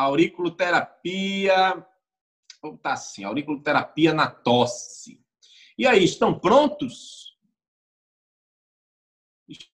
Auriculoterapia. 0.00 1.86
Tá 2.82 2.92
assim, 2.92 3.24
auriculoterapia 3.24 4.12
na 4.12 4.30
tosse. 4.30 5.24
E 5.78 5.86
aí, 5.86 6.04
estão 6.04 6.38
prontos? 6.38 7.38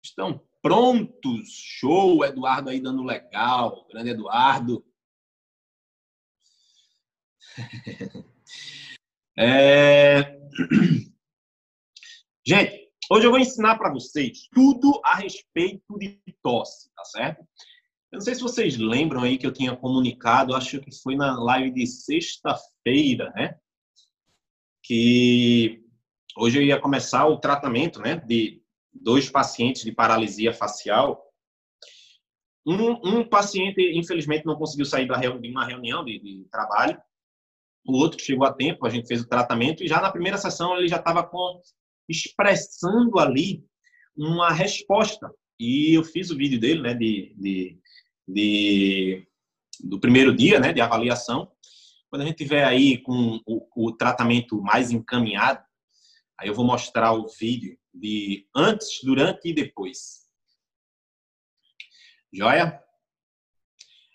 Estão 0.04 0.39
prontos? 0.61 1.50
Show, 1.50 2.24
Eduardo 2.24 2.70
aí 2.70 2.80
dando 2.80 3.04
legal. 3.04 3.88
Grande 3.88 4.11
Eduardo. 4.11 4.86
É... 9.38 10.39
Gente, 12.48 12.89
hoje 13.12 13.28
eu 13.28 13.32
vou 13.32 13.39
ensinar 13.39 13.78
para 13.78 13.92
vocês 13.92 14.48
tudo 14.54 15.02
a 15.04 15.16
respeito 15.16 16.00
de 16.00 16.21
tosse, 16.42 16.89
tá 16.96 17.04
certo? 17.04 17.46
Eu 18.15 18.19
não 18.19 18.24
sei 18.24 18.33
se 18.33 18.42
vocês 18.42 18.78
lembram 18.78 19.24
aí 19.24 19.37
que 19.37 19.46
eu 19.46 19.51
tinha 19.51 19.75
comunicado, 19.75 20.56
acho 20.56 20.79
que 20.79 20.89
foi 21.04 21.18
na 21.18 21.37
live 21.37 21.71
de 21.71 21.86
sexta-feira, 21.86 23.29
né? 23.36 23.60
Que 24.82 25.83
hoje 26.37 26.59
eu 26.59 26.64
ia 26.64 26.79
começar 26.79 27.28
o 27.28 27.42
tratamento, 27.42 28.00
né? 28.00 28.15
De 28.15 28.64
dois 28.93 29.29
pacientes 29.29 29.83
de 29.83 29.92
paralisia 29.92 30.54
facial. 30.54 31.21
Um, 32.66 33.17
um 33.17 33.28
paciente, 33.28 33.81
infelizmente, 33.94 34.45
não 34.45 34.56
conseguiu 34.56 34.86
sair 34.86 35.09
da 35.09 35.17
de 35.17 35.50
uma 35.50 35.66
reunião 35.66 36.06
de, 36.06 36.17
de 36.17 36.45
trabalho. 36.50 36.97
O 37.86 37.97
outro 37.97 38.23
chegou 38.23 38.47
a 38.47 38.53
tempo, 38.53 38.86
a 38.86 38.89
gente 38.89 39.09
fez 39.09 39.23
o 39.23 39.28
tratamento 39.28 39.84
e 39.84 39.89
já 39.89 40.00
na 40.00 40.09
primeira 40.09 40.38
sessão 40.38 40.78
ele 40.78 40.88
já 40.88 41.00
estava 41.00 41.30
expressando 42.08 43.20
ali 43.20 43.61
uma 44.16 44.53
resposta. 44.53 45.30
E 45.59 45.97
eu 45.97 46.03
fiz 46.03 46.30
o 46.31 46.38
vídeo 46.38 46.61
dele, 46.61 46.81
né, 46.81 46.94
de, 46.94 47.36
de, 47.38 47.78
de 48.28 49.28
do 49.80 50.00
primeiro 50.00 50.36
dia, 50.36 50.59
né, 50.59 50.72
de 50.72 50.81
avaliação. 50.81 51.52
Quando 52.09 52.22
a 52.22 52.26
gente 52.26 52.38
tiver 52.38 52.64
aí 52.64 52.98
com 52.98 53.42
o, 53.45 53.88
o 53.88 53.92
tratamento 53.92 54.62
mais 54.62 54.92
encaminhado, 54.92 55.64
aí 56.40 56.48
eu 56.48 56.53
vou 56.53 56.66
mostrar 56.66 57.12
o 57.12 57.28
vídeo 57.28 57.78
de 57.94 58.48
antes, 58.56 59.00
durante 59.03 59.50
e 59.50 59.53
depois. 59.53 60.26
Joia? 62.31 62.81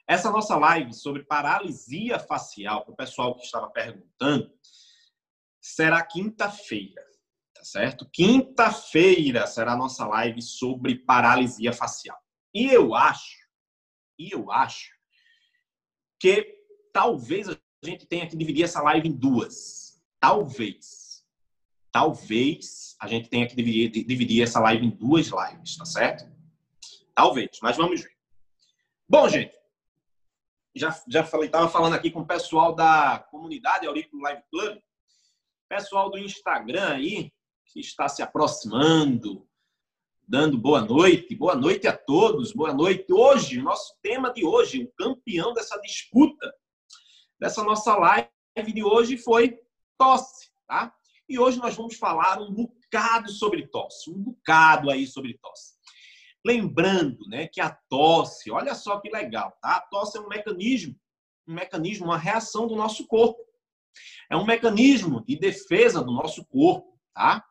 Essa 0.06 0.31
nossa 0.31 0.56
live 0.56 0.92
sobre 0.92 1.25
paralisia 1.25 2.19
facial, 2.19 2.84
para 2.84 2.92
o 2.92 2.97
pessoal 2.97 3.36
que 3.36 3.44
estava 3.44 3.70
perguntando, 3.70 4.53
será 5.61 6.03
quinta-feira, 6.05 7.03
tá 7.55 7.62
certo? 7.62 8.08
Quinta-feira 8.11 9.47
será 9.47 9.72
a 9.72 9.77
nossa 9.77 10.06
live 10.06 10.42
sobre 10.42 10.97
paralisia 10.97 11.72
facial. 11.72 12.19
E 12.53 12.66
eu 12.66 12.94
acho, 12.94 13.38
e 14.20 14.30
eu 14.32 14.50
acho 14.50 14.92
que 16.18 16.62
talvez 16.92 17.48
a 17.48 17.58
gente 17.84 18.06
tenha 18.06 18.28
que 18.28 18.36
dividir 18.36 18.64
essa 18.64 18.82
live 18.82 19.08
em 19.08 19.12
duas. 19.12 20.00
Talvez 20.20 21.10
talvez 21.92 22.96
a 23.00 23.06
gente 23.06 23.28
tenha 23.28 23.46
que 23.46 23.54
dividir, 23.54 24.04
dividir 24.04 24.42
essa 24.42 24.60
live 24.60 24.86
em 24.86 24.91
duas 24.91 25.28
lives, 25.28 25.76
tá 25.76 25.84
certo? 25.84 26.30
Talvez, 27.14 27.58
mas 27.62 27.76
vamos 27.76 28.02
ver. 28.02 28.16
Bom, 29.08 29.28
gente, 29.28 29.54
já, 30.74 31.02
já 31.08 31.24
falei, 31.24 31.46
estava 31.46 31.68
falando 31.68 31.94
aqui 31.94 32.10
com 32.10 32.20
o 32.20 32.26
pessoal 32.26 32.74
da 32.74 33.18
comunidade 33.30 33.86
Auriculo 33.86 34.22
Live 34.22 34.42
Club, 34.50 34.78
pessoal 35.68 36.10
do 36.10 36.18
Instagram 36.18 36.94
aí, 36.94 37.32
que 37.66 37.80
está 37.80 38.08
se 38.08 38.22
aproximando, 38.22 39.48
dando 40.31 40.56
boa 40.56 40.81
noite, 40.81 41.34
boa 41.34 41.56
noite 41.56 41.89
a 41.89 41.97
todos, 41.97 42.53
boa 42.53 42.73
noite. 42.73 43.12
Hoje, 43.12 43.61
nosso 43.61 43.98
tema 44.00 44.33
de 44.33 44.47
hoje, 44.47 44.84
o 44.84 44.92
campeão 44.92 45.53
dessa 45.53 45.77
disputa, 45.81 46.55
dessa 47.37 47.65
nossa 47.65 47.97
live 47.97 48.28
de 48.72 48.84
hoje 48.84 49.19
foi 49.19 49.59
tosse, 49.99 50.49
tá? 50.69 50.94
E 51.28 51.37
hoje 51.37 51.59
nós 51.59 51.75
vamos 51.75 51.97
falar 51.97 52.41
um 52.41 52.54
bocado 52.54 53.28
sobre 53.28 53.66
tosse, 53.66 54.09
um 54.09 54.22
bocado 54.22 54.88
aí 54.88 55.04
sobre 55.04 55.37
tosse. 55.37 55.75
Lembrando, 56.47 57.27
né, 57.27 57.49
que 57.49 57.60
a 57.60 57.77
tosse, 57.88 58.53
olha 58.53 58.77
só 58.77 59.00
que 59.00 59.10
legal, 59.10 59.59
tá? 59.60 59.78
A 59.78 59.81
tosse 59.81 60.16
é 60.16 60.21
um 60.21 60.28
mecanismo, 60.28 60.94
um 61.44 61.54
mecanismo, 61.54 62.04
uma 62.04 62.16
reação 62.16 62.69
do 62.69 62.77
nosso 62.77 63.04
corpo. 63.09 63.41
É 64.31 64.37
um 64.37 64.47
mecanismo 64.47 65.25
de 65.27 65.34
defesa 65.37 66.00
do 66.00 66.12
nosso 66.12 66.47
corpo, 66.47 66.97
tá? 67.12 67.44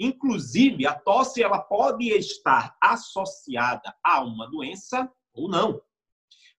Inclusive, 0.00 0.86
a 0.86 0.94
tosse 0.94 1.42
ela 1.42 1.60
pode 1.60 2.08
estar 2.08 2.74
associada 2.82 3.94
a 4.02 4.24
uma 4.24 4.50
doença 4.50 5.12
ou 5.34 5.46
não. 5.46 5.78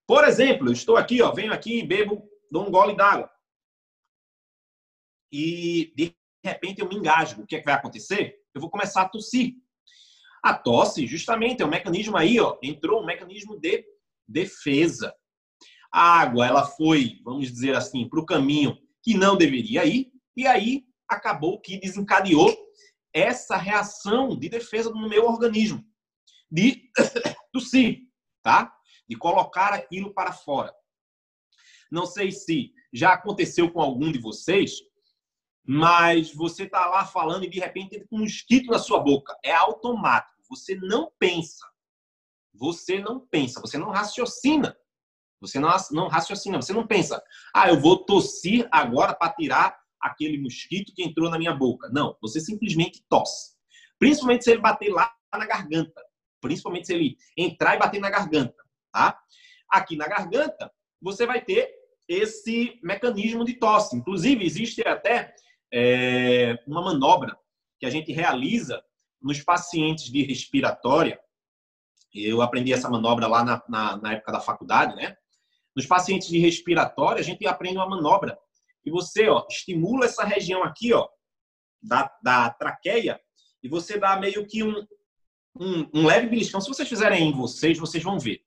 Por 0.05 0.23
exemplo, 0.23 0.67
eu 0.67 0.73
estou 0.73 0.95
aqui, 0.95 1.23
ó, 1.23 1.31
venho 1.31 1.51
aqui 1.51 1.79
e 1.79 1.87
bebo, 1.87 2.23
dou 2.51 2.67
um 2.67 2.69
gole 2.69 2.95
d'água. 2.95 3.27
E 5.31 5.91
de 5.95 6.15
repente 6.43 6.81
eu 6.81 6.87
me 6.87 6.95
engasgo. 6.95 7.41
O 7.41 7.47
que, 7.47 7.55
é 7.55 7.59
que 7.59 7.65
vai 7.65 7.73
acontecer? 7.73 8.35
Eu 8.53 8.61
vou 8.61 8.69
começar 8.69 9.01
a 9.01 9.09
tossir. 9.09 9.55
A 10.43 10.53
tosse, 10.53 11.07
justamente, 11.07 11.63
é 11.63 11.65
um 11.65 11.69
mecanismo 11.69 12.17
aí, 12.17 12.39
ó, 12.39 12.59
entrou 12.61 13.01
um 13.01 13.05
mecanismo 13.05 13.59
de 13.59 13.83
defesa. 14.27 15.15
A 15.91 16.19
água, 16.19 16.45
ela 16.45 16.63
foi, 16.63 17.19
vamos 17.23 17.51
dizer 17.51 17.75
assim, 17.75 18.07
para 18.07 18.19
o 18.19 18.25
caminho 18.25 18.77
que 19.01 19.15
não 19.15 19.35
deveria 19.35 19.83
ir, 19.83 20.11
e 20.37 20.45
aí 20.45 20.85
acabou 21.07 21.59
que 21.59 21.79
desencadeou 21.79 22.55
essa 23.13 23.57
reação 23.57 24.37
de 24.37 24.49
defesa 24.49 24.89
no 24.89 25.07
meu 25.09 25.25
organismo, 25.25 25.83
de 26.49 26.89
tossir, 27.51 28.01
tá? 28.41 28.73
De 29.07 29.15
colocar 29.15 29.73
aquilo 29.73 30.13
para 30.13 30.31
fora. 30.31 30.73
Não 31.91 32.05
sei 32.05 32.31
se 32.31 32.73
já 32.93 33.13
aconteceu 33.13 33.71
com 33.71 33.81
algum 33.81 34.11
de 34.11 34.19
vocês, 34.19 34.79
mas 35.63 36.33
você 36.33 36.67
tá 36.67 36.85
lá 36.87 37.05
falando 37.05 37.45
e 37.45 37.49
de 37.49 37.59
repente 37.59 37.89
tem 37.91 38.07
um 38.11 38.19
mosquito 38.19 38.71
na 38.71 38.79
sua 38.79 38.99
boca. 38.99 39.37
É 39.43 39.53
automático. 39.53 40.41
Você 40.49 40.75
não 40.75 41.11
pensa. 41.19 41.65
Você 42.53 42.99
não 42.99 43.19
pensa. 43.19 43.59
Você 43.61 43.77
não 43.77 43.89
raciocina. 43.89 44.77
Você 45.39 45.59
não, 45.59 46.07
raciocina. 46.07 46.61
Você 46.61 46.73
não 46.73 46.85
pensa. 46.85 47.21
Ah, 47.53 47.69
eu 47.69 47.79
vou 47.79 48.05
tossir 48.05 48.67
agora 48.71 49.13
para 49.13 49.33
tirar 49.33 49.80
aquele 50.01 50.37
mosquito 50.37 50.93
que 50.93 51.03
entrou 51.03 51.29
na 51.29 51.37
minha 51.37 51.53
boca. 51.53 51.89
Não. 51.89 52.17
Você 52.21 52.39
simplesmente 52.39 53.03
tosse. 53.07 53.55
Principalmente 53.99 54.43
se 54.43 54.51
ele 54.51 54.61
bater 54.61 54.89
lá 54.89 55.13
na 55.33 55.45
garganta. 55.45 56.01
Principalmente 56.41 56.87
se 56.87 56.93
ele 56.93 57.17
entrar 57.37 57.75
e 57.75 57.79
bater 57.79 58.01
na 58.01 58.09
garganta. 58.09 58.55
Tá? 58.91 59.17
Aqui 59.69 59.95
na 59.95 60.07
garganta, 60.07 60.71
você 61.01 61.25
vai 61.25 61.41
ter 61.41 61.71
esse 62.07 62.79
mecanismo 62.83 63.45
de 63.45 63.53
tosse. 63.53 63.95
Inclusive, 63.95 64.45
existe 64.45 64.85
até 64.85 65.33
é, 65.71 66.57
uma 66.67 66.81
manobra 66.81 67.37
que 67.79 67.85
a 67.85 67.89
gente 67.89 68.11
realiza 68.11 68.83
nos 69.21 69.41
pacientes 69.41 70.05
de 70.05 70.23
respiratória. 70.23 71.19
Eu 72.13 72.41
aprendi 72.41 72.73
essa 72.73 72.89
manobra 72.89 73.27
lá 73.27 73.43
na, 73.43 73.63
na, 73.69 73.97
na 73.97 74.13
época 74.13 74.31
da 74.31 74.41
faculdade, 74.41 74.95
né? 74.95 75.15
Nos 75.75 75.85
pacientes 75.85 76.27
de 76.27 76.37
respiratória, 76.37 77.21
a 77.21 77.23
gente 77.23 77.47
aprende 77.47 77.77
uma 77.77 77.87
manobra 77.87 78.37
que 78.83 78.91
você 78.91 79.27
ó, 79.27 79.45
estimula 79.49 80.05
essa 80.05 80.23
região 80.23 80.63
aqui 80.63 80.93
ó, 80.93 81.07
da, 81.81 82.11
da 82.23 82.49
traqueia 82.49 83.19
e 83.63 83.69
você 83.69 83.97
dá 83.97 84.19
meio 84.19 84.45
que 84.47 84.63
um, 84.63 84.85
um, 85.59 85.89
um 85.93 86.05
leve 86.05 86.27
beliscão. 86.27 86.59
Se 86.59 86.67
vocês 86.67 86.87
fizerem 86.87 87.29
em 87.29 87.33
vocês, 87.33 87.77
vocês 87.77 88.03
vão 88.03 88.19
ver. 88.19 88.41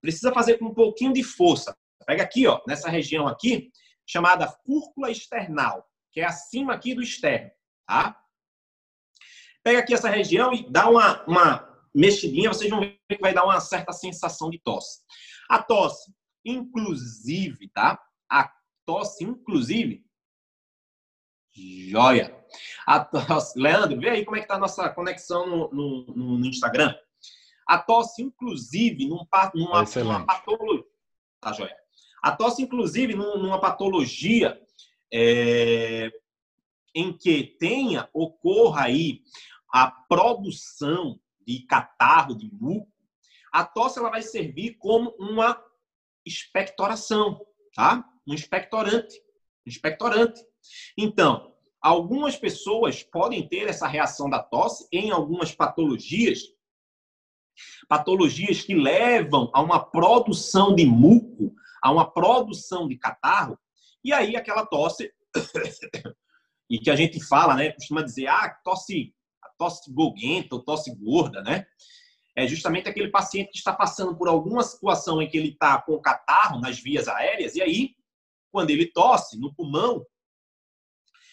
Precisa 0.00 0.32
fazer 0.32 0.58
com 0.58 0.66
um 0.66 0.74
pouquinho 0.74 1.12
de 1.12 1.22
força. 1.22 1.76
Pega 2.06 2.22
aqui, 2.22 2.46
ó, 2.46 2.60
nessa 2.66 2.88
região 2.88 3.28
aqui, 3.28 3.70
chamada 4.06 4.48
fúrcula 4.64 5.10
external 5.10 5.86
que 6.12 6.20
é 6.20 6.24
acima 6.24 6.74
aqui 6.74 6.94
do 6.94 7.02
externo, 7.02 7.50
tá? 7.86 8.16
Pega 9.62 9.80
aqui 9.80 9.94
essa 9.94 10.08
região 10.08 10.52
e 10.52 10.68
dá 10.70 10.88
uma, 10.88 11.24
uma 11.26 11.80
mexidinha, 11.94 12.52
vocês 12.52 12.70
vão 12.70 12.80
ver 12.80 12.98
que 13.08 13.20
vai 13.20 13.34
dar 13.34 13.44
uma 13.44 13.60
certa 13.60 13.92
sensação 13.92 14.50
de 14.50 14.58
tosse. 14.58 15.00
A 15.48 15.62
tosse, 15.62 16.12
inclusive, 16.44 17.68
tá? 17.70 18.00
A 18.30 18.50
tosse, 18.90 19.22
inclusive, 19.22 20.04
joia. 21.54 22.36
A 22.84 22.98
tosse, 23.04 23.56
Leandro, 23.56 24.00
vê 24.00 24.10
aí 24.10 24.24
como 24.24 24.36
é 24.36 24.40
que 24.40 24.48
tá 24.48 24.56
a 24.56 24.58
nossa 24.58 24.88
conexão 24.90 25.46
no, 25.46 25.70
no, 25.70 26.38
no 26.38 26.46
Instagram. 26.46 26.92
A 27.64 27.78
tosse, 27.78 28.20
inclusive, 28.20 29.06
num, 29.06 29.24
numa, 29.54 29.84
numa 29.84 30.26
patologia. 30.26 30.84
Tá, 31.40 31.52
joia. 31.52 31.76
A 32.20 32.32
tosse, 32.32 32.62
inclusive, 32.62 33.14
numa 33.14 33.60
patologia 33.60 34.60
é, 35.12 36.10
em 36.92 37.16
que 37.16 37.44
tenha, 37.60 38.10
ocorra 38.12 38.86
aí 38.86 39.22
a 39.72 39.88
produção 39.88 41.20
de 41.46 41.60
catarro, 41.60 42.34
de 42.34 42.52
muco, 42.52 42.90
a 43.52 43.64
tosse 43.64 44.00
ela 44.00 44.10
vai 44.10 44.22
servir 44.22 44.74
como 44.78 45.14
uma 45.16 45.62
expectoração, 46.26 47.40
tá? 47.72 48.04
Um 48.26 48.34
expectorante, 48.34 49.16
um 49.66 49.70
expectorante. 49.70 50.40
Então, 50.96 51.54
algumas 51.80 52.36
pessoas 52.36 53.02
podem 53.02 53.46
ter 53.48 53.68
essa 53.68 53.86
reação 53.86 54.28
da 54.28 54.42
tosse 54.42 54.86
em 54.92 55.10
algumas 55.10 55.54
patologias, 55.54 56.40
patologias 57.88 58.62
que 58.62 58.74
levam 58.74 59.50
a 59.52 59.60
uma 59.60 59.84
produção 59.84 60.74
de 60.74 60.86
muco 60.86 61.54
a 61.80 61.90
uma 61.90 62.10
produção 62.10 62.86
de 62.86 62.96
catarro, 62.96 63.58
e 64.04 64.12
aí 64.12 64.36
aquela 64.36 64.66
tosse, 64.66 65.12
e 66.68 66.78
que 66.78 66.90
a 66.90 66.96
gente 66.96 67.22
fala, 67.24 67.56
né, 67.56 67.72
costuma 67.72 68.02
dizer, 68.02 68.26
ah, 68.26 68.50
tosse, 68.64 69.14
tosse 69.58 69.92
goguenta 69.92 70.54
ou 70.54 70.62
tosse 70.62 70.94
gorda, 70.94 71.42
né? 71.42 71.66
É 72.36 72.46
justamente 72.46 72.88
aquele 72.88 73.08
paciente 73.08 73.50
que 73.50 73.58
está 73.58 73.72
passando 73.72 74.16
por 74.16 74.28
alguma 74.28 74.62
situação 74.62 75.20
em 75.20 75.28
que 75.28 75.36
ele 75.36 75.48
está 75.48 75.80
com 75.82 75.98
catarro 75.98 76.60
nas 76.60 76.78
vias 76.78 77.08
aéreas, 77.08 77.54
e 77.54 77.62
aí, 77.62 77.94
quando 78.50 78.70
ele 78.70 78.86
tosse 78.86 79.38
no 79.38 79.54
pulmão, 79.54 80.04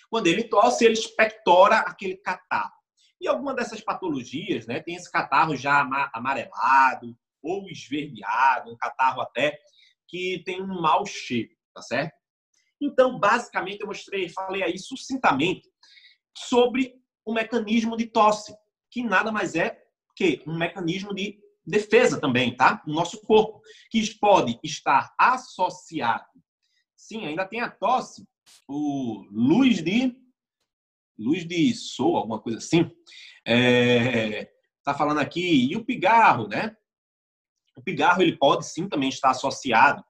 quando 0.09 0.27
ele 0.27 0.43
tosse, 0.43 0.85
ele 0.85 0.93
expectora 0.93 1.79
aquele 1.79 2.17
catarro. 2.17 2.71
E 3.19 3.27
alguma 3.27 3.53
dessas 3.53 3.81
patologias, 3.81 4.67
né, 4.67 4.79
tem 4.79 4.95
esse 4.95 5.11
catarro 5.11 5.55
já 5.55 5.81
amarelado 6.13 7.17
ou 7.41 7.67
esverdeado, 7.69 8.71
um 8.71 8.77
catarro 8.77 9.21
até 9.21 9.59
que 10.07 10.41
tem 10.45 10.61
um 10.61 10.81
mau 10.81 11.05
cheiro, 11.05 11.49
tá 11.73 11.81
certo? 11.81 12.15
Então, 12.79 13.19
basicamente, 13.19 13.81
eu 13.81 13.87
mostrei, 13.87 14.29
falei 14.29 14.63
aí 14.63 14.77
sucintamente 14.77 15.67
sobre 16.37 16.93
o 17.25 17.33
mecanismo 17.33 17.97
de 17.97 18.05
tosse, 18.05 18.55
que 18.89 19.03
nada 19.03 19.31
mais 19.31 19.55
é 19.55 19.83
que 20.15 20.41
um 20.47 20.57
mecanismo 20.57 21.13
de 21.13 21.39
defesa 21.65 22.19
também, 22.19 22.55
tá? 22.55 22.81
No 22.87 22.93
nosso 22.93 23.19
corpo, 23.21 23.61
que 23.91 24.17
pode 24.19 24.59
estar 24.63 25.13
associado. 25.19 26.25
Sim, 27.07 27.25
ainda 27.25 27.45
tem 27.45 27.61
a 27.61 27.71
tosse, 27.71 28.27
o 28.67 29.25
luz 29.31 29.81
de 29.81 30.13
luz 31.17 31.47
de 31.47 31.73
sol, 31.73 32.17
alguma 32.17 32.37
coisa 32.37 32.57
assim. 32.57 32.91
É, 33.47 34.51
tá 34.83 34.93
falando 34.93 35.19
aqui 35.19 35.71
e 35.71 35.73
o 35.77 35.85
pigarro, 35.85 36.49
né? 36.49 36.75
O 37.77 37.81
pigarro 37.81 38.21
ele 38.21 38.35
pode 38.37 38.65
sim 38.65 38.89
também 38.89 39.07
estar 39.07 39.29
associado 39.29 40.03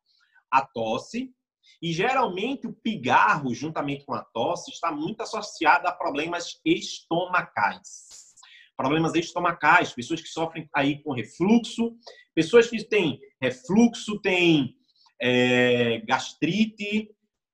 à 0.49 0.65
tosse 0.65 1.31
e 1.79 1.93
geralmente 1.93 2.65
o 2.65 2.73
pigarro 2.73 3.53
juntamente 3.53 4.03
com 4.03 4.15
a 4.15 4.23
tosse 4.23 4.71
está 4.71 4.91
muito 4.91 5.21
associado 5.21 5.87
a 5.87 5.91
problemas 5.91 6.59
estomacais. 6.65 8.33
Problemas 8.75 9.13
estomacais, 9.13 9.93
pessoas 9.93 10.19
que 10.19 10.29
sofrem 10.29 10.67
aí 10.73 11.03
com 11.03 11.13
refluxo, 11.13 11.95
pessoas 12.33 12.67
que 12.67 12.83
têm 12.83 13.19
refluxo, 13.39 14.19
têm 14.19 14.76
é, 15.21 15.99
gastrite, 16.01 17.09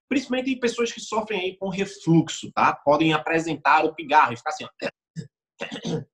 principalmente 0.07 0.55
pessoas 0.57 0.91
que 0.91 1.01
sofrem 1.01 1.39
aí 1.39 1.57
com 1.57 1.69
refluxo, 1.69 2.51
tá? 2.51 2.73
Podem 2.73 3.13
apresentar 3.13 3.85
o 3.85 3.95
pigarro 3.95 4.33
e 4.33 4.37
ficar 4.37 4.51
assim, 4.51 4.65
ó. 4.65 4.69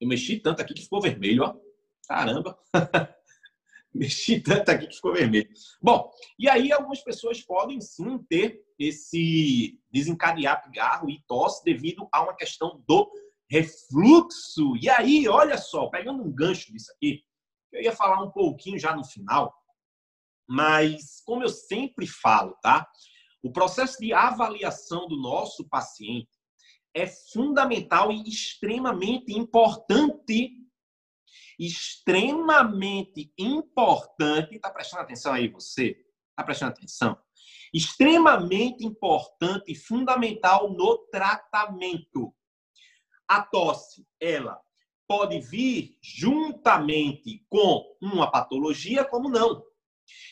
Eu 0.00 0.08
mexi 0.08 0.38
tanto 0.38 0.60
aqui 0.60 0.74
que 0.74 0.82
ficou 0.82 1.00
vermelho, 1.00 1.44
ó. 1.44 1.56
Caramba. 2.06 2.58
mexi 3.94 4.40
tanto 4.40 4.68
aqui 4.70 4.88
que 4.88 4.96
ficou 4.96 5.14
vermelho. 5.14 5.48
Bom, 5.80 6.10
e 6.38 6.48
aí 6.48 6.72
algumas 6.72 7.00
pessoas 7.02 7.40
podem 7.40 7.80
sim 7.80 8.18
ter 8.28 8.60
esse 8.78 9.78
desencadear 9.90 10.62
pigarro 10.64 11.08
e 11.08 11.22
tosse 11.26 11.64
devido 11.64 12.08
a 12.12 12.22
uma 12.22 12.34
questão 12.34 12.82
do 12.86 13.10
refluxo. 13.48 14.76
E 14.80 14.90
aí, 14.90 15.28
olha 15.28 15.56
só, 15.56 15.86
pegando 15.86 16.22
um 16.22 16.32
gancho 16.32 16.72
disso 16.72 16.92
aqui, 16.92 17.22
eu 17.72 17.82
ia 17.82 17.92
falar 17.92 18.22
um 18.22 18.30
pouquinho 18.30 18.78
já 18.78 18.94
no 18.94 19.04
final, 19.04 19.54
mas, 20.48 21.22
como 21.24 21.42
eu 21.42 21.48
sempre 21.48 22.06
falo, 22.06 22.56
tá? 22.62 22.86
O 23.42 23.52
processo 23.52 23.98
de 23.98 24.12
avaliação 24.12 25.06
do 25.06 25.16
nosso 25.16 25.68
paciente 25.68 26.30
é 26.94 27.06
fundamental 27.06 28.12
e 28.12 28.22
extremamente 28.28 29.32
importante. 29.32 30.52
Extremamente 31.58 33.32
importante. 33.38 34.58
Tá 34.58 34.70
prestando 34.70 35.02
atenção 35.02 35.32
aí, 35.32 35.48
você? 35.48 35.96
Tá 36.36 36.42
prestando 36.42 36.72
atenção? 36.72 37.18
Extremamente 37.72 38.84
importante 38.84 39.72
e 39.72 39.74
fundamental 39.74 40.72
no 40.72 40.98
tratamento. 41.10 42.34
A 43.28 43.42
tosse, 43.42 44.06
ela 44.20 44.60
pode 45.08 45.40
vir 45.40 45.98
juntamente 46.02 47.44
com 47.48 47.96
uma 48.00 48.30
patologia, 48.30 49.04
como 49.04 49.28
não. 49.28 49.62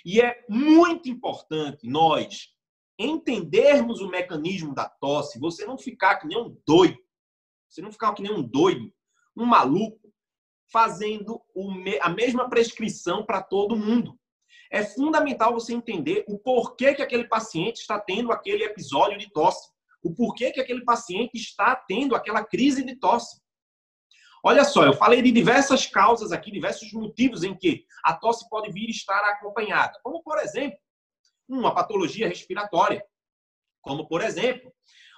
E 0.04 0.20
é 0.20 0.44
muito 0.48 1.08
importante 1.08 1.86
nós 1.86 2.48
entendermos 2.98 4.00
o 4.00 4.08
mecanismo 4.08 4.74
da 4.74 4.88
tosse, 4.88 5.38
você 5.38 5.64
não 5.64 5.78
ficar 5.78 6.16
que 6.16 6.26
nem 6.26 6.38
um 6.38 6.56
doido, 6.66 6.98
você 7.69 7.80
não 7.82 7.90
ficar 7.90 8.12
que 8.14 8.22
nem 8.22 8.32
um 8.32 8.42
doido, 8.42 8.92
um 9.36 9.44
maluco, 9.44 10.12
fazendo 10.70 11.40
a 12.00 12.08
mesma 12.08 12.48
prescrição 12.48 13.24
para 13.24 13.42
todo 13.42 13.76
mundo. 13.76 14.19
É 14.70 14.82
fundamental 14.82 15.52
você 15.52 15.74
entender 15.74 16.24
o 16.26 16.38
porquê 16.38 16.94
que 16.94 17.02
aquele 17.02 17.28
paciente 17.28 17.80
está 17.80 17.98
tendo 18.00 18.32
aquele 18.32 18.64
episódio 18.64 19.19
de 19.19 19.30
tosse, 19.30 19.70
o 20.02 20.14
porquê 20.14 20.50
que 20.50 20.60
aquele 20.60 20.82
paciente 20.82 21.34
está 21.34 21.76
tendo 21.76 22.14
aquela 22.14 22.42
crise 22.42 22.82
de 22.82 22.96
tosse. 22.96 23.42
Olha 24.44 24.65
só, 24.65 24.85
eu 24.85 24.93
falei 24.93 25.23
de 25.23 25.31
diversas 25.31 25.87
causas 25.87 26.33
aqui, 26.33 26.50
diversos 26.50 26.93
motivos 26.93 27.44
em 27.44 27.56
que 27.56 27.87
a 28.03 28.12
tosse 28.12 28.49
pode 28.49 28.73
vir 28.73 28.91
estar 28.91 29.21
acompanhada. 29.21 30.00
Como, 30.03 30.21
por 30.21 30.37
exemplo, 30.39 30.79
uma 31.49 31.73
patologia 31.73 32.27
respiratória. 32.27 33.05
Como, 33.81 34.09
por 34.09 34.21
exemplo, 34.21 34.73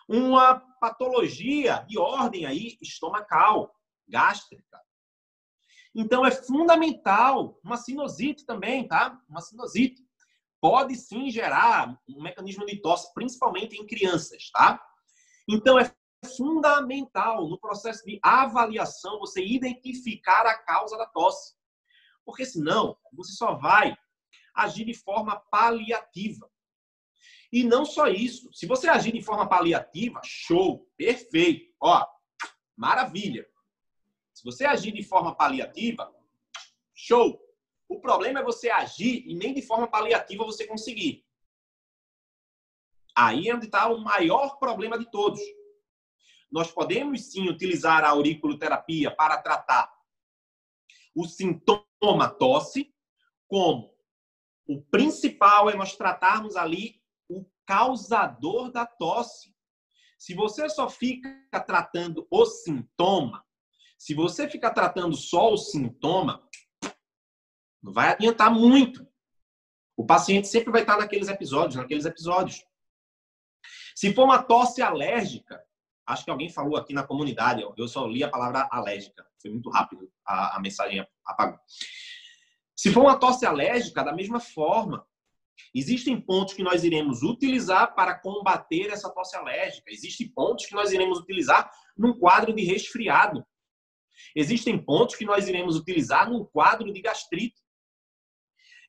uma 0.06 0.60
patologia 0.78 1.84
de 1.88 1.98
ordem 1.98 2.44
aí 2.44 2.76
estomacal, 2.82 3.74
gástrica. 4.06 4.78
Então, 5.94 6.26
é 6.26 6.30
fundamental 6.30 7.58
uma 7.64 7.78
sinusite 7.78 8.44
também, 8.44 8.86
tá? 8.86 9.18
Uma 9.26 9.40
sinusite 9.40 10.04
pode 10.60 10.96
sim 10.96 11.30
gerar 11.30 11.98
um 12.08 12.22
mecanismo 12.22 12.66
de 12.66 12.76
tosse, 12.82 13.12
principalmente 13.14 13.76
em 13.76 13.86
crianças, 13.86 14.50
tá? 14.50 14.82
Então, 15.48 15.78
é 15.78 15.94
fundamental 16.24 17.48
no 17.48 17.58
processo 17.58 18.04
de 18.04 18.18
avaliação 18.22 19.18
você 19.18 19.44
identificar 19.44 20.46
a 20.46 20.58
causa 20.58 20.96
da 20.96 21.06
tosse. 21.06 21.54
Porque 22.24 22.44
senão, 22.44 22.96
você 23.12 23.32
só 23.32 23.54
vai 23.54 23.96
agir 24.54 24.84
de 24.84 24.94
forma 24.94 25.36
paliativa. 25.50 26.50
E 27.52 27.62
não 27.62 27.84
só 27.84 28.08
isso. 28.08 28.52
Se 28.52 28.66
você 28.66 28.88
agir 28.88 29.12
de 29.12 29.22
forma 29.22 29.48
paliativa, 29.48 30.20
show, 30.24 30.90
perfeito, 30.96 31.72
ó, 31.80 32.04
maravilha. 32.76 33.46
Se 34.32 34.42
você 34.42 34.64
agir 34.64 34.92
de 34.92 35.02
forma 35.02 35.34
paliativa, 35.34 36.12
show. 36.92 37.40
O 37.88 38.00
problema 38.00 38.40
é 38.40 38.42
você 38.42 38.70
agir 38.70 39.24
e 39.26 39.34
nem 39.34 39.54
de 39.54 39.62
forma 39.62 39.86
paliativa 39.86 40.44
você 40.44 40.66
conseguir. 40.66 41.24
Aí 43.16 43.48
é 43.48 43.54
onde 43.54 43.66
está 43.66 43.86
o 43.88 44.00
maior 44.00 44.58
problema 44.58 44.98
de 44.98 45.08
todos. 45.10 45.40
Nós 46.54 46.70
podemos 46.70 47.32
sim 47.32 47.48
utilizar 47.48 48.04
a 48.04 48.10
auriculoterapia 48.10 49.10
para 49.10 49.42
tratar 49.42 49.92
o 51.12 51.26
sintoma 51.26 52.30
tosse, 52.38 52.94
como 53.48 53.92
o 54.64 54.80
principal 54.80 55.68
é 55.68 55.74
nós 55.74 55.96
tratarmos 55.96 56.54
ali 56.54 57.02
o 57.28 57.44
causador 57.66 58.70
da 58.70 58.86
tosse. 58.86 59.52
Se 60.16 60.32
você 60.32 60.68
só 60.68 60.88
fica 60.88 61.28
tratando 61.66 62.24
o 62.30 62.46
sintoma, 62.46 63.44
se 63.98 64.14
você 64.14 64.48
ficar 64.48 64.70
tratando 64.70 65.16
só 65.16 65.52
o 65.52 65.56
sintoma, 65.56 66.48
não 67.82 67.92
vai 67.92 68.10
adiantar 68.10 68.52
muito. 68.52 69.04
O 69.96 70.06
paciente 70.06 70.46
sempre 70.46 70.70
vai 70.70 70.82
estar 70.82 70.98
naqueles 70.98 71.26
episódios, 71.26 71.74
naqueles 71.74 72.04
episódios. 72.04 72.64
Se 73.96 74.14
for 74.14 74.22
uma 74.22 74.40
tosse 74.40 74.80
alérgica, 74.80 75.60
Acho 76.06 76.24
que 76.24 76.30
alguém 76.30 76.50
falou 76.50 76.76
aqui 76.76 76.92
na 76.92 77.02
comunidade, 77.02 77.62
eu 77.76 77.88
só 77.88 78.06
li 78.06 78.22
a 78.22 78.28
palavra 78.28 78.68
alérgica. 78.70 79.26
Foi 79.40 79.50
muito 79.50 79.70
rápido, 79.70 80.10
a, 80.24 80.56
a 80.56 80.60
mensagem 80.60 81.06
apagou. 81.24 81.58
Se 82.76 82.92
for 82.92 83.02
uma 83.02 83.18
tosse 83.18 83.46
alérgica, 83.46 84.04
da 84.04 84.12
mesma 84.12 84.40
forma, 84.40 85.06
existem 85.74 86.20
pontos 86.20 86.54
que 86.54 86.62
nós 86.62 86.84
iremos 86.84 87.22
utilizar 87.22 87.94
para 87.94 88.18
combater 88.18 88.90
essa 88.90 89.08
tosse 89.10 89.36
alérgica. 89.36 89.90
Existem 89.90 90.28
pontos 90.28 90.66
que 90.66 90.74
nós 90.74 90.92
iremos 90.92 91.18
utilizar 91.18 91.70
num 91.96 92.18
quadro 92.18 92.52
de 92.52 92.64
resfriado. 92.64 93.44
Existem 94.34 94.76
pontos 94.78 95.16
que 95.16 95.24
nós 95.24 95.48
iremos 95.48 95.76
utilizar 95.76 96.28
num 96.28 96.44
quadro 96.44 96.92
de 96.92 97.00
gastrite. 97.00 97.62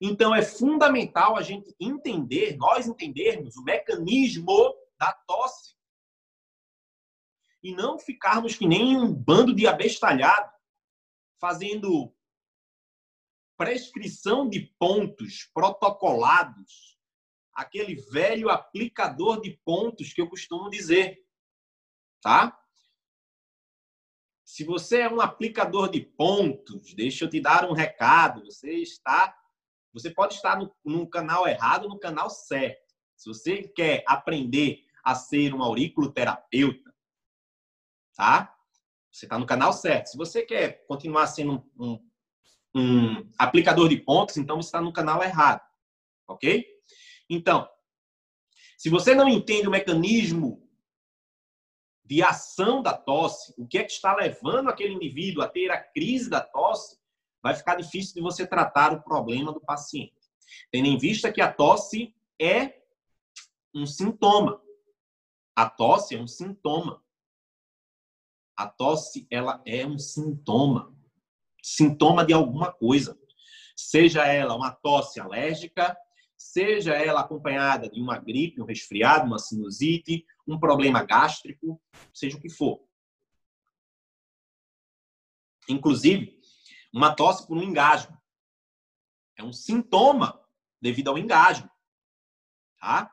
Então 0.01 0.35
é 0.35 0.41
fundamental 0.41 1.37
a 1.37 1.41
gente 1.41 1.73
entender, 1.79 2.57
nós 2.57 2.87
entendermos 2.87 3.55
o 3.55 3.63
mecanismo 3.63 4.75
da 4.99 5.13
tosse 5.27 5.74
e 7.65 7.73
não 7.73 7.97
ficarmos 7.97 8.55
que 8.55 8.67
nem 8.67 8.95
um 8.95 9.11
bando 9.11 9.51
de 9.51 9.65
abestalhado 9.65 10.53
fazendo 11.41 12.15
prescrição 13.57 14.47
de 14.47 14.71
pontos 14.77 15.49
protocolados, 15.51 16.95
aquele 17.51 17.95
velho 18.11 18.51
aplicador 18.51 19.41
de 19.41 19.59
pontos 19.65 20.13
que 20.13 20.21
eu 20.21 20.29
costumo 20.29 20.69
dizer, 20.69 21.25
tá? 22.21 22.55
Se 24.43 24.63
você 24.63 24.99
é 24.99 25.09
um 25.09 25.19
aplicador 25.19 25.89
de 25.89 26.01
pontos, 26.01 26.93
deixa 26.93 27.25
eu 27.25 27.29
te 27.31 27.41
dar 27.41 27.67
um 27.67 27.73
recado, 27.73 28.45
você 28.45 28.73
está 28.73 29.35
Você 29.91 30.11
pode 30.11 30.35
estar 30.35 30.59
no, 30.59 30.71
no 30.85 31.09
canal 31.09 31.47
errado, 31.47 31.89
no 31.89 31.97
canal 31.97 32.29
certo. 32.29 32.93
Se 33.15 33.27
você 33.27 33.63
quer 33.69 34.03
aprender 34.05 34.85
a 35.03 35.15
ser 35.15 35.51
um 35.53 35.63
auriculoterapeuta, 35.63 36.84
tá? 38.15 38.55
Você 39.11 39.25
está 39.25 39.37
no 39.37 39.45
canal 39.45 39.71
certo. 39.71 40.07
Se 40.07 40.17
você 40.17 40.41
quer 40.41 40.85
continuar 40.87 41.27
sendo 41.27 41.63
um, 41.79 41.93
um, 42.75 42.79
um 42.79 43.31
aplicador 43.37 43.87
de 43.87 43.97
pontos, 43.97 44.37
então 44.37 44.61
você 44.61 44.67
está 44.67 44.81
no 44.81 44.91
canal 44.91 45.23
errado, 45.23 45.61
ok? 46.27 46.65
Então, 47.29 47.67
se 48.77 48.89
você 48.89 49.15
não 49.15 49.29
entende 49.29 49.67
o 49.67 49.71
mecanismo 49.71 50.65
de 52.03 52.21
ação 52.21 52.83
da 52.83 52.93
tosse, 52.93 53.53
o 53.57 53.67
que 53.67 53.77
é 53.77 53.83
que 53.83 53.91
está 53.91 54.15
levando 54.15 54.69
aquele 54.69 54.93
indivíduo 54.93 55.43
a 55.43 55.47
ter 55.47 55.71
a 55.71 55.81
crise 55.81 56.29
da 56.29 56.41
tosse, 56.41 56.99
vai 57.41 57.55
ficar 57.55 57.75
difícil 57.75 58.15
de 58.15 58.21
você 58.21 58.45
tratar 58.45 58.93
o 58.93 59.01
problema 59.01 59.51
do 59.51 59.59
paciente. 59.59 60.13
Tendo 60.71 60.87
em 60.87 60.97
vista 60.97 61.31
que 61.31 61.41
a 61.41 61.51
tosse 61.51 62.13
é 62.39 62.81
um 63.73 63.85
sintoma. 63.85 64.61
A 65.55 65.69
tosse 65.69 66.15
é 66.15 66.19
um 66.19 66.27
sintoma. 66.27 67.04
A 68.55 68.67
tosse, 68.67 69.27
ela 69.29 69.61
é 69.65 69.85
um 69.85 69.97
sintoma. 69.97 70.95
Sintoma 71.61 72.25
de 72.25 72.33
alguma 72.33 72.71
coisa. 72.71 73.19
Seja 73.75 74.25
ela 74.25 74.55
uma 74.55 74.71
tosse 74.71 75.19
alérgica, 75.19 75.97
seja 76.37 76.93
ela 76.93 77.21
acompanhada 77.21 77.89
de 77.89 77.99
uma 77.99 78.17
gripe, 78.17 78.61
um 78.61 78.65
resfriado, 78.65 79.25
uma 79.25 79.39
sinusite, 79.39 80.25
um 80.47 80.59
problema 80.59 81.03
gástrico, 81.03 81.81
seja 82.13 82.37
o 82.37 82.41
que 82.41 82.49
for. 82.49 82.81
Inclusive, 85.67 86.39
uma 86.93 87.13
tosse 87.13 87.45
por 87.45 87.57
um 87.57 87.63
engasgo. 87.63 88.15
É 89.37 89.43
um 89.43 89.51
sintoma 89.51 90.39
devido 90.81 91.09
ao 91.09 91.17
engasgo. 91.17 91.69
Tá? 92.79 93.11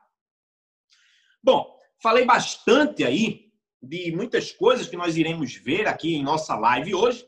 Bom, 1.43 1.77
falei 2.01 2.23
bastante 2.23 3.03
aí 3.03 3.42
de 3.83 4.15
muitas 4.15 4.51
coisas 4.53 4.87
que 4.87 4.95
nós 4.95 5.17
iremos 5.17 5.55
ver 5.55 5.87
aqui 5.87 6.15
em 6.15 6.23
nossa 6.23 6.55
live 6.55 6.95
hoje. 6.95 7.27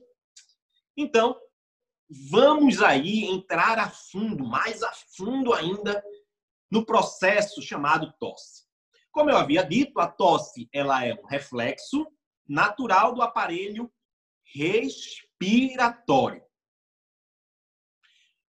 Então, 0.96 1.38
vamos 2.30 2.82
aí 2.82 3.26
entrar 3.26 3.78
a 3.78 3.90
fundo, 3.90 4.46
mais 4.46 4.82
a 4.82 4.92
fundo 5.18 5.54
ainda, 5.54 6.02
no 6.72 6.86
processo 6.86 7.62
chamado 7.62 8.14
tosse. 8.18 8.64
Como 9.12 9.30
eu 9.30 9.38
havia 9.38 9.64
dito, 9.64 10.00
a 10.00 10.08
tosse 10.08 10.70
ela 10.74 11.06
é 11.06 11.14
um 11.14 11.26
reflexo 11.26 12.08
natural 12.48 13.14
do 13.14 13.22
aparelho 13.22 13.92
respiratório. 14.54 16.44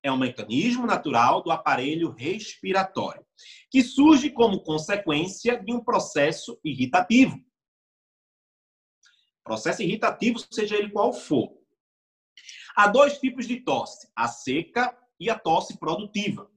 É 0.04 0.12
um 0.12 0.18
mecanismo 0.18 0.86
natural 0.86 1.42
do 1.42 1.52
aparelho 1.52 2.12
respiratório, 2.12 3.26
que 3.72 3.82
surge 3.82 4.30
como 4.30 4.64
consequência 4.64 5.58
de 5.58 5.74
um 5.74 5.84
processo 5.84 6.60
irritativo. 6.64 7.44
Processo 9.46 9.84
irritativo, 9.84 10.40
seja 10.52 10.76
ele 10.76 10.90
qual 10.90 11.14
for. 11.14 11.56
Há 12.76 12.88
dois 12.88 13.20
tipos 13.20 13.48
de 13.48 13.62
tosse: 13.62 14.10
a 14.16 14.28
seca 14.28 14.98
e 15.20 15.30
a 15.30 15.38
tosse 15.38 15.78
produtiva. 15.78 16.52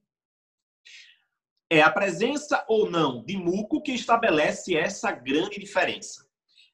É 1.70 1.82
a 1.82 1.92
presença 1.92 2.64
ou 2.66 2.90
não 2.90 3.22
de 3.22 3.36
muco 3.36 3.82
que 3.82 3.92
estabelece 3.92 4.74
essa 4.74 5.12
grande 5.12 5.60
diferença. 5.60 6.26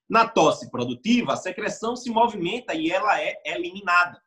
Na 0.09 0.29
tosse 0.29 0.71
produtiva, 0.71 1.33
a 1.33 1.37
secreção 1.37 1.97
se 1.97 2.09
movimenta 2.11 2.75
e 2.75 2.91
ela 2.93 3.21
é 3.21 3.43
eliminada. 3.45 4.23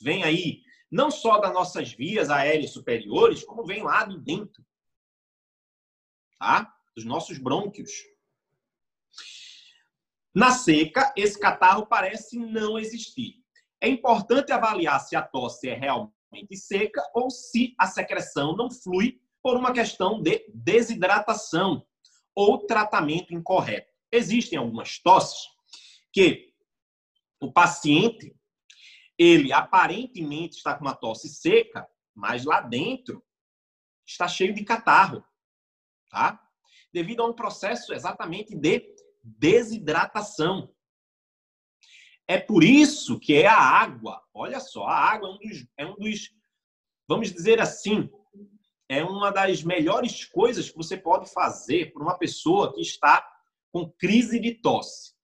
Vem 0.00 0.24
aí, 0.24 0.62
não 0.90 1.10
só 1.10 1.38
das 1.38 1.52
nossas 1.52 1.92
vias 1.92 2.30
aéreas 2.30 2.70
superiores, 2.70 3.44
como 3.44 3.66
vem 3.66 3.82
lá 3.82 4.04
de 4.06 4.18
dentro. 4.18 4.64
Tá? 6.38 6.74
Dos 6.96 7.04
nossos 7.04 7.36
brônquios. 7.36 7.90
Na 10.34 10.50
seca, 10.50 11.12
esse 11.16 11.38
catarro 11.38 11.86
parece 11.86 12.36
não 12.36 12.76
existir. 12.76 13.36
É 13.80 13.88
importante 13.88 14.50
avaliar 14.50 14.98
se 14.98 15.14
a 15.14 15.22
tosse 15.22 15.68
é 15.68 15.74
realmente 15.74 16.56
seca 16.56 17.00
ou 17.14 17.30
se 17.30 17.74
a 17.78 17.86
secreção 17.86 18.56
não 18.56 18.68
flui 18.68 19.20
por 19.40 19.56
uma 19.56 19.72
questão 19.72 20.20
de 20.20 20.44
desidratação 20.52 21.86
ou 22.34 22.66
tratamento 22.66 23.32
incorreto. 23.32 23.92
Existem 24.10 24.58
algumas 24.58 24.98
tosses 24.98 25.46
que 26.12 26.52
o 27.40 27.52
paciente 27.52 28.34
ele 29.16 29.52
aparentemente 29.52 30.56
está 30.56 30.74
com 30.74 30.84
uma 30.84 30.96
tosse 30.96 31.28
seca, 31.28 31.86
mas 32.12 32.44
lá 32.44 32.60
dentro 32.60 33.22
está 34.04 34.26
cheio 34.26 34.52
de 34.52 34.64
catarro, 34.64 35.24
tá? 36.10 36.40
Devido 36.92 37.22
a 37.22 37.26
um 37.26 37.32
processo 37.32 37.92
exatamente 37.92 38.56
de 38.56 38.93
desidratação. 39.24 40.70
É 42.28 42.38
por 42.38 42.62
isso 42.62 43.18
que 43.18 43.34
é 43.34 43.46
a 43.46 43.58
água. 43.58 44.22
Olha 44.32 44.60
só, 44.60 44.86
a 44.86 44.96
água 44.96 45.28
é 45.28 45.32
um 45.32 45.38
dos, 45.38 45.66
é 45.78 45.86
um 45.86 45.96
dos 45.96 46.30
vamos 47.08 47.32
dizer 47.32 47.60
assim, 47.60 48.10
é 48.88 49.02
uma 49.02 49.30
das 49.30 49.62
melhores 49.62 50.24
coisas 50.24 50.70
que 50.70 50.76
você 50.76 50.96
pode 50.96 51.30
fazer 51.32 51.92
para 51.92 52.02
uma 52.02 52.18
pessoa 52.18 52.72
que 52.72 52.80
está 52.80 53.26
com 53.72 53.90
crise 53.90 54.38
de 54.38 54.54
tosse. 54.54 55.14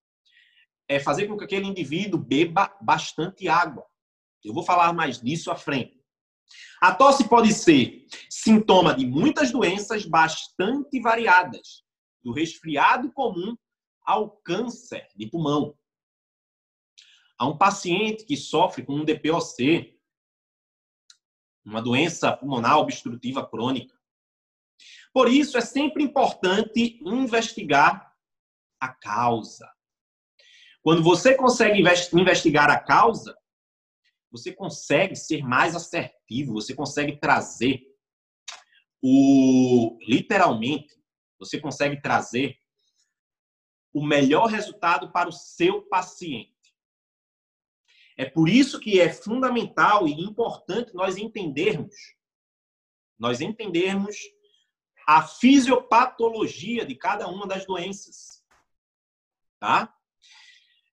É 0.88 0.98
fazer 0.98 1.26
com 1.26 1.36
que 1.36 1.44
aquele 1.44 1.66
indivíduo 1.66 2.18
beba 2.18 2.76
bastante 2.80 3.48
água. 3.48 3.86
Eu 4.42 4.52
vou 4.52 4.62
falar 4.62 4.92
mais 4.92 5.20
disso 5.20 5.50
à 5.50 5.56
frente. 5.56 6.00
A 6.80 6.92
tosse 6.94 7.28
pode 7.28 7.52
ser 7.52 8.06
sintoma 8.28 8.94
de 8.94 9.06
muitas 9.06 9.52
doenças 9.52 10.04
bastante 10.04 11.00
variadas, 11.00 11.84
do 12.22 12.32
resfriado 12.32 13.12
comum 13.12 13.56
ao 14.04 14.30
câncer 14.42 15.06
de 15.16 15.26
pulmão 15.26 15.76
a 17.40 17.46
um 17.46 17.56
paciente 17.56 18.26
que 18.26 18.36
sofre 18.36 18.84
com 18.84 18.96
um 18.96 19.04
DPOC, 19.04 19.98
uma 21.64 21.80
doença 21.80 22.36
pulmonar 22.36 22.76
obstrutiva 22.76 23.48
crônica. 23.48 23.98
Por 25.10 25.26
isso, 25.26 25.56
é 25.56 25.62
sempre 25.62 26.04
importante 26.04 27.00
investigar 27.02 28.14
a 28.78 28.88
causa. 28.88 29.66
Quando 30.82 31.02
você 31.02 31.34
consegue 31.34 31.82
investigar 32.12 32.70
a 32.70 32.78
causa, 32.78 33.34
você 34.30 34.52
consegue 34.52 35.16
ser 35.16 35.42
mais 35.42 35.74
assertivo, 35.74 36.52
você 36.52 36.74
consegue 36.74 37.18
trazer 37.18 37.80
o 39.02 39.98
literalmente, 40.06 40.94
você 41.38 41.58
consegue 41.58 42.02
trazer 42.02 42.58
o 43.92 44.04
melhor 44.04 44.46
resultado 44.46 45.10
para 45.10 45.28
o 45.28 45.32
seu 45.32 45.82
paciente. 45.82 46.54
É 48.16 48.24
por 48.24 48.48
isso 48.48 48.78
que 48.78 49.00
é 49.00 49.12
fundamental 49.12 50.06
e 50.06 50.12
importante 50.12 50.94
nós 50.94 51.16
entendermos, 51.16 51.94
nós 53.18 53.40
entendermos 53.40 54.16
a 55.06 55.22
fisiopatologia 55.22 56.84
de 56.84 56.94
cada 56.94 57.26
uma 57.28 57.46
das 57.46 57.64
doenças. 57.66 58.44
Tá? 59.58 59.92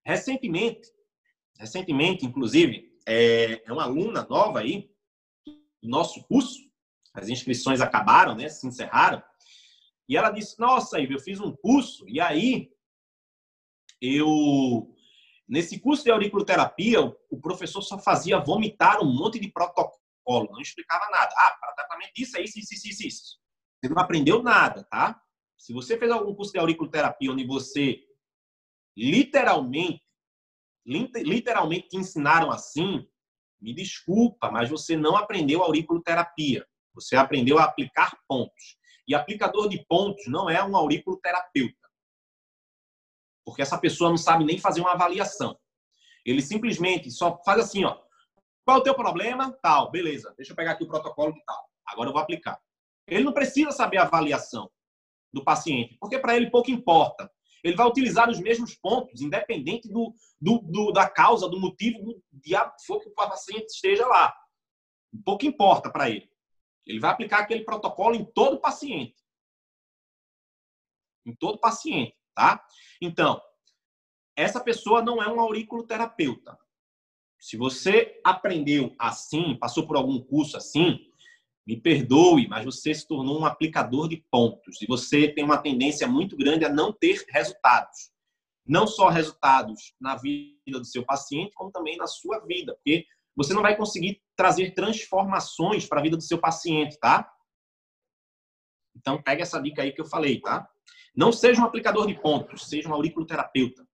Recentemente, 0.04 0.88
recentemente, 1.58 2.24
inclusive, 2.24 2.98
é, 3.06 3.62
é 3.64 3.72
uma 3.72 3.84
aluna 3.84 4.26
nova 4.28 4.60
aí 4.60 4.90
do 5.82 5.88
nosso 5.88 6.24
curso, 6.24 6.58
as 7.14 7.28
inscrições 7.28 7.80
acabaram, 7.80 8.34
né, 8.34 8.48
se 8.48 8.66
encerraram, 8.66 9.22
e 10.08 10.16
ela 10.16 10.30
disse: 10.30 10.58
Nossa, 10.58 10.98
Ivo, 10.98 11.12
eu 11.12 11.20
fiz 11.20 11.40
um 11.40 11.54
curso, 11.54 12.08
e 12.08 12.20
aí 12.20 12.70
eu 14.00 14.88
Nesse 15.48 15.80
curso 15.80 16.04
de 16.04 16.10
auriculoterapia, 16.10 17.00
o 17.00 17.40
professor 17.40 17.80
só 17.80 17.98
fazia 17.98 18.38
vomitar 18.38 19.02
um 19.02 19.10
monte 19.10 19.40
de 19.40 19.50
protocolo, 19.50 19.96
não 20.26 20.60
explicava 20.60 21.08
nada. 21.10 21.32
Ah, 21.38 21.56
para 21.58 21.72
tratamento 21.72 22.12
disso 22.14 22.36
é 22.36 22.42
isso, 22.42 22.58
isso, 22.58 22.74
isso, 22.74 23.06
isso. 23.06 23.38
Você 23.80 23.88
não 23.88 24.02
aprendeu 24.02 24.42
nada, 24.42 24.84
tá? 24.90 25.18
Se 25.56 25.72
você 25.72 25.96
fez 25.96 26.10
algum 26.10 26.34
curso 26.34 26.52
de 26.52 26.58
auriculoterapia 26.58 27.32
onde 27.32 27.46
você 27.46 27.98
literalmente, 28.94 30.02
literalmente 30.84 31.88
te 31.88 31.96
ensinaram 31.96 32.50
assim, 32.50 33.08
me 33.58 33.74
desculpa, 33.74 34.50
mas 34.50 34.68
você 34.68 34.98
não 34.98 35.16
aprendeu 35.16 35.62
auriculoterapia. 35.62 36.66
Você 36.92 37.16
aprendeu 37.16 37.58
a 37.58 37.64
aplicar 37.64 38.18
pontos. 38.28 38.76
E 39.06 39.14
aplicador 39.14 39.70
de 39.70 39.82
pontos 39.86 40.26
não 40.26 40.50
é 40.50 40.62
um 40.62 40.76
auriculoterapeuta 40.76 41.87
porque 43.48 43.62
essa 43.62 43.78
pessoa 43.78 44.10
não 44.10 44.18
sabe 44.18 44.44
nem 44.44 44.58
fazer 44.58 44.82
uma 44.82 44.92
avaliação. 44.92 45.58
Ele 46.22 46.42
simplesmente 46.42 47.10
só 47.10 47.42
faz 47.42 47.60
assim, 47.60 47.82
ó. 47.82 47.98
Qual 48.62 48.76
é 48.76 48.80
o 48.80 48.82
teu 48.82 48.94
problema? 48.94 49.50
Tal, 49.62 49.90
beleza. 49.90 50.34
Deixa 50.36 50.52
eu 50.52 50.56
pegar 50.56 50.72
aqui 50.72 50.84
o 50.84 50.86
protocolo 50.86 51.32
de 51.32 51.42
tal. 51.46 51.64
Agora 51.86 52.10
eu 52.10 52.12
vou 52.12 52.20
aplicar. 52.20 52.60
Ele 53.06 53.24
não 53.24 53.32
precisa 53.32 53.70
saber 53.70 53.96
a 53.96 54.02
avaliação 54.02 54.70
do 55.32 55.42
paciente, 55.42 55.96
porque 55.98 56.18
para 56.18 56.36
ele 56.36 56.50
pouco 56.50 56.70
importa. 56.70 57.32
Ele 57.64 57.74
vai 57.74 57.86
utilizar 57.86 58.28
os 58.28 58.38
mesmos 58.38 58.74
pontos, 58.74 59.22
independente 59.22 59.88
do, 59.88 60.14
do, 60.38 60.58
do 60.58 60.92
da 60.92 61.08
causa, 61.08 61.48
do 61.48 61.58
motivo 61.58 62.04
do 62.04 62.22
diabo 62.30 62.74
for 62.86 63.00
que 63.00 63.08
o 63.08 63.14
paciente 63.14 63.68
esteja 63.68 64.06
lá. 64.06 64.36
Pouco 65.24 65.46
importa 65.46 65.90
para 65.90 66.10
ele. 66.10 66.30
Ele 66.86 67.00
vai 67.00 67.12
aplicar 67.12 67.38
aquele 67.38 67.64
protocolo 67.64 68.14
em 68.14 68.26
todo 68.26 68.60
paciente. 68.60 69.16
Em 71.24 71.34
todo 71.34 71.58
paciente, 71.58 72.17
tá? 72.38 72.64
Então, 73.02 73.42
essa 74.36 74.60
pessoa 74.60 75.02
não 75.02 75.20
é 75.20 75.26
um 75.26 75.40
auriculoterapeuta. 75.40 76.56
Se 77.36 77.56
você 77.56 78.20
aprendeu 78.24 78.94
assim, 78.96 79.56
passou 79.56 79.88
por 79.88 79.96
algum 79.96 80.20
curso 80.20 80.56
assim, 80.56 81.00
me 81.66 81.76
perdoe, 81.76 82.46
mas 82.46 82.64
você 82.64 82.94
se 82.94 83.08
tornou 83.08 83.40
um 83.40 83.44
aplicador 83.44 84.08
de 84.08 84.24
pontos 84.30 84.80
e 84.80 84.86
você 84.86 85.26
tem 85.26 85.42
uma 85.42 85.58
tendência 85.58 86.06
muito 86.06 86.36
grande 86.36 86.64
a 86.64 86.68
não 86.68 86.92
ter 86.92 87.24
resultados. 87.28 88.12
Não 88.64 88.86
só 88.86 89.08
resultados 89.08 89.96
na 90.00 90.14
vida 90.14 90.78
do 90.78 90.84
seu 90.84 91.04
paciente, 91.04 91.54
como 91.54 91.72
também 91.72 91.96
na 91.96 92.06
sua 92.06 92.38
vida, 92.46 92.72
porque 92.74 93.04
você 93.34 93.52
não 93.52 93.62
vai 93.62 93.76
conseguir 93.76 94.22
trazer 94.36 94.74
transformações 94.74 95.86
para 95.86 95.98
a 95.98 96.02
vida 96.02 96.16
do 96.16 96.22
seu 96.22 96.38
paciente, 96.38 96.96
tá? 97.00 97.28
Então, 98.94 99.20
pega 99.20 99.42
essa 99.42 99.60
dica 99.60 99.82
aí 99.82 99.90
que 99.90 100.00
eu 100.00 100.06
falei, 100.06 100.40
tá? 100.40 100.68
Não 101.16 101.32
seja 101.32 101.60
um 101.60 101.64
aplicador 101.64 102.06
de 102.06 102.14
pontos, 102.14 102.68
seja 102.68 102.88
um 102.88 102.94
auriculoterapeuta. 102.94 103.86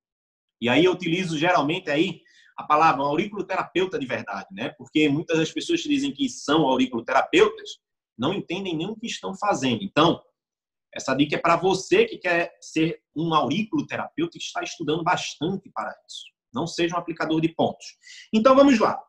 E 0.61 0.69
aí 0.69 0.85
eu 0.85 0.93
utilizo 0.93 1.39
geralmente 1.39 1.91
aí 1.91 2.23
a 2.57 2.63
palavra 2.63 3.03
um 3.03 3.07
auriculoterapeuta 3.07 3.99
de 3.99 4.07
verdade, 4.07 4.47
né? 4.53 4.71
Porque 4.71 5.09
muitas 5.09 5.39
das 5.39 5.53
pessoas 5.53 5.83
que 5.83 5.89
dizem 5.89 6.13
que 6.13 6.29
são 6.29 6.63
auriculoterapeutas 6.63 7.79
não 8.17 8.33
entendem 8.33 8.77
nem 8.77 8.87
o 8.87 8.97
que 8.97 9.07
estão 9.07 9.35
fazendo. 9.35 9.83
Então, 9.83 10.23
essa 10.95 11.15
dica 11.15 11.35
é 11.35 11.39
para 11.39 11.57
você 11.57 12.05
que 12.05 12.19
quer 12.19 12.57
ser 12.61 13.03
um 13.15 13.35
auriculoterapeuta 13.35 14.37
e 14.37 14.41
está 14.41 14.63
estudando 14.63 15.03
bastante 15.03 15.69
para 15.75 15.91
isso. 16.07 16.25
Não 16.53 16.67
seja 16.67 16.95
um 16.95 16.99
aplicador 16.99 17.41
de 17.41 17.49
pontos. 17.49 17.99
Então, 18.33 18.55
vamos 18.55 18.79
lá. 18.79 19.03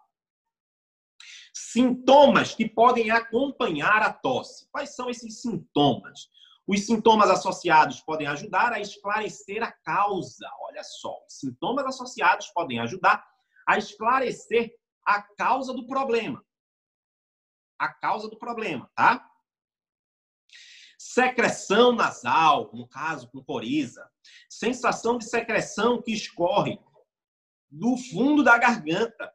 Sintomas 1.54 2.56
que 2.56 2.68
podem 2.68 3.12
acompanhar 3.12 4.02
a 4.02 4.12
tosse. 4.12 4.68
Quais 4.72 4.96
são 4.96 5.10
esses 5.10 5.42
sintomas? 5.42 6.28
Os 6.68 6.86
sintomas 6.86 7.30
associados 7.30 8.02
podem 8.02 8.28
ajudar 8.28 8.74
a 8.74 8.80
esclarecer 8.80 9.62
a 9.62 9.72
causa. 9.72 10.50
Olha 10.62 10.84
só, 10.84 11.24
os 11.28 11.40
sintomas 11.40 11.86
associados 11.86 12.48
podem 12.48 12.80
ajudar 12.80 13.24
a 13.68 13.78
esclarecer 13.78 14.76
a 15.06 15.22
causa 15.22 15.74
do 15.74 15.86
problema. 15.86 16.44
A 17.78 17.90
causa 17.90 18.28
do 18.30 18.38
problema, 18.38 18.90
tá? 18.96 19.30
Secreção 20.98 21.94
nasal, 21.94 22.72
no 22.74 22.88
caso 22.88 23.30
com 23.30 23.44
coriza. 23.44 24.10
Sensação 24.50 25.18
de 25.18 25.26
secreção 25.26 26.02
que 26.02 26.12
escorre 26.12 26.80
do 27.70 27.96
fundo 27.98 28.44
da 28.44 28.58
garganta. 28.58 29.32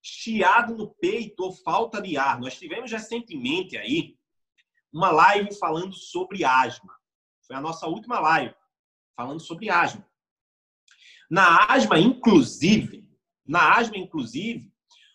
Chiado 0.00 0.76
no 0.76 0.94
peito 0.94 1.42
ou 1.42 1.52
falta 1.52 2.00
de 2.00 2.16
ar. 2.16 2.38
Nós 2.38 2.58
tivemos 2.58 2.92
recentemente 2.92 3.76
aí 3.76 4.17
uma 4.98 5.12
live 5.12 5.54
falando 5.54 5.94
sobre 5.94 6.44
asma. 6.44 6.92
Foi 7.46 7.54
a 7.54 7.60
nossa 7.60 7.86
última 7.86 8.18
live 8.18 8.52
falando 9.16 9.38
sobre 9.38 9.70
asma. 9.70 10.04
Na 11.30 11.66
asma, 11.72 12.00
inclusive, 12.00 13.08
na 13.46 13.78
asma, 13.78 13.96
inclusive, 13.96 14.72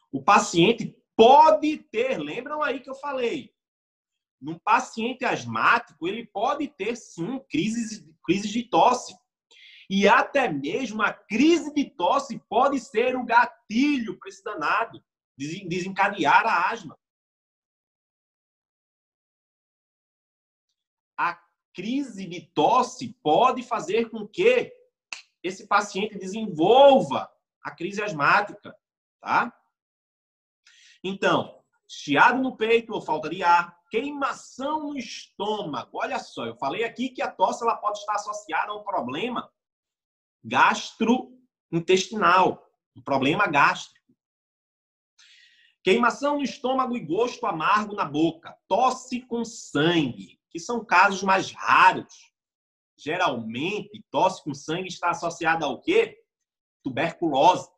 o 0.10 0.24
paciente 0.24 0.96
pode 1.18 1.78
ter, 1.92 2.18
lembram 2.18 2.63
aí 2.63 2.80
que 2.80 2.90
eu 2.90 2.96
falei, 2.96 3.54
num 4.42 4.58
paciente 4.58 5.25
asmático, 5.25 6.08
ele 6.08 6.25
pode 6.25 6.68
ter 6.70 6.96
sim 6.96 7.40
crises, 7.50 8.08
crises 8.25 8.52
de 8.52 8.63
tosse. 8.63 9.13
E 9.90 10.08
até 10.08 10.50
mesmo 10.50 11.02
a 11.02 11.12
crise 11.12 11.74
de 11.74 11.90
tosse 11.90 12.42
pode 12.50 12.80
ser 12.80 13.18
o 13.18 13.25
gatilho 13.25 14.18
para 14.18 14.30
esse 14.30 14.44
danado, 14.44 15.04
desencadear 15.38 16.46
a 16.46 16.72
asma. 16.72 16.98
Crise 21.74 22.26
de 22.26 22.42
tosse 22.42 23.14
pode 23.22 23.64
fazer 23.64 24.10
com 24.10 24.28
que 24.28 24.74
esse 25.42 25.68
paciente 25.68 26.18
desenvolva 26.18 27.30
a 27.62 27.72
crise 27.72 28.02
asmática, 28.02 28.76
tá? 29.20 29.54
Então, 31.04 31.62
chiado 31.88 32.42
no 32.42 32.56
peito 32.56 32.94
ou 32.94 33.02
falta 33.02 33.30
de 33.30 33.44
ar, 33.44 33.78
queimação 33.90 34.90
no 34.90 34.98
estômago. 34.98 35.98
Olha 35.98 36.20
só, 36.20 36.46
eu 36.46 36.56
falei 36.56 36.84
aqui 36.84 37.10
que 37.10 37.22
a 37.22 37.30
tosse 37.30 37.64
ela 37.64 37.76
pode 37.76 38.00
estar 38.00 38.16
associada 38.16 38.72
a 38.72 38.76
um 38.76 38.84
problema 38.84 39.52
gastrointestinal, 40.44 42.68
um 42.96 43.02
problema 43.02 43.48
gástrico. 43.48 44.04
Queimação 45.84 46.38
no 46.38 46.44
estômago 46.44 46.96
e 46.96 47.02
gosto 47.02 47.46
amargo 47.46 47.94
na 47.94 48.06
boca, 48.06 48.58
tosse 48.68 49.22
com 49.22 49.44
sangue, 49.44 50.40
que 50.54 50.60
são 50.60 50.86
casos 50.86 51.24
mais 51.24 51.52
raros. 51.52 52.32
Geralmente, 52.96 54.06
tosse 54.10 54.44
com 54.44 54.54
sangue 54.54 54.88
está 54.88 55.10
associada 55.10 55.66
ao 55.66 55.82
quê? 55.82 56.24
tuberculose. 56.84 57.72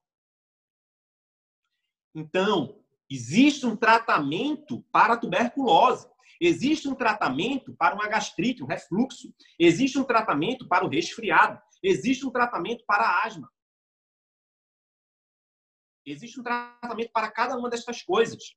Então, 2.13 2.83
existe 3.09 3.65
um 3.65 3.77
tratamento 3.77 4.81
para 4.91 5.13
a 5.13 5.17
tuberculose. 5.17 6.09
Existe 6.41 6.89
um 6.89 6.95
tratamento 6.95 7.73
para 7.75 7.95
uma 7.95 8.07
gastrite, 8.07 8.63
um 8.63 8.67
refluxo. 8.67 9.33
Existe 9.57 9.97
um 9.97 10.03
tratamento 10.03 10.67
para 10.67 10.83
o 10.83 10.89
resfriado. 10.89 11.61
Existe 11.81 12.25
um 12.25 12.31
tratamento 12.31 12.83
para 12.85 13.03
a 13.03 13.25
asma. 13.25 13.49
Existe 16.05 16.39
um 16.39 16.43
tratamento 16.43 17.11
para 17.11 17.31
cada 17.31 17.57
uma 17.57 17.69
dessas 17.69 18.01
coisas. 18.01 18.55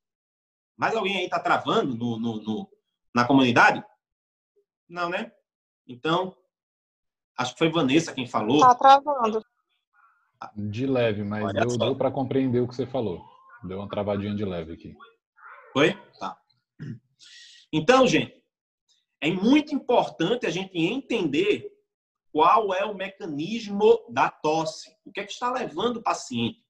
Mas 0.75 0.95
alguém 0.95 1.17
aí 1.17 1.25
está 1.25 1.39
travando 1.39 1.95
no, 1.95 2.19
no, 2.19 2.41
no, 2.41 2.71
na 3.13 3.25
comunidade? 3.25 3.83
Não, 4.89 5.09
né? 5.09 5.31
Então, 5.87 6.35
acho 7.37 7.53
que 7.53 7.59
foi 7.59 7.69
Vanessa 7.69 8.13
quem 8.13 8.25
falou. 8.25 8.57
Está 8.57 8.73
travando. 8.73 9.45
De 10.55 10.87
leve, 10.87 11.23
mas 11.23 11.53
deu, 11.53 11.77
deu 11.77 11.95
para 11.95 12.09
compreender 12.09 12.61
o 12.61 12.67
que 12.67 12.75
você 12.75 12.87
falou. 12.87 13.23
Deu 13.63 13.77
uma 13.77 13.89
travadinha 13.89 14.33
de 14.33 14.43
leve 14.43 14.73
aqui. 14.73 14.95
Foi? 15.73 15.93
Tá. 16.17 16.39
Então, 17.71 18.07
gente, 18.07 18.41
é 19.21 19.29
muito 19.29 19.75
importante 19.75 20.45
a 20.45 20.49
gente 20.49 20.77
entender 20.77 21.69
qual 22.31 22.73
é 22.73 22.85
o 22.85 22.95
mecanismo 22.95 23.99
da 24.09 24.29
tosse. 24.29 24.89
O 25.05 25.11
que 25.11 25.19
é 25.19 25.25
que 25.25 25.31
está 25.31 25.51
levando 25.51 25.97
o 25.97 26.03
paciente 26.03 26.63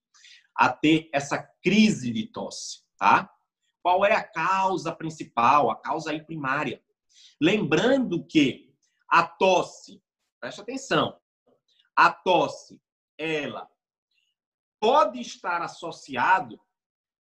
a 0.56 0.70
ter 0.70 1.10
essa 1.14 1.38
crise 1.64 2.12
de 2.12 2.28
tosse, 2.28 2.84
tá? 2.98 3.30
Qual 3.82 4.04
é 4.04 4.14
a 4.14 4.24
causa 4.24 4.92
principal, 4.92 5.70
a 5.70 5.76
causa 5.76 6.12
aí 6.12 6.22
primária? 6.22 6.84
Lembrando 7.42 8.26
que 8.26 8.74
a 9.10 9.26
tosse, 9.26 10.02
preste 10.40 10.62
atenção, 10.62 11.20
a 11.96 12.12
tosse 12.12 12.82
ela 13.18 13.70
pode 14.80 15.20
estar 15.20 15.62
associado 15.62 16.60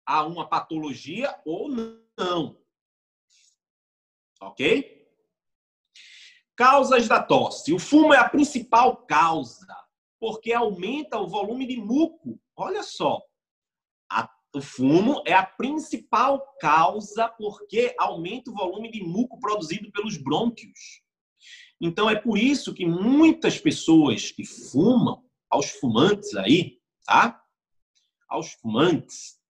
a 0.07 0.25
uma 0.25 0.49
patologia 0.49 1.41
ou 1.45 1.69
não. 1.69 2.61
Ok? 4.41 5.01
Causas 6.57 7.09
da 7.09 7.23
tosse. 7.23 7.73
O 7.73 7.79
fumo 7.79 8.15
é 8.15 8.19
a 8.19 8.29
principal 8.29 9.05
causa, 9.07 9.67
porque 10.19 10.53
aumenta 10.53 11.19
o 11.19 11.27
volume 11.27 11.67
de 11.67 11.77
muco. 11.77 12.41
Olha 12.57 12.83
só. 12.83 13.21
O 14.53 14.61
fumo 14.61 15.23
é 15.27 15.33
a 15.33 15.47
principal 15.47 16.57
causa 16.59 17.29
porque 17.29 17.95
aumenta 17.99 18.51
o 18.51 18.55
volume 18.55 18.91
de 18.91 19.03
muco 19.03 19.39
produzido 19.39 19.91
pelos 19.93 20.17
brônquios. 20.17 21.03
Então 21.81 22.11
é 22.11 22.17
por 22.17 22.37
isso 22.37 22.75
que 22.75 22.85
muitas 22.85 23.59
pessoas 23.59 24.33
que 24.33 24.45
fumam 24.45 25.25
aos 25.49 25.71
fumantes 25.71 26.35
aí, 26.35 26.79
tá? 27.05 27.43
Aos 28.29 28.53
fumantes, 28.53 29.41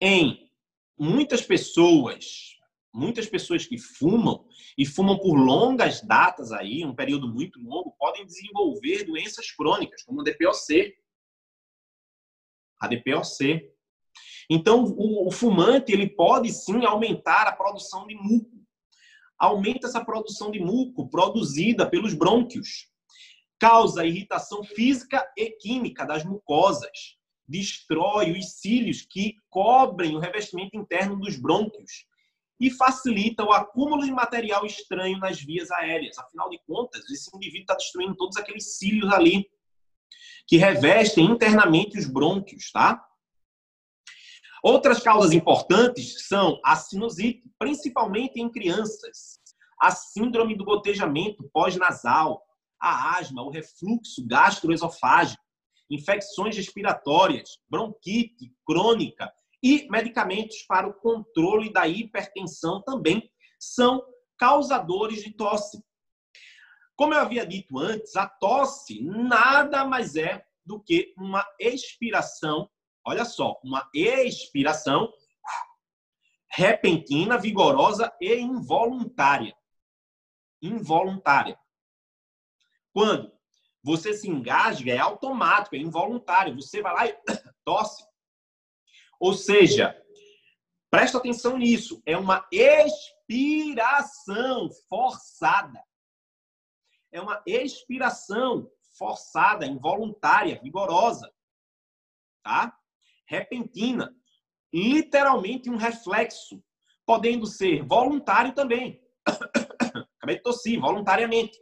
em 0.00 0.50
muitas 0.98 1.42
pessoas, 1.42 2.56
muitas 2.92 3.26
pessoas 3.26 3.66
que 3.66 3.76
fumam 3.76 4.46
e 4.78 4.86
fumam 4.86 5.18
por 5.18 5.34
longas 5.34 6.00
datas 6.00 6.52
aí, 6.52 6.84
um 6.84 6.94
período 6.94 7.28
muito 7.28 7.60
longo, 7.60 7.94
podem 7.98 8.24
desenvolver 8.24 9.04
doenças 9.04 9.50
crônicas, 9.50 10.02
como 10.02 10.20
a 10.20 10.24
DPOC. 10.24 10.96
A 12.80 12.88
DPOC. 12.88 13.71
Então, 14.48 14.84
o, 14.84 15.28
o 15.28 15.30
fumante 15.30 15.92
ele 15.92 16.08
pode 16.08 16.52
sim 16.52 16.84
aumentar 16.84 17.46
a 17.46 17.52
produção 17.52 18.06
de 18.06 18.14
muco. 18.14 18.50
Aumenta 19.38 19.86
essa 19.86 20.04
produção 20.04 20.50
de 20.50 20.60
muco 20.60 21.08
produzida 21.08 21.88
pelos 21.88 22.14
brônquios 22.14 22.92
causa 23.62 24.04
irritação 24.04 24.64
física 24.64 25.24
e 25.38 25.48
química 25.50 26.04
das 26.04 26.24
mucosas, 26.24 27.16
destrói 27.46 28.32
os 28.32 28.54
cílios 28.54 29.06
que 29.08 29.36
cobrem 29.48 30.16
o 30.16 30.18
revestimento 30.18 30.76
interno 30.76 31.16
dos 31.16 31.36
brônquios 31.36 32.04
e 32.58 32.70
facilita 32.70 33.44
o 33.44 33.52
acúmulo 33.52 34.04
de 34.04 34.10
material 34.10 34.66
estranho 34.66 35.16
nas 35.18 35.40
vias 35.40 35.70
aéreas. 35.70 36.18
Afinal 36.18 36.50
de 36.50 36.58
contas, 36.66 37.08
esse 37.08 37.30
indivíduo 37.36 37.62
está 37.62 37.76
destruindo 37.76 38.16
todos 38.16 38.36
aqueles 38.36 38.76
cílios 38.78 39.12
ali 39.12 39.48
que 40.48 40.56
revestem 40.56 41.26
internamente 41.26 41.96
os 41.96 42.06
brônquios, 42.06 42.72
tá? 42.72 43.00
Outras 44.62 45.00
causas 45.00 45.32
importantes 45.32 46.28
são 46.28 46.60
a 46.64 46.76
sinusite, 46.76 47.50
principalmente 47.58 48.40
em 48.40 48.48
crianças, 48.48 49.40
a 49.80 49.90
síndrome 49.90 50.56
do 50.56 50.64
gotejamento 50.64 51.50
pós-nasal, 51.52 52.40
a 52.80 53.18
asma, 53.18 53.42
o 53.42 53.50
refluxo 53.50 54.24
gastroesofágico, 54.24 55.42
infecções 55.90 56.56
respiratórias, 56.56 57.58
bronquite 57.68 58.54
crônica 58.64 59.32
e 59.60 59.88
medicamentos 59.90 60.62
para 60.62 60.88
o 60.88 60.94
controle 60.94 61.72
da 61.72 61.88
hipertensão 61.88 62.80
também 62.82 63.28
são 63.58 64.00
causadores 64.38 65.22
de 65.22 65.32
tosse. 65.32 65.82
Como 66.96 67.14
eu 67.14 67.20
havia 67.20 67.44
dito 67.44 67.78
antes, 67.78 68.14
a 68.16 68.28
tosse 68.28 69.02
nada 69.02 69.84
mais 69.84 70.14
é 70.14 70.44
do 70.64 70.80
que 70.80 71.12
uma 71.16 71.44
expiração, 71.58 72.70
olha 73.04 73.24
só, 73.24 73.60
uma 73.64 73.88
expiração 73.94 75.12
repentina, 76.52 77.38
vigorosa 77.38 78.12
e 78.20 78.34
involuntária. 78.34 79.56
Involuntária. 80.60 81.58
Quando 82.92 83.32
você 83.82 84.12
se 84.12 84.28
engasga, 84.28 84.92
é 84.92 84.98
automático, 84.98 85.74
é 85.74 85.78
involuntário. 85.78 86.54
Você 86.54 86.82
vai 86.82 86.94
lá 86.94 87.06
e 87.06 87.18
tosse. 87.64 88.06
Ou 89.18 89.32
seja, 89.32 89.98
presta 90.90 91.18
atenção 91.18 91.56
nisso, 91.56 92.02
é 92.04 92.16
uma 92.16 92.46
expiração 92.52 93.90
forçada. 94.88 95.82
É 97.10 97.20
uma 97.20 97.42
expiração 97.46 98.70
forçada, 98.96 99.66
involuntária, 99.66 100.60
vigorosa, 100.62 101.32
tá? 102.42 102.78
Repentina, 103.26 104.14
literalmente 104.72 105.70
um 105.70 105.76
reflexo, 105.76 106.62
podendo 107.06 107.46
ser 107.46 107.84
voluntário 107.84 108.54
também. 108.54 109.00
Acabei 110.16 110.36
de 110.36 110.42
tossir, 110.42 110.80
voluntariamente. 110.80 111.58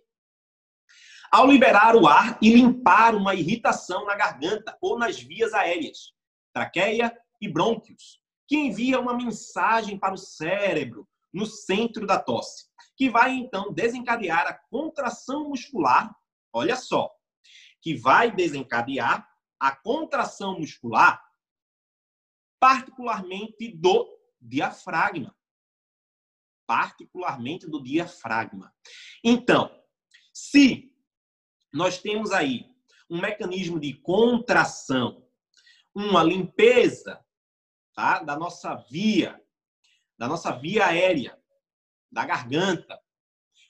Ao 1.32 1.46
liberar 1.46 1.94
o 1.94 2.08
ar 2.08 2.38
e 2.42 2.52
limpar 2.52 3.14
uma 3.14 3.34
irritação 3.34 4.04
na 4.04 4.16
garganta 4.16 4.76
ou 4.80 4.98
nas 4.98 5.20
vias 5.20 5.54
aéreas, 5.54 6.12
traqueia 6.52 7.16
e 7.40 7.48
brônquios, 7.48 8.20
que 8.48 8.56
envia 8.56 8.98
uma 8.98 9.14
mensagem 9.14 9.96
para 9.96 10.12
o 10.12 10.18
cérebro 10.18 11.08
no 11.32 11.46
centro 11.46 12.06
da 12.06 12.18
tosse, 12.18 12.64
que 12.96 13.08
vai 13.08 13.32
então 13.32 13.72
desencadear 13.72 14.46
a 14.46 14.54
contração 14.68 15.48
muscular. 15.48 16.12
Olha 16.52 16.74
só, 16.74 17.08
que 17.80 17.96
vai 17.96 18.30
desencadear 18.30 19.26
a 19.60 19.74
contração 19.74 20.58
muscular, 20.58 21.22
particularmente 22.60 23.68
do 23.68 24.06
diafragma. 24.40 25.34
Particularmente 26.66 27.66
do 27.66 27.82
diafragma. 27.82 28.72
Então, 29.24 29.74
se 30.32 30.94
nós 31.72 31.98
temos 31.98 32.30
aí 32.30 32.70
um 33.08 33.20
mecanismo 33.20 33.80
de 33.80 33.94
contração, 33.94 35.26
uma 35.94 36.22
limpeza 36.22 37.24
tá? 37.94 38.22
da 38.22 38.36
nossa 38.36 38.74
via, 38.74 39.42
da 40.16 40.28
nossa 40.28 40.52
via 40.52 40.86
aérea, 40.86 41.36
da 42.12 42.24
garganta, 42.24 43.00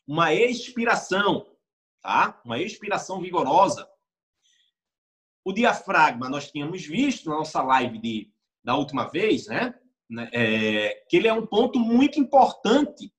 uma 0.06 0.34
expiração, 0.34 1.56
tá? 2.02 2.40
uma 2.44 2.58
expiração 2.58 3.20
vigorosa, 3.20 3.88
o 5.44 5.52
diafragma, 5.52 6.28
nós 6.28 6.50
tínhamos 6.50 6.84
visto 6.84 7.30
na 7.30 7.36
nossa 7.36 7.62
live 7.62 7.98
de, 7.98 8.32
da 8.62 8.76
última 8.76 9.08
vez, 9.08 9.46
né? 9.46 9.74
né? 10.08 10.30
É, 10.32 11.04
que 11.08 11.16
ele 11.16 11.28
é 11.28 11.32
um 11.32 11.46
ponto 11.46 11.78
muito 11.78 12.18
importante 12.18 13.12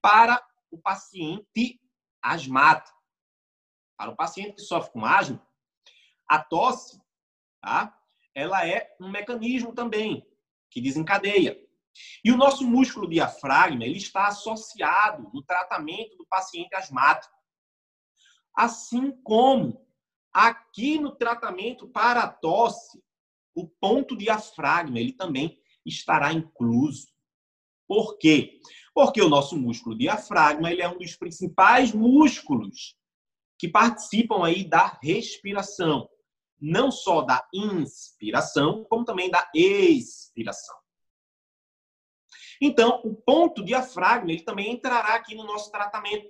para 0.00 0.42
o 0.70 0.78
paciente 0.78 1.80
asmático. 2.22 2.96
Para 3.96 4.10
o 4.10 4.16
paciente 4.16 4.54
que 4.54 4.62
sofre 4.62 4.92
com 4.92 5.04
asma, 5.04 5.44
a 6.28 6.38
tosse, 6.38 7.02
tá? 7.60 7.98
ela 8.34 8.64
é 8.66 8.94
um 9.00 9.10
mecanismo 9.10 9.74
também 9.74 10.24
que 10.70 10.80
desencadeia. 10.80 11.58
E 12.24 12.30
o 12.30 12.36
nosso 12.36 12.64
músculo 12.64 13.08
diafragma, 13.08 13.84
ele 13.84 13.96
está 13.96 14.28
associado 14.28 15.28
no 15.34 15.42
tratamento 15.42 16.16
do 16.16 16.26
paciente 16.26 16.74
asmático. 16.76 17.34
Assim 18.54 19.10
como 19.22 19.88
Aqui 20.32 20.98
no 20.98 21.16
tratamento 21.16 21.88
para 21.88 22.22
a 22.22 22.28
tosse, 22.28 23.02
o 23.58 23.66
ponto 23.66 24.16
diafragma 24.16 25.00
ele 25.00 25.12
também 25.12 25.60
estará 25.84 26.32
incluso. 26.32 27.08
Por 27.88 28.16
quê? 28.18 28.60
Porque 28.94 29.20
o 29.20 29.28
nosso 29.28 29.56
músculo 29.56 29.98
diafragma 29.98 30.70
ele 30.70 30.82
é 30.82 30.88
um 30.88 30.98
dos 30.98 31.16
principais 31.16 31.92
músculos 31.92 32.96
que 33.58 33.68
participam 33.68 34.44
aí 34.44 34.62
da 34.62 34.98
respiração, 35.02 36.08
não 36.60 36.92
só 36.92 37.22
da 37.22 37.44
inspiração, 37.52 38.84
como 38.84 39.04
também 39.04 39.28
da 39.28 39.50
expiração. 39.52 40.76
Então, 42.60 43.00
o 43.04 43.14
ponto 43.14 43.64
diafragma 43.64 44.30
ele 44.30 44.42
também 44.42 44.72
entrará 44.72 45.14
aqui 45.14 45.34
no 45.34 45.44
nosso 45.44 45.70
tratamento. 45.72 46.28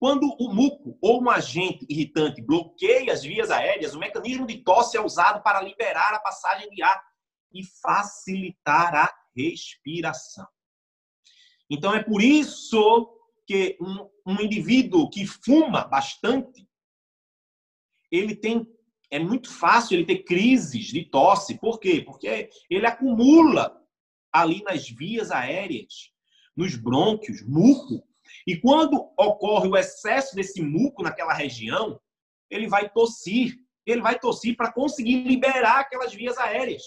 Quando 0.00 0.34
o 0.40 0.50
muco 0.54 0.96
ou 0.98 1.22
um 1.22 1.28
agente 1.28 1.84
irritante 1.86 2.40
bloqueia 2.40 3.12
as 3.12 3.22
vias 3.22 3.50
aéreas, 3.50 3.94
o 3.94 3.98
mecanismo 3.98 4.46
de 4.46 4.56
tosse 4.64 4.96
é 4.96 5.00
usado 5.00 5.42
para 5.42 5.60
liberar 5.60 6.14
a 6.14 6.20
passagem 6.20 6.70
de 6.70 6.82
ar 6.82 7.04
e 7.52 7.62
facilitar 7.82 8.94
a 8.94 9.14
respiração. 9.36 10.48
Então 11.68 11.94
é 11.94 12.02
por 12.02 12.22
isso 12.22 13.14
que 13.46 13.76
um, 13.78 14.08
um 14.26 14.40
indivíduo 14.40 15.10
que 15.10 15.26
fuma 15.26 15.84
bastante, 15.84 16.66
ele 18.10 18.34
tem 18.34 18.66
é 19.10 19.18
muito 19.18 19.52
fácil 19.52 19.96
ele 19.96 20.06
ter 20.06 20.22
crises 20.22 20.86
de 20.86 21.04
tosse. 21.04 21.58
Por 21.58 21.78
quê? 21.78 22.00
Porque 22.00 22.48
ele 22.70 22.86
acumula 22.86 23.76
ali 24.32 24.62
nas 24.62 24.88
vias 24.88 25.30
aéreas, 25.30 26.10
nos 26.56 26.76
brônquios, 26.76 27.42
muco, 27.42 28.08
e 28.46 28.60
quando 28.60 29.12
ocorre 29.18 29.68
o 29.68 29.76
excesso 29.76 30.34
desse 30.34 30.62
muco 30.62 31.02
naquela 31.02 31.32
região, 31.32 32.00
ele 32.48 32.68
vai 32.68 32.88
tossir. 32.88 33.56
Ele 33.86 34.00
vai 34.00 34.18
tossir 34.18 34.56
para 34.56 34.72
conseguir 34.72 35.22
liberar 35.24 35.80
aquelas 35.80 36.12
vias 36.12 36.38
aéreas. 36.38 36.82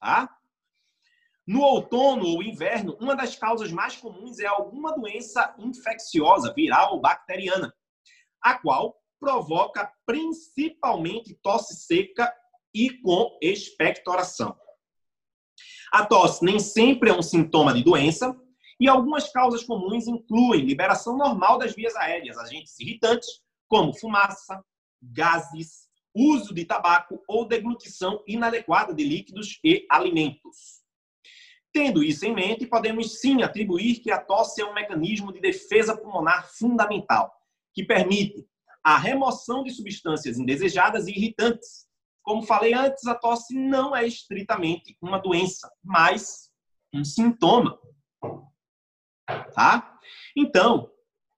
Tá? 0.00 0.28
No 1.46 1.60
outono 1.60 2.26
ou 2.26 2.42
inverno, 2.42 2.96
uma 3.00 3.14
das 3.14 3.36
causas 3.36 3.70
mais 3.70 3.96
comuns 3.96 4.38
é 4.38 4.46
alguma 4.46 4.94
doença 4.94 5.54
infecciosa, 5.58 6.52
viral 6.54 6.94
ou 6.94 7.00
bacteriana, 7.00 7.74
a 8.40 8.58
qual 8.58 8.98
provoca 9.20 9.92
principalmente 10.06 11.34
tosse 11.42 11.74
seca 11.76 12.32
e 12.72 12.90
com 13.00 13.38
expectoração. 13.42 14.58
A 15.92 16.04
tosse 16.04 16.44
nem 16.44 16.58
sempre 16.58 17.10
é 17.10 17.12
um 17.14 17.22
sintoma 17.22 17.72
de 17.72 17.82
doença, 17.82 18.38
e 18.78 18.88
algumas 18.88 19.30
causas 19.30 19.64
comuns 19.64 20.06
incluem 20.06 20.64
liberação 20.64 21.16
normal 21.16 21.58
das 21.58 21.74
vias 21.74 21.94
aéreas, 21.96 22.36
agentes 22.38 22.78
irritantes, 22.80 23.28
como 23.68 23.94
fumaça, 23.94 24.62
gases, 25.02 25.88
uso 26.14 26.54
de 26.54 26.64
tabaco 26.64 27.22
ou 27.26 27.46
deglutição 27.46 28.22
inadequada 28.26 28.94
de 28.94 29.04
líquidos 29.04 29.58
e 29.64 29.86
alimentos. 29.90 30.84
Tendo 31.72 32.04
isso 32.04 32.24
em 32.24 32.32
mente, 32.32 32.66
podemos 32.66 33.20
sim 33.20 33.42
atribuir 33.42 33.98
que 33.98 34.10
a 34.10 34.20
tosse 34.20 34.62
é 34.62 34.64
um 34.64 34.74
mecanismo 34.74 35.32
de 35.32 35.40
defesa 35.40 35.96
pulmonar 35.96 36.48
fundamental, 36.52 37.32
que 37.72 37.84
permite 37.84 38.46
a 38.82 38.96
remoção 38.96 39.64
de 39.64 39.70
substâncias 39.70 40.38
indesejadas 40.38 41.08
e 41.08 41.10
irritantes. 41.10 41.88
Como 42.22 42.42
falei 42.42 42.74
antes, 42.74 43.04
a 43.06 43.14
tosse 43.14 43.54
não 43.58 43.94
é 43.94 44.06
estritamente 44.06 44.96
uma 45.02 45.18
doença, 45.18 45.68
mas 45.82 46.48
um 46.94 47.04
sintoma 47.04 47.76
tá? 49.26 49.98
Então, 50.36 50.90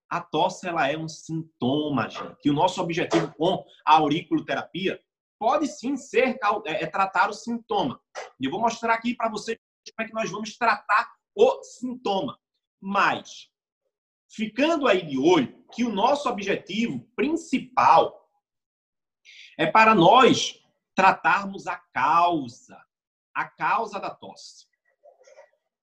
a 0.08 0.20
tosse 0.20 0.68
ela 0.68 0.90
é 0.90 0.96
um 0.96 1.08
sintoma, 1.08 2.08
gente. 2.08 2.36
E 2.44 2.50
o 2.50 2.54
nosso 2.54 2.80
objetivo 2.80 3.32
com 3.34 3.64
a 3.84 3.94
auriculoterapia 3.94 5.02
pode 5.38 5.66
sim 5.66 5.96
ser 5.96 6.38
é, 6.64 6.84
é 6.84 6.86
tratar 6.86 7.28
o 7.28 7.34
sintoma. 7.34 8.00
E 8.40 8.46
eu 8.46 8.50
vou 8.50 8.60
mostrar 8.60 8.94
aqui 8.94 9.14
para 9.14 9.28
vocês 9.28 9.58
como 9.96 10.06
é 10.06 10.08
que 10.08 10.14
nós 10.14 10.30
vamos 10.30 10.56
tratar 10.56 11.12
o 11.34 11.62
sintoma. 11.62 12.38
Mas, 12.80 13.50
ficando 14.30 14.86
aí 14.86 15.04
de 15.04 15.18
olho 15.18 15.64
que 15.72 15.84
o 15.84 15.92
nosso 15.92 16.28
objetivo 16.28 17.00
principal 17.14 18.30
é 19.58 19.66
para 19.66 19.94
nós 19.94 20.62
tratarmos 20.94 21.66
a 21.66 21.76
causa, 21.92 22.80
a 23.34 23.44
causa 23.44 23.98
da 23.98 24.10
tosse 24.10 24.66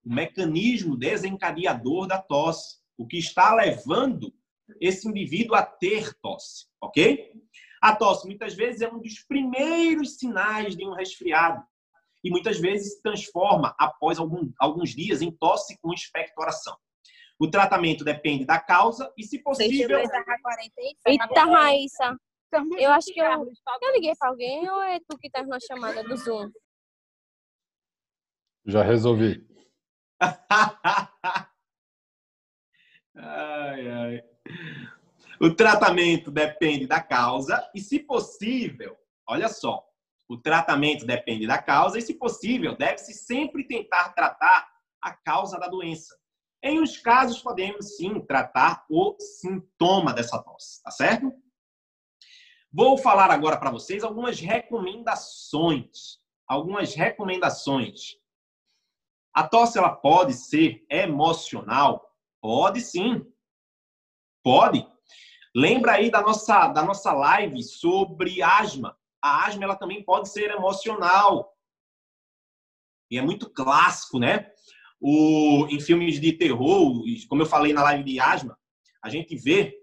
o 0.06 0.14
mecanismo 0.14 0.98
desencadeador 0.98 2.08
da 2.08 2.22
tosse, 2.22 2.78
o 2.98 3.08
que 3.08 3.18
está 3.18 3.54
levando 3.54 4.34
esse 4.80 5.08
indivíduo 5.08 5.56
a 5.56 5.64
ter 5.64 6.14
tosse, 6.22 6.68
ok? 6.82 7.32
A 7.82 7.96
tosse, 7.96 8.26
muitas 8.26 8.54
vezes, 8.54 8.82
é 8.82 8.90
um 8.90 9.00
dos 9.00 9.20
primeiros 9.28 10.18
sinais 10.18 10.76
de 10.76 10.86
um 10.86 10.94
resfriado. 10.94 11.64
E 12.24 12.30
muitas 12.30 12.58
vezes 12.60 12.96
se 12.96 13.02
transforma, 13.02 13.76
após 13.78 14.18
algum, 14.18 14.52
alguns 14.58 14.92
dias, 14.92 15.22
em 15.22 15.32
tosse 15.32 15.78
com 15.82 15.94
expectoração. 15.94 16.78
O 17.38 17.50
tratamento 17.50 18.06
depende 18.06 18.46
da 18.46 18.60
causa 18.60 19.12
e, 19.18 19.24
se 19.24 19.40
possível. 19.40 20.00
Eita, 21.06 21.44
Raíssa. 21.46 22.18
Eu 22.78 22.92
acho 22.92 23.12
que 23.12 23.20
eu, 23.20 23.26
eu 23.26 23.94
liguei 23.94 24.14
para 24.18 24.30
alguém 24.30 24.70
ou 24.70 24.82
é 24.82 25.00
tu 25.00 25.18
que 25.18 25.30
tá 25.30 25.44
na 25.44 25.60
chamada 25.60 26.04
do 26.04 26.16
Zoom? 26.16 26.50
Já 28.66 28.84
resolvi. 28.84 29.46
Ai, 33.16 33.88
ai. 33.88 34.24
O 35.40 35.54
tratamento 35.54 36.32
depende 36.32 36.88
da 36.88 37.02
causa 37.02 37.70
e, 37.74 37.82
se 37.82 38.00
possível, 38.00 38.98
olha 39.28 39.50
só, 39.50 39.84
o 40.30 40.38
tratamento 40.38 41.06
depende 41.06 41.46
da 41.46 41.62
causa 41.62 42.00
e, 42.00 42.02
se 42.02 42.14
possível, 42.14 42.78
deve-se 42.78 43.14
sempre 43.14 43.68
tentar 43.68 44.14
tratar 44.14 44.72
a 45.02 45.12
causa 45.14 45.60
da 45.60 45.68
doença. 45.68 46.18
Em 46.62 46.80
uns 46.80 46.98
casos, 46.98 47.42
podemos 47.42 47.98
sim 47.98 48.22
tratar 48.22 48.86
o 48.90 49.18
sintoma 49.20 50.14
dessa 50.14 50.42
tosse, 50.42 50.82
tá 50.82 50.92
certo? 50.92 51.32
Vou 52.72 52.98
falar 52.98 53.30
agora 53.30 53.58
para 53.58 53.70
vocês 53.70 54.04
algumas 54.04 54.40
recomendações. 54.40 56.20
Algumas 56.48 56.96
recomendações. 56.96 58.18
A 59.34 59.48
tosse 59.48 59.78
ela 59.78 59.90
pode 59.90 60.34
ser 60.34 60.86
emocional? 60.90 62.08
Pode 62.42 62.82
sim. 62.82 63.26
Pode. 64.44 64.88
Lembra 65.56 65.94
aí 65.94 66.12
da 66.12 66.22
nossa, 66.22 66.68
da 66.68 66.84
nossa 66.84 67.12
live 67.14 67.64
sobre 67.64 68.42
asma. 68.42 68.98
A 69.22 69.46
asma 69.46 69.64
ela 69.64 69.76
também 69.76 70.04
pode 70.04 70.30
ser 70.30 70.52
emocional. 70.52 71.56
E 73.10 73.18
é 73.18 73.22
muito 73.22 73.50
clássico, 73.50 74.20
né? 74.20 74.52
O, 75.00 75.68
em 75.70 75.80
filmes 75.80 76.20
de 76.20 76.34
terror, 76.34 77.04
como 77.28 77.42
eu 77.42 77.46
falei 77.46 77.74
na 77.74 77.84
live 77.84 78.04
de 78.04 78.20
asma, 78.20 78.58
a 79.04 79.10
gente 79.10 79.36
vê 79.36 79.78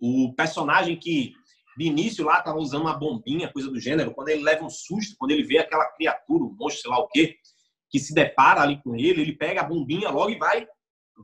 o 0.00 0.34
personagem 0.34 0.98
que 0.98 1.34
de 1.76 1.84
início 1.84 2.24
lá 2.24 2.38
estava 2.38 2.58
usando 2.58 2.82
uma 2.82 2.98
bombinha, 2.98 3.52
coisa 3.52 3.70
do 3.70 3.78
gênero, 3.78 4.14
quando 4.14 4.30
ele 4.30 4.42
leva 4.42 4.64
um 4.64 4.70
susto, 4.70 5.14
quando 5.18 5.32
ele 5.32 5.42
vê 5.42 5.58
aquela 5.58 5.86
criatura, 5.92 6.44
um 6.44 6.56
monstro, 6.58 6.82
sei 6.82 6.90
lá 6.90 6.98
o 6.98 7.08
quê, 7.08 7.36
que 7.90 7.98
se 7.98 8.14
depara 8.14 8.62
ali 8.62 8.80
com 8.82 8.94
ele, 8.96 9.22
ele 9.22 9.36
pega 9.36 9.60
a 9.60 9.64
bombinha 9.64 10.10
logo 10.10 10.30
e 10.30 10.38
vai 10.38 10.66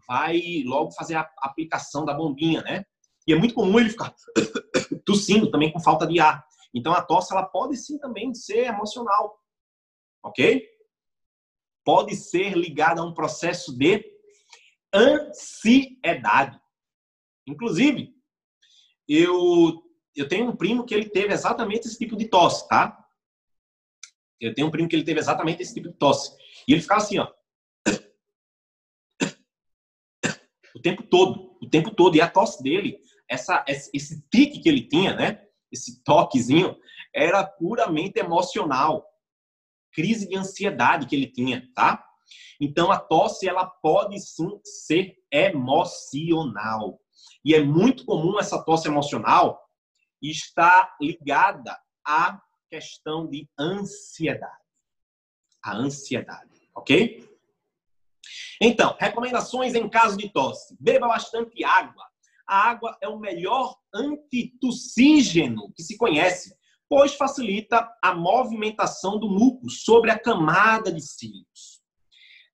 vai 0.09 0.63
logo 0.65 0.91
fazer 0.93 1.17
a 1.17 1.31
aplicação 1.39 2.05
da 2.05 2.15
bombinha, 2.15 2.63
né? 2.63 2.85
E 3.27 3.33
é 3.33 3.37
muito 3.37 3.55
comum 3.55 3.79
ele 3.79 3.91
ficar 3.91 4.15
tossindo 5.05 5.51
também 5.51 5.71
com 5.71 5.81
falta 5.81 6.07
de 6.07 6.19
ar. 6.19 6.43
Então 6.75 6.95
a 6.95 7.03
tosse 7.03 7.33
ela 7.33 7.45
pode 7.45 7.77
sim 7.77 7.99
também 7.99 8.33
ser 8.35 8.67
emocional. 8.67 9.39
OK? 10.25 10.73
pode 11.85 12.17
ser 12.17 12.57
ligada 12.57 13.01
a 13.01 13.05
um 13.05 13.15
processo 13.15 13.77
de 13.77 14.05
ansiedade. 14.95 16.61
Inclusive, 17.47 18.15
eu, 19.09 19.83
eu 20.15 20.29
tenho 20.29 20.49
um 20.49 20.57
primo 20.57 20.85
que 20.85 20.95
ele 20.95 21.09
teve 21.09 21.33
exatamente 21.33 21.87
esse 21.87 21.99
tipo 21.99 22.17
de 22.17 22.29
tosse, 22.29 22.69
tá? 22.69 22.99
Eu 24.41 24.55
tenho 24.55 24.69
um 24.69 24.71
primo 24.71 24.89
que 24.89 24.97
ele 24.97 25.05
teve 25.05 25.21
exatamente 25.21 25.63
esse 25.63 25.75
tipo 25.75 25.89
de 25.89 25.95
tosse. 25.95 26.37
E 26.67 26.73
ele 26.73 26.83
ficava 26.83 27.01
assim, 27.01 27.19
ó. 27.19 27.33
O 30.75 30.81
tempo 30.81 31.03
todo, 31.03 31.59
o 31.61 31.69
tempo 31.69 31.95
todo. 31.95 32.17
E 32.17 32.21
a 32.21 32.29
tosse 32.29 32.63
dele, 32.63 32.99
essa, 33.29 33.65
esse 33.69 34.23
tique 34.31 34.61
que 34.61 34.69
ele 34.69 34.89
tinha, 34.89 35.15
né? 35.15 35.47
Esse 35.71 36.03
toquezinho, 36.03 36.77
era 37.15 37.45
puramente 37.45 38.19
emocional 38.19 39.07
crise 39.93 40.27
de 40.29 40.37
ansiedade 40.37 41.07
que 41.07 41.15
ele 41.15 41.31
tinha, 41.31 41.69
tá? 41.75 42.05
Então 42.61 42.91
a 42.91 42.99
tosse 42.99 43.49
ela 43.49 43.67
pode 43.67 44.19
sim 44.21 44.59
ser 44.65 45.17
emocional. 45.31 46.99
E 47.45 47.55
é 47.55 47.63
muito 47.63 48.05
comum 48.05 48.39
essa 48.39 48.63
tosse 48.63 48.89
emocional 48.89 49.61
estar 50.23 50.97
ligada 51.01 51.79
à 52.07 52.41
questão 52.71 53.29
de 53.29 53.49
ansiedade. 53.59 54.62
A 55.65 55.77
ansiedade, 55.77 56.69
ok? 56.75 57.29
Então, 58.61 58.97
recomendações 58.99 59.75
em 59.75 59.89
caso 59.89 60.17
de 60.17 60.29
tosse. 60.29 60.77
Beba 60.79 61.09
bastante 61.09 61.65
água. 61.65 62.05
A 62.47 62.71
água 62.71 62.97
é 63.01 63.09
o 63.09 63.19
melhor 63.19 63.77
antitussígeno 63.95 65.73
que 65.75 65.83
se 65.83 65.97
conhece 65.97 66.55
pois 66.93 67.15
facilita 67.15 67.91
a 68.03 68.15
movimentação 68.15 69.19
do 69.19 69.27
muco 69.27 69.71
sobre 69.71 70.11
a 70.11 70.19
camada 70.19 70.93
de 70.93 71.01
cílios. 71.01 71.81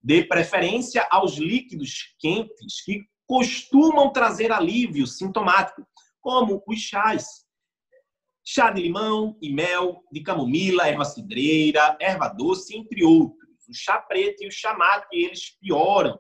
Dê 0.01 0.23
preferência 0.23 1.05
aos 1.11 1.39
líquidos 1.39 2.15
quentes 2.21 2.81
que 2.85 3.03
costumam 3.27 4.13
trazer 4.13 4.53
alívio 4.53 5.09
sintomático, 5.09 5.85
como 6.21 6.63
os 6.69 6.79
chás. 6.79 7.48
Chá 8.51 8.71
de 8.71 8.81
limão 8.81 9.37
e 9.43 9.53
mel, 9.53 10.03
de 10.11 10.23
camomila, 10.23 10.89
erva 10.89 11.05
cidreira, 11.05 11.99
erva 12.01 12.29
doce, 12.29 12.75
entre 12.75 13.05
outros. 13.05 13.47
O 13.69 13.75
chá 13.75 13.99
preto 13.99 14.43
e 14.43 14.49
o 14.49 14.51
chá 14.51 14.73
mate, 14.73 15.07
eles 15.13 15.51
pioram 15.61 16.19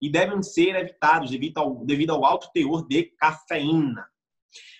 e 0.00 0.08
devem 0.08 0.40
ser 0.40 0.76
evitados 0.76 1.32
devido 1.32 1.58
ao, 1.58 1.84
devido 1.84 2.10
ao 2.10 2.24
alto 2.24 2.48
teor 2.52 2.86
de 2.86 3.02
cafeína. 3.18 4.06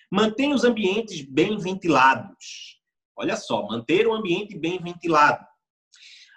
Mantenha 0.08 0.54
os 0.54 0.62
ambientes 0.62 1.20
bem 1.28 1.58
ventilados. 1.58 2.80
Olha 3.16 3.36
só, 3.36 3.66
manter 3.66 4.06
o 4.06 4.14
ambiente 4.14 4.56
bem 4.56 4.78
ventilado. 4.78 5.44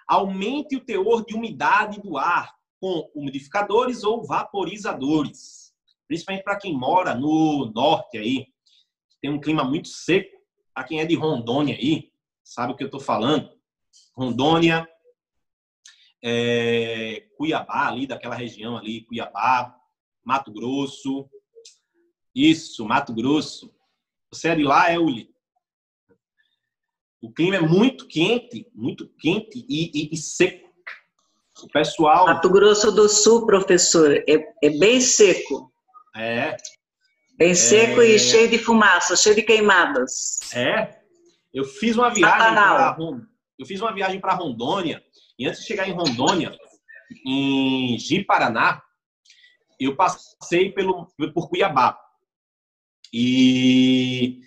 Aumente 0.08 0.74
o 0.74 0.84
teor 0.84 1.24
de 1.24 1.36
umidade 1.36 2.02
do 2.02 2.18
ar 2.18 2.52
com 2.80 3.08
umidificadores 3.14 4.02
ou 4.02 4.26
vaporizadores. 4.26 5.72
Principalmente 6.08 6.42
para 6.42 6.58
quem 6.58 6.76
mora 6.76 7.14
no 7.14 7.70
norte 7.72 8.18
aí, 8.18 8.48
tem 9.22 9.30
um 9.30 9.40
clima 9.40 9.62
muito 9.62 9.86
seco. 9.86 10.37
Para 10.78 10.86
quem 10.86 11.00
é 11.00 11.04
de 11.04 11.16
Rondônia 11.16 11.74
aí, 11.74 12.12
sabe 12.44 12.72
o 12.72 12.76
que 12.76 12.84
eu 12.84 12.86
estou 12.86 13.00
falando. 13.00 13.50
Rondônia, 14.16 14.88
é, 16.22 17.26
Cuiabá, 17.36 17.88
ali 17.88 18.06
daquela 18.06 18.36
região 18.36 18.76
ali, 18.76 19.04
Cuiabá, 19.04 19.76
Mato 20.24 20.52
Grosso. 20.52 21.28
Isso, 22.32 22.84
Mato 22.84 23.12
Grosso. 23.12 23.74
Você 24.30 24.50
é 24.50 24.54
de 24.54 24.62
lá, 24.62 24.88
é, 24.88 25.00
Uli? 25.00 25.34
O 27.20 27.32
clima 27.32 27.56
é 27.56 27.60
muito 27.60 28.06
quente, 28.06 28.70
muito 28.72 29.08
quente 29.18 29.66
e, 29.68 29.90
e, 29.92 30.14
e 30.14 30.16
seco. 30.16 30.72
O 31.60 31.68
pessoal. 31.70 32.26
Mato 32.26 32.48
Grosso 32.50 32.92
do 32.92 33.08
Sul, 33.08 33.46
professor, 33.46 34.12
é, 34.12 34.54
é 34.62 34.70
bem 34.78 35.00
seco. 35.00 35.72
É. 36.14 36.56
Bem 37.38 37.54
seco 37.54 38.02
é... 38.02 38.08
e 38.08 38.18
cheio 38.18 38.50
de 38.50 38.58
fumaça, 38.58 39.14
cheio 39.14 39.36
de 39.36 39.42
queimadas. 39.42 40.40
É. 40.52 40.98
Eu 41.54 41.64
fiz 41.64 41.96
uma 41.96 42.12
viagem 42.12 42.36
para 42.36 42.96
eu 43.58 43.66
fiz 43.66 43.80
uma 43.80 43.94
viagem 43.94 44.20
para 44.20 44.34
Rondônia 44.34 45.02
e 45.38 45.46
antes 45.46 45.60
de 45.60 45.66
chegar 45.68 45.88
em 45.88 45.92
Rondônia, 45.92 46.56
em 47.24 47.96
Ji-Paraná, 47.96 48.82
eu 49.78 49.94
passei 49.94 50.72
pelo 50.72 51.06
por 51.32 51.48
Cuiabá. 51.48 51.96
E 53.12 54.40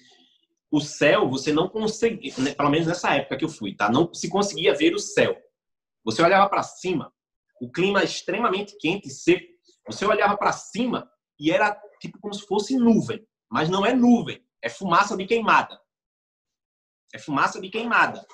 o 0.69 0.81
céu, 0.81 1.29
você 1.29 1.53
não 1.53 1.69
conseguia, 1.69 2.33
né, 2.37 2.53
pelo 2.53 2.69
menos 2.69 2.87
nessa 2.87 3.15
época 3.15 3.37
que 3.37 3.45
eu 3.45 3.49
fui, 3.49 3.73
tá? 3.73 3.89
Não 3.89 4.13
se 4.13 4.29
conseguia 4.29 4.75
ver 4.75 4.93
o 4.93 4.99
céu. 4.99 5.37
Você 6.03 6.21
olhava 6.21 6.49
para 6.49 6.63
cima, 6.63 7.11
o 7.61 7.71
clima 7.71 8.03
extremamente 8.03 8.77
quente 8.77 9.07
e 9.07 9.11
seco. 9.11 9.47
Você 9.87 10.05
olhava 10.05 10.35
para 10.35 10.51
cima 10.51 11.09
e 11.39 11.51
era 11.51 11.79
tipo 12.01 12.19
como 12.19 12.33
se 12.33 12.45
fosse 12.45 12.75
nuvem, 12.75 13.25
mas 13.49 13.69
não 13.69 13.85
é 13.85 13.93
nuvem, 13.93 14.43
é 14.61 14.69
fumaça 14.69 15.15
de 15.15 15.25
queimada. 15.25 15.79
É 17.13 17.19
fumaça 17.19 17.61
de 17.61 17.69
queimada. 17.69 18.25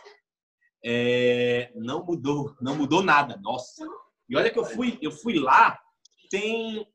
É... 0.84 1.72
não 1.76 2.06
mudou, 2.06 2.56
não 2.62 2.76
mudou 2.76 3.04
nada. 3.04 3.38
Nossa. 3.38 3.86
E 4.30 4.38
olha 4.38 4.50
que 4.50 4.60
eu 4.60 4.66
fui, 4.66 4.98
eu 5.02 5.12
fui 5.12 5.38
lá, 5.40 5.80
tem 6.30 6.88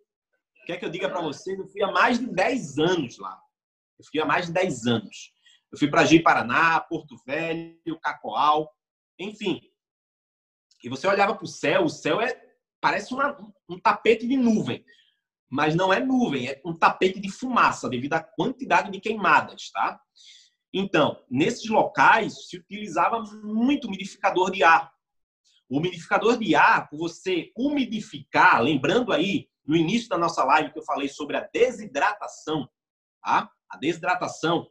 quer 0.67 0.79
que 0.79 0.85
eu 0.85 0.91
diga 0.91 1.09
para 1.09 1.21
vocês, 1.21 1.59
eu 1.59 1.67
fui 1.67 1.83
há 1.83 1.91
mais 1.91 2.19
de 2.19 2.27
10 2.27 2.79
anos 2.79 3.19
lá. 3.19 3.39
Eu 3.99 4.05
fui 4.05 4.21
há 4.21 4.25
mais 4.25 4.47
de 4.47 4.53
10 4.53 4.87
anos. 4.87 5.33
Eu 5.73 5.79
fui 5.79 5.89
para 5.89 6.05
Ji 6.05 6.21
Paraná, 6.21 6.81
Porto 6.81 7.17
Velho, 7.27 7.99
Cacoal, 8.01 8.71
enfim. 9.19 9.61
E 10.85 10.89
você 10.89 11.07
olhava 11.07 11.35
para 11.35 11.45
o 11.45 11.49
céu, 11.49 11.85
o 11.85 11.89
céu 11.89 12.21
é 12.21 12.41
parece 12.81 13.15
uma, 13.15 13.37
um 13.69 13.79
tapete 13.79 14.27
de 14.27 14.37
nuvem, 14.37 14.85
mas 15.53 15.75
não 15.75 15.93
é 15.93 16.01
nuvem, 16.01 16.49
é 16.49 16.63
um 16.65 16.75
tapete 16.75 17.21
de 17.21 17.31
fumaça 17.31 17.87
devido 17.87 18.15
à 18.15 18.21
quantidade 18.23 18.91
de 18.91 18.99
queimadas, 18.99 19.71
tá? 19.71 20.01
Então, 20.73 21.23
nesses 21.31 21.69
locais 21.69 22.49
se 22.49 22.57
utilizava 22.57 23.23
muito 23.45 23.87
umidificador 23.87 24.51
de 24.51 24.65
ar. 24.65 24.91
O 25.69 25.77
umidificador 25.77 26.39
de 26.39 26.55
ar, 26.55 26.89
você 26.91 27.53
umidificar, 27.55 28.63
lembrando 28.63 29.13
aí 29.13 29.47
no 29.63 29.77
início 29.77 30.09
da 30.09 30.17
nossa 30.17 30.43
live 30.43 30.73
que 30.73 30.79
eu 30.79 30.85
falei 30.85 31.11
sobre 31.11 31.37
a 31.37 31.47
desidratação, 31.53 32.67
tá? 33.23 33.51
A 33.69 33.77
desidratação 33.77 34.67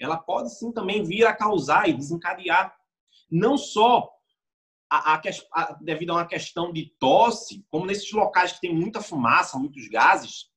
ela 0.00 0.18
pode 0.18 0.52
sim 0.58 0.72
também 0.72 1.04
vir 1.04 1.24
a 1.26 1.32
causar 1.32 1.88
e 1.88 1.92
desencadear 1.92 2.74
não 3.30 3.56
só 3.56 4.10
a, 4.90 5.14
a, 5.14 5.22
a, 5.52 5.72
devido 5.80 6.10
a 6.10 6.14
uma 6.14 6.26
questão 6.26 6.72
de 6.72 6.94
tosse, 6.98 7.64
como 7.70 7.86
nesses 7.86 8.10
locais 8.12 8.52
que 8.52 8.60
tem 8.60 8.74
muita 8.74 9.00
fumaça, 9.00 9.58
muitos 9.58 9.88
gases, 9.88 10.50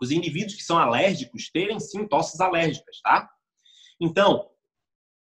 os 0.00 0.10
indivíduos 0.10 0.54
que 0.54 0.62
são 0.62 0.78
alérgicos 0.78 1.50
terem 1.50 1.80
sim 1.80 2.06
tosses 2.06 2.40
alérgicas, 2.40 3.00
tá? 3.00 3.30
Então, 4.00 4.50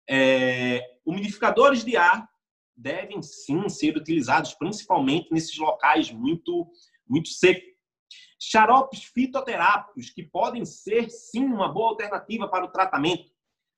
é, 0.07 0.81
umidificadores 1.05 1.83
de 1.83 1.97
ar 1.97 2.29
devem 2.75 3.21
sim 3.21 3.67
ser 3.67 3.97
utilizados 3.97 4.53
principalmente 4.53 5.31
nesses 5.31 5.57
locais 5.57 6.11
muito 6.11 6.71
muito 7.07 7.29
secos. 7.29 7.67
Xaropes 8.39 9.03
fitoterápicos 9.03 10.11
que 10.11 10.23
podem 10.23 10.63
ser 10.63 11.09
sim 11.09 11.43
uma 11.43 11.67
boa 11.67 11.89
alternativa 11.89 12.47
para 12.47 12.65
o 12.65 12.71
tratamento 12.71 13.29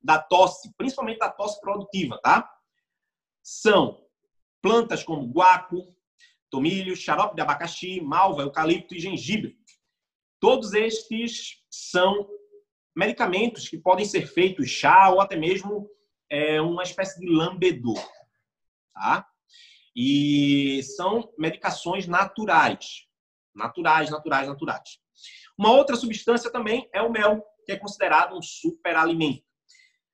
da 0.03 0.19
tosse, 0.19 0.71
principalmente 0.75 1.19
da 1.19 1.29
tosse 1.29 1.59
produtiva, 1.61 2.19
tá? 2.21 2.49
São 3.41 4.05
plantas 4.61 5.03
como 5.03 5.31
guaco, 5.31 5.95
tomilho, 6.49 6.95
xarope 6.95 7.35
de 7.35 7.41
abacaxi, 7.41 8.01
malva, 8.01 8.43
eucalipto 8.43 8.95
e 8.95 8.99
gengibre. 8.99 9.57
Todos 10.39 10.73
estes 10.73 11.63
são 11.69 12.27
medicamentos 12.95 13.69
que 13.69 13.77
podem 13.77 14.05
ser 14.05 14.27
feitos 14.27 14.69
chá 14.69 15.09
ou 15.09 15.21
até 15.21 15.35
mesmo 15.35 15.89
é, 16.29 16.59
uma 16.61 16.83
espécie 16.83 17.19
de 17.19 17.27
lambedor 17.27 18.01
tá? 18.93 19.27
E 19.95 20.81
são 20.95 21.33
medicações 21.37 22.07
naturais. 22.07 23.07
Naturais, 23.53 24.09
naturais, 24.09 24.47
naturais. 24.47 24.99
Uma 25.57 25.71
outra 25.73 25.95
substância 25.95 26.51
também 26.51 26.89
é 26.93 27.01
o 27.01 27.11
mel, 27.11 27.43
que 27.65 27.71
é 27.73 27.77
considerado 27.77 28.37
um 28.37 28.41
superalimento. 28.41 29.43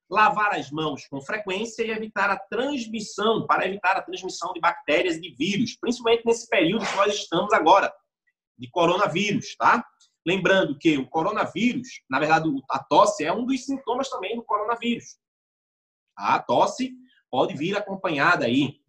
Lavar 0.09 0.53
as 0.53 0.71
mãos 0.71 1.05
com 1.07 1.21
frequência 1.21 1.83
e 1.83 1.91
evitar 1.91 2.29
a 2.29 2.37
transmissão, 2.37 3.45
para 3.45 3.67
evitar 3.67 3.97
a 3.97 4.01
transmissão 4.01 4.53
de 4.53 4.59
bactérias 4.59 5.17
e 5.17 5.21
de 5.21 5.35
vírus, 5.35 5.77
principalmente 5.77 6.25
nesse 6.25 6.47
período 6.47 6.85
que 6.85 6.95
nós 6.95 7.13
estamos 7.13 7.51
agora, 7.53 7.93
de 8.57 8.69
coronavírus, 8.69 9.55
tá? 9.57 9.85
Lembrando 10.25 10.77
que 10.77 10.97
o 10.97 11.07
coronavírus, 11.07 11.87
na 12.09 12.19
verdade, 12.19 12.49
a 12.69 12.83
tosse 12.83 13.23
é 13.23 13.31
um 13.31 13.45
dos 13.45 13.65
sintomas 13.65 14.09
também 14.09 14.35
do 14.35 14.43
coronavírus. 14.43 15.17
A 16.17 16.39
tosse 16.39 16.93
pode 17.29 17.55
vir 17.55 17.77
acompanhada 17.77 18.45
aí. 18.45 18.81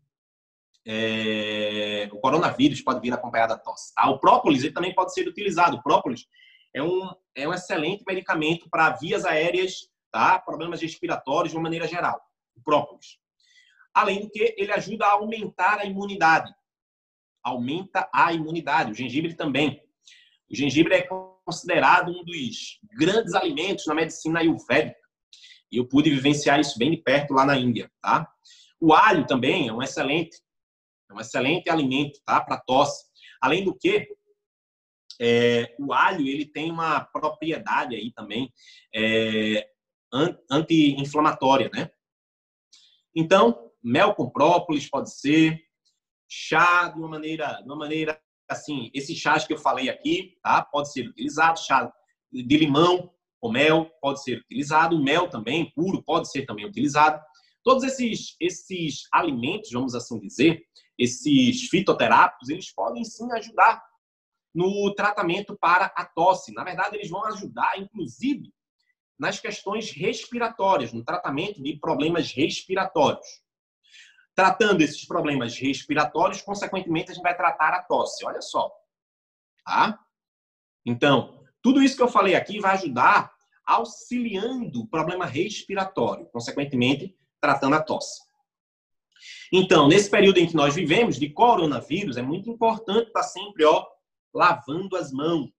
É, 0.86 2.08
o 2.10 2.18
coronavírus 2.18 2.80
pode 2.80 3.00
vir 3.00 3.12
acompanhado 3.12 3.54
da 3.54 3.60
tosse. 3.60 3.94
Tá? 3.94 4.08
O 4.08 4.18
própolis 4.18 4.64
ele 4.64 4.72
também 4.72 4.94
pode 4.94 5.12
ser 5.12 5.28
utilizado. 5.28 5.76
O 5.76 5.82
própolis 5.82 6.26
é 6.74 6.82
um, 6.82 7.12
é 7.34 7.46
um 7.46 7.52
excelente 7.52 8.04
medicamento 8.06 8.68
para 8.70 8.96
vias 8.96 9.24
aéreas, 9.24 9.88
tá? 10.18 10.38
problemas 10.40 10.80
respiratórios 10.80 11.52
de 11.52 11.56
uma 11.56 11.62
maneira 11.62 11.86
geral. 11.86 12.20
O 12.56 12.62
própolis. 12.62 13.18
Além 13.94 14.20
do 14.20 14.30
que, 14.30 14.54
ele 14.58 14.72
ajuda 14.72 15.06
a 15.06 15.12
aumentar 15.12 15.78
a 15.78 15.84
imunidade. 15.84 16.52
Aumenta 17.42 18.08
a 18.12 18.32
imunidade. 18.32 18.90
O 18.90 18.94
gengibre 18.94 19.34
também. 19.34 19.80
O 20.50 20.56
gengibre 20.56 20.94
é 20.94 21.08
considerado 21.44 22.10
um 22.10 22.24
dos 22.24 22.80
grandes 22.98 23.34
alimentos 23.34 23.86
na 23.86 23.94
medicina 23.94 24.40
ayurvédica. 24.40 24.98
E 25.70 25.76
eu 25.76 25.86
pude 25.86 26.10
vivenciar 26.10 26.58
isso 26.58 26.76
bem 26.78 26.90
de 26.90 26.96
perto 26.96 27.32
lá 27.32 27.44
na 27.44 27.56
Índia, 27.56 27.90
tá? 28.02 28.28
O 28.80 28.92
alho 28.92 29.26
também 29.26 29.68
é 29.68 29.72
um 29.72 29.82
excelente, 29.82 30.36
é 31.10 31.14
um 31.14 31.20
excelente 31.20 31.70
alimento, 31.70 32.20
tá? 32.24 32.40
Para 32.40 32.58
tosse. 32.58 33.04
Além 33.40 33.64
do 33.64 33.74
que, 33.74 34.08
é, 35.20 35.76
o 35.78 35.92
alho 35.92 36.26
ele 36.26 36.46
tem 36.46 36.70
uma 36.70 37.04
propriedade 37.04 37.94
aí 37.94 38.10
também 38.12 38.52
é, 38.94 39.68
anti-inflamatória, 40.50 41.70
né? 41.72 41.90
Então, 43.14 43.70
mel 43.82 44.14
com 44.14 44.30
própolis 44.30 44.88
pode 44.88 45.12
ser, 45.12 45.60
chá 46.28 46.88
de 46.88 46.98
uma 46.98 47.08
maneira, 47.08 47.60
de 47.60 47.64
uma 47.64 47.76
maneira 47.76 48.20
assim, 48.48 48.90
esses 48.94 49.16
chás 49.18 49.46
que 49.46 49.52
eu 49.52 49.58
falei 49.58 49.90
aqui, 49.90 50.38
tá? 50.42 50.62
Pode 50.62 50.92
ser 50.92 51.08
utilizado, 51.08 51.58
chá 51.58 51.92
de 52.32 52.56
limão 52.56 53.12
o 53.40 53.50
mel 53.50 53.90
pode 54.00 54.22
ser 54.22 54.38
utilizado, 54.38 54.96
o 54.96 55.02
mel 55.02 55.28
também, 55.28 55.70
puro, 55.72 56.02
pode 56.02 56.30
ser 56.30 56.44
também 56.44 56.66
utilizado. 56.66 57.22
Todos 57.62 57.84
esses, 57.84 58.36
esses 58.40 59.06
alimentos, 59.12 59.70
vamos 59.70 59.94
assim 59.94 60.18
dizer, 60.20 60.62
esses 60.98 61.68
fitoterápicos, 61.68 62.48
eles 62.48 62.72
podem 62.72 63.04
sim 63.04 63.30
ajudar 63.32 63.82
no 64.54 64.92
tratamento 64.94 65.56
para 65.56 65.86
a 65.96 66.04
tosse. 66.04 66.52
Na 66.52 66.64
verdade, 66.64 66.96
eles 66.96 67.10
vão 67.10 67.24
ajudar, 67.26 67.78
inclusive, 67.78 68.52
nas 69.18 69.40
questões 69.40 69.90
respiratórias, 69.90 70.92
no 70.92 71.04
tratamento 71.04 71.62
de 71.62 71.76
problemas 71.76 72.30
respiratórios. 72.32 73.26
Tratando 74.34 74.80
esses 74.82 75.04
problemas 75.04 75.58
respiratórios, 75.58 76.40
consequentemente, 76.42 77.10
a 77.10 77.14
gente 77.14 77.22
vai 77.22 77.36
tratar 77.36 77.74
a 77.74 77.82
tosse. 77.82 78.24
Olha 78.24 78.40
só. 78.40 78.70
Tá? 79.64 79.98
Então, 80.86 81.44
tudo 81.60 81.82
isso 81.82 81.96
que 81.96 82.02
eu 82.02 82.08
falei 82.08 82.36
aqui 82.36 82.60
vai 82.60 82.74
ajudar 82.74 83.32
auxiliando 83.66 84.80
o 84.80 84.86
problema 84.86 85.26
respiratório, 85.26 86.26
consequentemente, 86.26 87.14
tratando 87.40 87.74
a 87.74 87.82
tosse. 87.82 88.22
Então, 89.52 89.88
nesse 89.88 90.08
período 90.08 90.38
em 90.38 90.46
que 90.46 90.54
nós 90.54 90.74
vivemos 90.74 91.18
de 91.18 91.28
coronavírus, 91.28 92.16
é 92.16 92.22
muito 92.22 92.48
importante 92.48 93.08
estar 93.08 93.24
sempre, 93.24 93.64
ó, 93.64 93.84
lavando 94.32 94.96
as 94.96 95.12
mãos, 95.12 95.50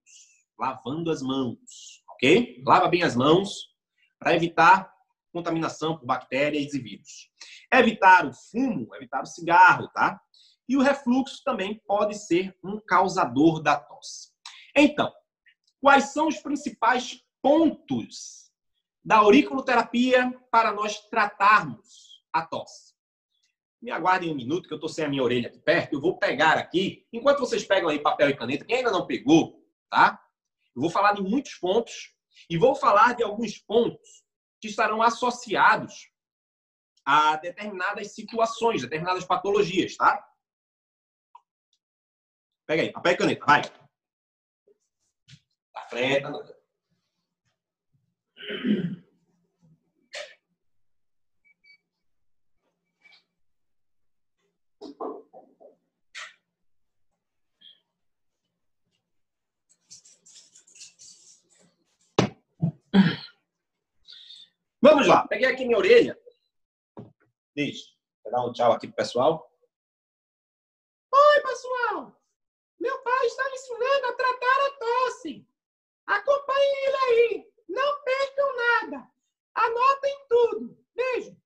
lavando 0.58 1.10
as 1.10 1.22
mãos, 1.22 1.99
ok? 2.20 2.62
Lava 2.66 2.88
bem 2.88 3.02
as 3.02 3.16
mãos 3.16 3.70
para 4.18 4.34
evitar 4.34 4.92
contaminação 5.32 5.96
por 5.96 6.06
bactérias 6.06 6.74
e 6.74 6.78
vírus. 6.78 7.30
Evitar 7.72 8.26
o 8.26 8.32
fumo, 8.32 8.94
evitar 8.94 9.22
o 9.22 9.26
cigarro, 9.26 9.88
tá? 9.94 10.20
E 10.68 10.76
o 10.76 10.82
refluxo 10.82 11.42
também 11.44 11.80
pode 11.86 12.14
ser 12.16 12.56
um 12.62 12.80
causador 12.80 13.62
da 13.62 13.76
tosse. 13.76 14.28
Então, 14.76 15.12
quais 15.80 16.12
são 16.12 16.28
os 16.28 16.38
principais 16.38 17.24
pontos 17.42 18.50
da 19.04 19.16
auriculoterapia 19.16 20.32
para 20.50 20.72
nós 20.72 21.00
tratarmos 21.08 22.20
a 22.32 22.42
tosse. 22.42 22.94
Me 23.82 23.90
aguardem 23.90 24.30
um 24.30 24.36
minuto, 24.36 24.68
que 24.68 24.74
eu 24.74 24.76
estou 24.76 24.90
sem 24.90 25.04
a 25.04 25.08
minha 25.08 25.22
orelha 25.22 25.48
aqui 25.48 25.58
perto. 25.58 25.94
Eu 25.94 26.00
vou 26.00 26.18
pegar 26.18 26.58
aqui, 26.58 27.06
enquanto 27.12 27.40
vocês 27.40 27.64
pegam 27.64 27.88
aí 27.88 27.98
papel 27.98 28.28
e 28.28 28.36
caneta, 28.36 28.64
quem 28.64 28.78
ainda 28.78 28.90
não 28.90 29.06
pegou, 29.06 29.66
tá? 29.88 30.20
Eu 30.74 30.82
vou 30.82 30.90
falar 30.90 31.12
de 31.12 31.22
muitos 31.22 31.54
pontos 31.54 32.14
e 32.48 32.56
vou 32.56 32.74
falar 32.74 33.14
de 33.14 33.22
alguns 33.22 33.58
pontos 33.58 34.24
que 34.60 34.68
estarão 34.68 35.02
associados 35.02 36.10
a 37.04 37.36
determinadas 37.36 38.14
situações, 38.14 38.82
determinadas 38.82 39.24
patologias, 39.24 39.96
tá? 39.96 40.26
Pega 42.66 42.82
aí, 42.82 42.92
papel 42.92 43.12
e 43.12 43.16
caneta, 43.16 43.46
vai. 43.46 43.62
Freta. 45.88 46.60
Vamos 64.82 65.06
lá, 65.06 65.28
peguei 65.28 65.46
aqui 65.46 65.66
minha 65.66 65.76
orelha. 65.76 66.18
Deixa. 67.54 67.90
Vou 68.24 68.32
dar 68.32 68.46
um 68.46 68.52
tchau 68.52 68.72
aqui 68.72 68.86
pro 68.86 68.96
pessoal. 68.96 69.54
Oi, 71.12 71.40
pessoal! 71.42 72.18
Meu 72.78 73.02
pai 73.02 73.26
está 73.26 73.44
me 73.44 73.56
ensinando 73.56 74.06
a 74.06 74.12
tratar 74.14 74.66
a 74.66 74.70
tosse. 74.78 75.46
Acompanhem 76.06 76.86
ele 76.86 76.96
aí. 76.96 77.52
Não 77.68 78.02
percam 78.02 78.56
nada. 78.56 79.10
Anotem 79.54 80.26
tudo. 80.28 80.86
Beijo. 80.94 81.36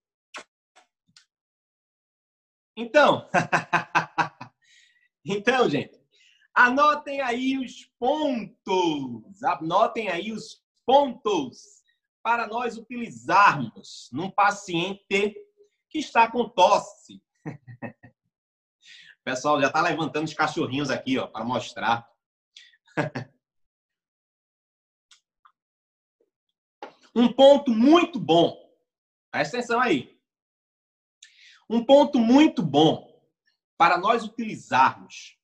Então, 2.77 3.29
então, 5.27 5.69
gente, 5.69 6.01
anotem 6.55 7.21
aí 7.21 7.59
os 7.59 7.85
pontos. 7.99 9.43
Anotem 9.43 10.09
aí 10.09 10.31
os 10.31 10.65
pontos 10.87 11.84
para 12.25 12.47
nós 12.47 12.79
utilizarmos 12.79 14.09
num 14.11 14.31
paciente 14.31 15.37
que 15.91 15.99
está 15.99 16.29
com 16.29 16.49
tosse. 16.49 17.23
O 17.47 17.53
pessoal 19.23 19.61
já 19.61 19.67
está 19.67 19.83
levantando 19.83 20.25
os 20.25 20.33
cachorrinhos 20.33 20.89
aqui, 20.89 21.19
ó, 21.19 21.27
para 21.27 21.45
mostrar. 21.45 22.11
Um 27.17 27.33
ponto 27.33 27.71
muito 27.71 28.19
bom, 28.19 28.75
presta 29.31 29.59
atenção 29.59 29.81
aí. 29.81 30.21
Um 31.71 31.85
ponto 31.85 32.19
muito 32.19 32.61
bom 32.61 33.25
para 33.79 33.97
nós 33.97 34.25
utilizarmos, 34.25 35.39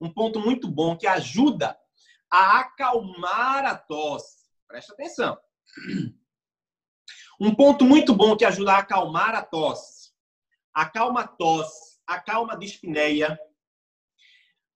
um 0.00 0.10
ponto 0.10 0.40
muito 0.40 0.66
bom 0.66 0.96
que 0.96 1.06
ajuda 1.06 1.78
a 2.30 2.60
acalmar 2.60 3.66
a 3.66 3.76
tosse. 3.76 4.48
Presta 4.66 4.94
atenção. 4.94 5.38
Um 7.40 7.54
ponto 7.54 7.84
muito 7.84 8.14
bom 8.14 8.36
que 8.36 8.44
ajuda 8.44 8.72
a 8.72 8.78
acalmar 8.78 9.34
a 9.34 9.42
tosse. 9.42 10.12
Acalma 10.74 11.22
a 11.22 11.28
tosse, 11.28 11.98
acalma 12.06 12.54
a 12.54 12.56
dispneia, 12.56 13.38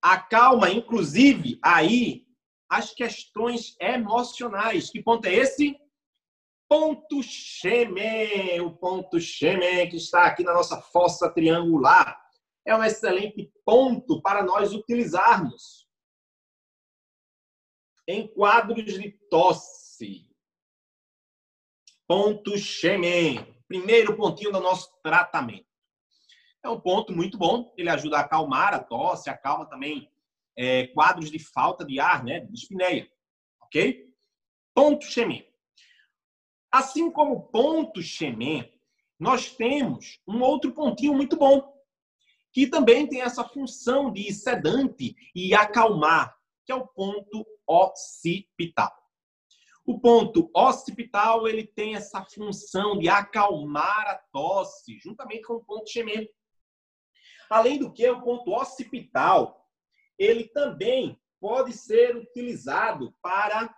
acalma, 0.00 0.70
inclusive, 0.70 1.58
aí 1.62 2.26
as 2.68 2.92
questões 2.92 3.76
emocionais. 3.78 4.90
Que 4.90 5.02
ponto 5.02 5.26
é 5.26 5.34
esse? 5.34 5.78
Ponto 6.68 7.22
Xeme, 7.22 8.60
o 8.60 8.74
ponto 8.74 9.20
Xeme 9.20 9.86
que 9.88 9.96
está 9.96 10.24
aqui 10.24 10.42
na 10.42 10.54
nossa 10.54 10.80
fossa 10.80 11.28
triangular. 11.30 12.20
É 12.64 12.74
um 12.74 12.82
excelente 12.82 13.52
ponto 13.64 14.22
para 14.22 14.42
nós 14.42 14.72
utilizarmos 14.72 15.86
em 18.08 18.26
quadros 18.26 18.94
de 18.94 19.10
tosse. 19.30 20.31
Ponto 22.14 22.58
Xeme, 22.58 23.40
primeiro 23.66 24.14
pontinho 24.14 24.52
do 24.52 24.60
nosso 24.60 24.92
tratamento. 25.02 25.64
É 26.62 26.68
um 26.68 26.78
ponto 26.78 27.10
muito 27.10 27.38
bom, 27.38 27.72
ele 27.74 27.88
ajuda 27.88 28.18
a 28.18 28.20
acalmar 28.20 28.74
a 28.74 28.78
tosse, 28.78 29.30
acalma 29.30 29.64
também 29.64 30.12
é, 30.54 30.88
quadros 30.88 31.30
de 31.30 31.38
falta 31.38 31.86
de 31.86 31.98
ar, 31.98 32.22
né, 32.22 32.40
de 32.40 32.52
espineia, 32.52 33.10
ok? 33.62 34.12
Ponto 34.74 35.06
Xeme. 35.06 35.48
Assim 36.70 37.10
como 37.10 37.48
ponto 37.48 38.02
Xemé, 38.02 38.70
nós 39.18 39.48
temos 39.48 40.20
um 40.28 40.42
outro 40.42 40.70
pontinho 40.70 41.14
muito 41.14 41.38
bom, 41.38 41.72
que 42.52 42.66
também 42.66 43.06
tem 43.06 43.22
essa 43.22 43.42
função 43.42 44.12
de 44.12 44.30
sedante 44.34 45.16
e 45.34 45.54
acalmar, 45.54 46.36
que 46.66 46.72
é 46.72 46.74
o 46.74 46.86
ponto 46.86 47.46
occipital. 47.66 49.01
O 49.84 50.00
ponto 50.00 50.50
occipital 50.54 51.48
ele 51.48 51.66
tem 51.66 51.96
essa 51.96 52.24
função 52.24 52.98
de 52.98 53.08
acalmar 53.08 54.06
a 54.06 54.14
tosse, 54.32 54.98
juntamente 54.98 55.42
com 55.42 55.54
o 55.54 55.64
ponto 55.64 55.90
Xemé. 55.90 56.28
Além 57.50 57.78
do 57.78 57.92
que, 57.92 58.08
o 58.08 58.22
ponto 58.22 58.52
occipital 58.52 59.62
ele 60.18 60.44
também 60.48 61.20
pode 61.40 61.72
ser 61.72 62.16
utilizado 62.16 63.12
para. 63.20 63.74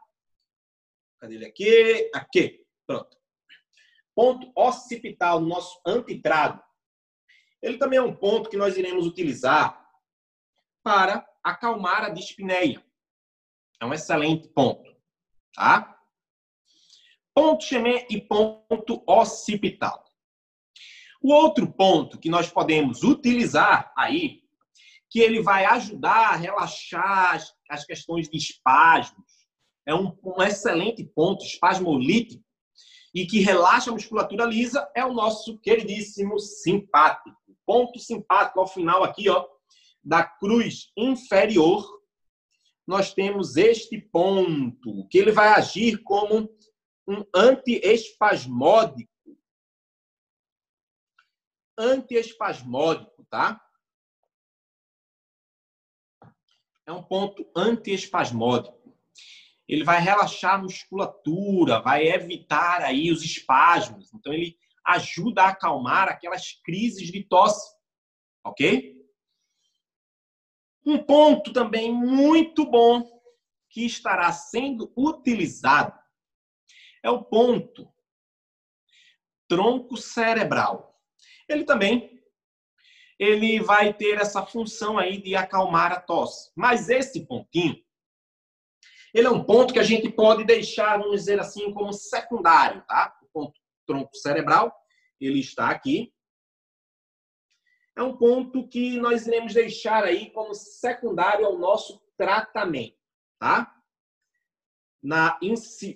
Cadê 1.19 1.37
ele 1.37 1.47
aqui? 1.47 2.11
Aqui. 2.15 2.67
Pronto. 2.87 3.17
Ponto 4.15 4.53
occipital 4.55 5.41
no 5.41 5.49
nosso 5.49 5.81
antitrago. 5.87 6.63
Ele 7.63 7.79
também 7.79 7.99
é 7.99 8.03
um 8.03 8.15
ponto 8.15 8.51
que 8.51 8.59
nós 8.59 8.77
iremos 8.77 9.07
utilizar 9.07 9.83
para 10.83 11.27
acalmar 11.43 12.05
a 12.05 12.11
dispneia. 12.11 12.85
É 13.81 13.87
um 13.87 13.95
excelente 13.95 14.49
ponto, 14.49 14.95
tá? 15.55 15.94
Ponto 17.35 17.65
Chemet 17.65 18.07
e 18.11 18.21
ponto 18.21 19.03
occipital. 19.07 20.05
O 21.21 21.33
outro 21.33 21.67
ponto 21.73 22.19
que 22.19 22.29
nós 22.29 22.49
podemos 22.49 23.03
utilizar 23.03 23.93
aí, 23.97 24.43
que 25.11 25.19
ele 25.19 25.43
vai 25.43 25.65
ajudar 25.65 26.31
a 26.31 26.37
relaxar 26.37 27.35
as, 27.35 27.53
as 27.69 27.85
questões 27.85 28.29
de 28.29 28.37
espasmos, 28.37 29.25
é 29.87 29.95
um, 29.95 30.17
um 30.23 30.43
excelente 30.43 31.03
ponto 31.05 31.45
espasmolítico, 31.45 32.45
e 33.15 33.27
que 33.27 33.41
relaxa 33.41 33.91
a 33.91 33.93
musculatura 33.93 34.45
lisa 34.45 34.91
é 34.95 35.05
o 35.05 35.13
nosso 35.13 35.59
queridíssimo 35.59 36.39
simpático. 36.39 37.37
Ponto 37.65 37.99
simpático 37.99 38.61
ao 38.61 38.67
final 38.67 39.05
aqui, 39.05 39.29
ó, 39.29 39.47
da 40.03 40.23
cruz 40.25 40.93
inferior, 40.97 41.85
nós 42.87 43.15
temos 43.15 43.57
este 43.57 43.99
ponto, 43.99 45.07
que 45.09 45.17
ele 45.17 45.33
vai 45.33 45.49
agir 45.49 46.03
como 46.03 46.51
um 47.07 47.25
antiespasmódico. 47.35 49.11
Antiespasmódico, 51.79 53.25
tá? 53.31 53.61
É 56.87 56.93
um 56.93 57.03
ponto 57.03 57.51
antiespasmódico 57.57 58.85
ele 59.67 59.85
vai 59.85 60.01
relaxar 60.01 60.55
a 60.55 60.63
musculatura, 60.63 61.81
vai 61.81 62.07
evitar 62.07 62.83
aí 62.83 63.11
os 63.11 63.23
espasmos. 63.25 64.13
Então, 64.13 64.33
ele 64.33 64.57
ajuda 64.85 65.43
a 65.43 65.49
acalmar 65.49 66.09
aquelas 66.09 66.53
crises 66.63 67.11
de 67.11 67.25
tosse, 67.25 67.75
ok? 68.45 68.95
Um 70.85 71.03
ponto 71.03 71.53
também 71.53 71.93
muito 71.93 72.67
bom 72.67 73.03
que 73.71 73.87
estará 73.87 74.31
sendo 74.33 74.93
utilizado 74.97 75.99
é 77.05 77.11
o 77.11 77.23
ponto 77.23 77.93
tronco 79.49 79.97
cerebral. 79.97 80.99
Ele 81.49 81.65
também 81.65 82.13
ele 83.17 83.61
vai 83.61 83.95
ter 83.95 84.19
essa 84.19 84.45
função 84.45 84.99
aí 84.99 85.23
de 85.23 85.37
acalmar 85.37 85.93
a 85.93 86.01
tosse. 86.01 86.51
Mas 86.57 86.89
esse 86.89 87.25
pontinho 87.27 87.85
ele 89.15 89.29
é 89.29 89.31
um 89.31 89.45
ponto 89.45 89.73
que 89.73 89.79
a 89.79 89.85
gente 89.85 90.11
pode 90.11 90.43
deixar, 90.43 90.99
vamos 90.99 91.21
dizer 91.21 91.39
assim, 91.39 91.73
como 91.73 91.93
secundário, 91.93 92.83
tá? 92.89 93.17
O 93.23 93.27
ponto 93.29 93.61
tronco 93.87 94.17
cerebral, 94.17 94.75
ele 95.21 95.39
está 95.39 95.71
aqui. 95.71 96.13
É 97.97 98.03
um 98.03 98.17
ponto 98.17 98.67
que 98.67 98.99
nós 98.99 99.25
iremos 99.29 99.55
deixar 99.55 100.03
aí 100.03 100.31
como 100.31 100.53
secundário 100.53 101.47
ao 101.47 101.57
nosso 101.57 102.03
tratamento, 102.19 102.97
tá? 103.39 103.73
Na, 105.05 105.39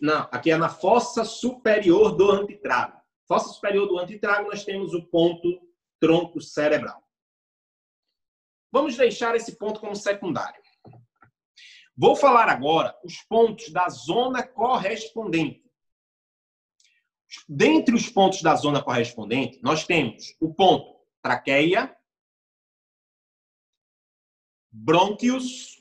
na, 0.02 0.20
aqui 0.24 0.50
é 0.50 0.56
na 0.58 0.68
fossa 0.68 1.24
superior 1.24 2.14
do 2.14 2.30
antitrago. 2.30 3.00
Fossa 3.26 3.48
superior 3.54 3.88
do 3.88 3.98
antitrago, 3.98 4.50
nós 4.50 4.64
temos 4.64 4.92
o 4.92 5.02
ponto 5.06 5.66
tronco 5.98 6.42
cerebral. 6.42 7.02
Vamos 8.70 8.98
deixar 8.98 9.34
esse 9.34 9.56
ponto 9.56 9.80
como 9.80 9.96
secundário. 9.96 10.62
Vou 11.96 12.14
falar 12.14 12.50
agora 12.50 12.94
os 13.02 13.16
pontos 13.22 13.72
da 13.72 13.88
zona 13.88 14.46
correspondente. 14.46 15.64
Dentre 17.48 17.94
os 17.94 18.10
pontos 18.10 18.42
da 18.42 18.54
zona 18.54 18.82
correspondente, 18.82 19.58
nós 19.62 19.86
temos 19.86 20.36
o 20.38 20.52
ponto 20.52 21.00
traqueia, 21.22 21.96
brônquios. 24.70 25.77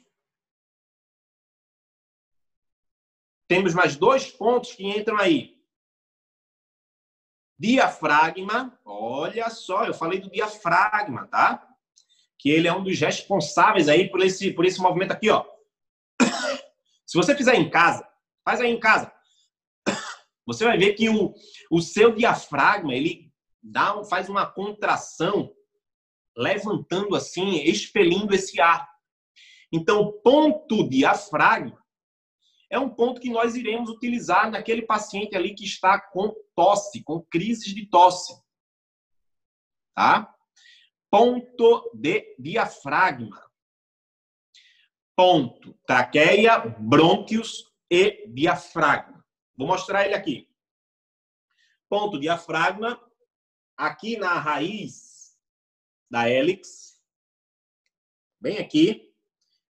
Temos 3.48 3.74
mais 3.74 3.96
dois 3.96 4.30
pontos 4.30 4.74
que 4.74 4.86
entram 4.86 5.18
aí. 5.18 5.58
Diafragma. 7.58 8.78
Olha 8.84 9.50
só, 9.50 9.86
eu 9.86 9.94
falei 9.94 10.20
do 10.20 10.30
diafragma, 10.30 11.28
tá? 11.28 11.68
Que 12.38 12.50
ele 12.50 12.68
é 12.68 12.74
um 12.74 12.84
dos 12.84 13.00
responsáveis 13.00 13.88
aí 13.88 14.10
por 14.10 14.22
esse, 14.22 14.52
por 14.52 14.66
esse 14.66 14.80
movimento 14.80 15.12
aqui, 15.12 15.30
ó 15.30 15.46
se 17.06 17.18
você 17.18 17.36
fizer 17.36 17.56
em 17.56 17.70
casa, 17.70 18.08
faz 18.44 18.60
aí 18.60 18.70
em 18.70 18.80
casa. 18.80 19.12
Você 20.46 20.64
vai 20.64 20.78
ver 20.78 20.94
que 20.94 21.10
o, 21.10 21.34
o 21.70 21.82
seu 21.82 22.16
diafragma, 22.16 22.96
ele 22.96 23.30
dá, 23.62 24.02
faz 24.06 24.30
uma 24.30 24.46
contração, 24.46 25.54
levantando 26.38 27.18
assim, 27.18 27.58
expelindo 27.64 28.34
esse 28.34 28.62
ar. 28.62 28.90
Então, 29.74 30.14
ponto 30.24 30.88
diafragma 30.88 31.78
é 32.70 32.78
um 32.78 32.90
ponto 32.90 33.22
que 33.22 33.30
nós 33.30 33.56
iremos 33.56 33.90
utilizar 33.90 34.52
naquele 34.52 34.82
paciente 34.82 35.36
ali 35.36 35.54
que 35.54 35.64
está 35.64 36.00
com 36.00 36.36
tosse, 36.56 37.04
com 37.04 37.22
crises 37.22 37.74
de 37.74 37.86
tosse. 37.86 38.42
Tá? 39.96 40.34
Ponto 41.10 41.92
de 41.94 42.36
diafragma 42.38 43.48
ponto, 45.18 45.74
traqueia, 45.88 46.60
brônquios 46.60 47.66
e 47.90 48.28
diafragma. 48.28 49.26
Vou 49.58 49.68
mostrar 49.68 50.06
ele 50.06 50.14
aqui. 50.14 50.48
Ponto 51.90 52.20
diafragma, 52.20 53.02
aqui 53.76 54.16
na 54.16 54.38
raiz 54.38 55.36
da 56.08 56.30
hélix, 56.30 57.02
bem 58.40 58.60
aqui, 58.60 59.12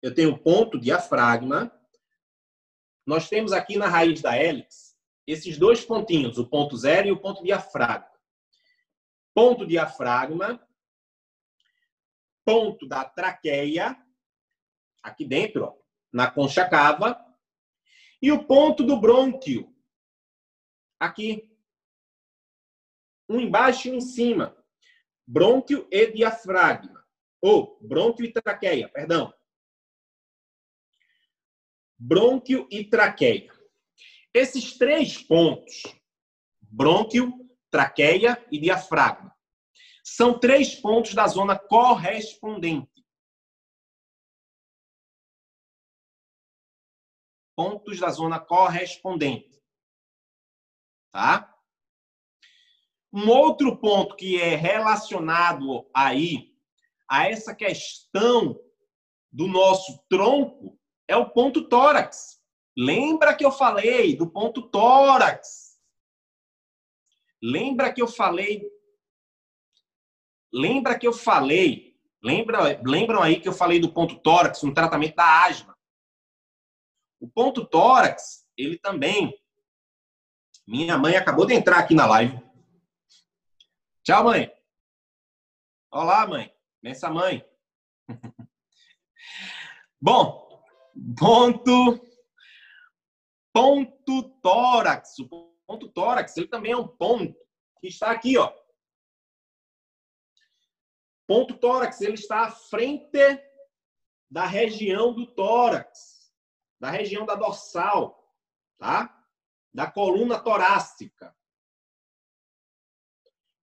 eu 0.01 0.13
tenho 0.13 0.37
ponto 0.37 0.77
diafragma. 0.77 1.71
Nós 3.07 3.29
temos 3.29 3.53
aqui 3.53 3.77
na 3.77 3.87
raiz 3.87 4.21
da 4.21 4.35
hélix 4.35 4.93
esses 5.25 5.57
dois 5.57 5.83
pontinhos, 5.83 6.37
o 6.37 6.45
ponto 6.45 6.75
zero 6.75 7.07
e 7.07 7.11
o 7.11 7.19
ponto 7.19 7.41
diafragma. 7.41 8.11
Ponto 9.33 9.65
diafragma, 9.65 10.61
ponto 12.45 12.85
da 12.85 13.05
traqueia, 13.05 13.97
aqui 15.01 15.23
dentro, 15.23 15.63
ó, 15.63 15.75
na 16.11 16.29
concha 16.29 16.67
cava, 16.67 17.17
e 18.21 18.29
o 18.29 18.45
ponto 18.45 18.83
do 18.83 18.99
brônquio, 18.99 19.73
aqui. 20.99 21.49
Um 23.29 23.39
embaixo 23.39 23.87
e 23.87 23.91
um 23.91 23.95
em 23.95 24.01
cima. 24.01 24.57
Brônquio 25.25 25.87
e 25.91 26.11
diafragma. 26.11 27.05
Ou 27.41 27.77
brônquio 27.81 28.25
e 28.25 28.33
traqueia, 28.33 28.89
perdão. 28.89 29.33
Brônquio 31.97 32.67
e 32.69 32.83
traqueia. 32.83 33.51
Esses 34.33 34.77
três 34.77 35.17
pontos, 35.17 35.81
brônquio, 36.61 37.33
traqueia 37.71 38.45
e 38.51 38.59
diafragma. 38.59 39.35
São 40.03 40.39
três 40.39 40.75
pontos 40.75 41.13
da 41.13 41.27
zona 41.27 41.57
correspondente. 41.57 43.03
Pontos 47.55 47.99
da 47.99 48.09
zona 48.09 48.39
correspondente. 48.39 49.59
Tá? 51.11 51.53
Um 53.11 53.29
outro 53.29 53.75
ponto 53.77 54.15
que 54.15 54.39
é 54.39 54.55
relacionado 54.55 55.89
aí 55.93 56.55
a 57.09 57.27
essa 57.27 57.55
questão 57.55 58.59
do 59.31 59.47
nosso 59.47 60.05
tronco 60.07 60.79
é 61.07 61.15
o 61.15 61.29
ponto 61.29 61.67
tórax. 61.67 62.41
Lembra 62.77 63.35
que 63.35 63.45
eu 63.45 63.51
falei 63.51 64.15
do 64.15 64.29
ponto 64.29 64.69
tórax? 64.69 65.79
Lembra 67.41 67.91
que 67.93 68.01
eu 68.01 68.07
falei? 68.07 68.69
Lembra 70.51 70.97
que 70.97 71.07
eu 71.07 71.13
falei? 71.13 71.97
Lembra, 72.21 72.81
lembram 72.83 73.21
aí 73.21 73.39
que 73.39 73.47
eu 73.47 73.53
falei 73.53 73.79
do 73.79 73.91
ponto 73.91 74.19
tórax 74.19 74.63
no 74.63 74.73
tratamento 74.73 75.15
da 75.15 75.45
asma? 75.45 75.77
O 77.19 77.27
ponto 77.27 77.65
tórax, 77.65 78.47
ele 78.55 78.77
também. 78.77 79.39
Minha 80.67 80.97
mãe 80.97 81.15
acabou 81.15 81.45
de 81.45 81.53
entrar 81.53 81.79
aqui 81.79 81.95
na 81.95 82.05
live. 82.05 82.39
Tchau, 84.03 84.23
mãe. 84.23 84.51
Olá, 85.91 86.27
mãe. 86.27 86.53
Nessa 86.81 87.09
mãe. 87.09 87.45
Bom, 89.99 90.46
ponto 91.17 92.07
ponto 93.57 94.29
tórax. 94.39 95.17
O 95.19 95.27
ponto 95.65 95.89
tórax, 95.89 96.37
ele 96.37 96.47
também 96.47 96.73
é 96.73 96.77
um 96.77 96.87
ponto 96.87 97.35
que 97.79 97.87
está 97.87 98.11
aqui, 98.11 98.37
ó. 98.37 98.53
Ponto 101.25 101.57
tórax, 101.57 101.99
ele 102.01 102.13
está 102.13 102.45
à 102.45 102.51
frente 102.51 103.17
da 104.29 104.45
região 104.45 105.11
do 105.11 105.25
tórax, 105.25 106.31
da 106.79 106.91
região 106.91 107.25
da 107.25 107.33
dorsal, 107.33 108.31
tá? 108.77 109.13
Da 109.73 109.89
coluna 109.89 110.39
torácica. 110.39 111.35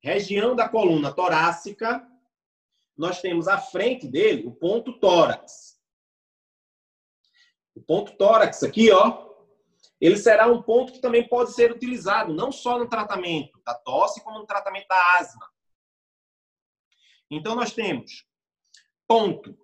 Região 0.03 0.57
da 0.57 0.69
coluna 0.69 1.15
torácica, 1.15 2.07
nós 2.97 3.21
temos 3.21 3.47
à 3.47 3.59
frente 3.59 4.09
dele 4.09 4.47
o 4.47 4.55
ponto 4.55 4.99
tórax. 4.99 5.81
O 7.75 7.83
ponto 7.83 8.17
tórax 8.17 8.63
aqui, 8.63 8.91
ó, 8.91 9.25
ele 10.01 10.17
será 10.17 10.47
um 10.47 10.63
ponto 10.63 10.93
que 10.93 11.01
também 11.01 11.27
pode 11.27 11.53
ser 11.53 11.73
utilizado 11.73 12.33
não 12.33 12.53
só 12.53 12.79
no 12.79 12.89
tratamento 12.89 13.61
da 13.65 13.75
tosse, 13.75 14.23
como 14.23 14.39
no 14.39 14.47
tratamento 14.47 14.87
da 14.87 15.19
asma. 15.19 15.51
Então, 17.31 17.55
nós 17.55 17.73
temos 17.73 18.27
ponto 19.07 19.57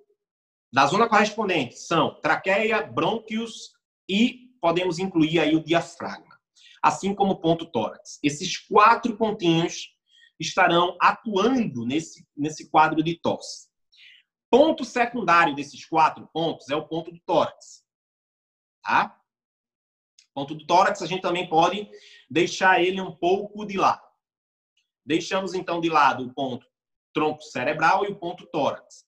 da 0.73 0.87
zona 0.87 1.09
correspondente 1.09 1.79
são 1.79 2.21
traqueia, 2.21 2.83
brônquios 2.83 3.73
e 4.09 4.51
podemos 4.61 4.99
incluir 4.99 5.41
aí 5.41 5.57
o 5.57 5.63
diafragma, 5.63 6.39
assim 6.83 7.15
como 7.15 7.41
ponto 7.41 7.67
tórax. 7.67 8.19
Esses 8.23 8.57
quatro 8.57 9.17
pontinhos 9.17 9.95
estarão 10.39 10.97
atuando 11.01 11.85
nesse, 11.85 12.27
nesse 12.37 12.71
quadro 12.71 13.03
de 13.03 13.17
tosse. 13.17 13.69
Ponto 14.49 14.85
secundário 14.85 15.55
desses 15.55 15.85
quatro 15.85 16.29
pontos 16.33 16.69
é 16.69 16.77
o 16.77 16.87
ponto 16.87 17.11
do 17.11 17.21
tórax. 17.21 17.85
Tá? 18.83 19.21
Ponto 20.35 20.55
do 20.55 20.67
tórax, 20.67 21.03
a 21.03 21.07
gente 21.07 21.23
também 21.23 21.49
pode 21.49 21.89
deixar 22.29 22.83
ele 22.83 23.01
um 23.01 23.15
pouco 23.15 23.65
de 23.65 23.77
lado. 23.77 24.03
Deixamos 25.05 25.55
então 25.55 25.81
de 25.81 25.89
lado 25.89 26.25
o 26.25 26.33
ponto 26.33 26.67
tronco 27.13 27.43
cerebral 27.43 28.05
e 28.05 28.09
o 28.09 28.17
ponto 28.17 28.47
tórax. 28.47 29.05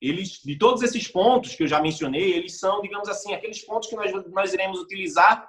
Eles, 0.00 0.40
de 0.42 0.58
todos 0.58 0.82
esses 0.82 1.08
pontos 1.08 1.54
que 1.54 1.62
eu 1.62 1.68
já 1.68 1.80
mencionei, 1.80 2.32
eles 2.32 2.58
são, 2.58 2.82
digamos 2.82 3.08
assim, 3.08 3.32
aqueles 3.32 3.64
pontos 3.64 3.88
que 3.88 3.96
nós, 3.96 4.12
nós 4.30 4.52
iremos 4.52 4.80
utilizar, 4.80 5.48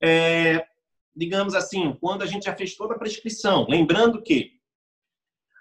é, 0.00 0.66
digamos 1.14 1.54
assim, 1.54 1.92
quando 2.00 2.22
a 2.22 2.26
gente 2.26 2.44
já 2.44 2.56
fez 2.56 2.76
toda 2.76 2.94
a 2.94 2.98
prescrição. 2.98 3.66
Lembrando 3.68 4.22
que 4.22 4.60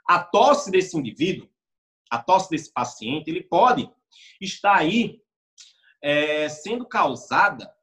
a 0.08 0.24
tosse 0.24 0.72
desse 0.72 0.96
indivíduo, 0.98 1.50
a 2.10 2.20
tosse 2.20 2.50
desse 2.50 2.72
paciente, 2.72 3.30
ele 3.30 3.44
pode 3.44 3.92
estar 4.40 4.76
aí 4.76 5.22
é, 6.02 6.48
sendo 6.50 6.88
causada 6.88 7.74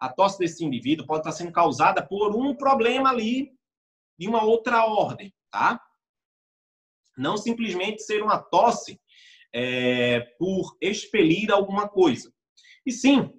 a 0.00 0.08
tosse 0.08 0.38
desse 0.38 0.64
indivíduo 0.64 1.06
pode 1.06 1.20
estar 1.20 1.32
sendo 1.32 1.52
causada 1.52 2.06
por 2.06 2.34
um 2.36 2.54
problema 2.54 3.10
ali 3.10 3.52
de 4.18 4.28
uma 4.28 4.44
outra 4.44 4.84
ordem, 4.86 5.34
tá? 5.50 5.80
Não 7.16 7.36
simplesmente 7.36 8.02
ser 8.02 8.22
uma 8.22 8.38
tosse 8.38 9.00
é, 9.52 10.20
por 10.38 10.76
expelir 10.80 11.50
alguma 11.50 11.88
coisa. 11.88 12.32
E 12.86 12.92
sim, 12.92 13.32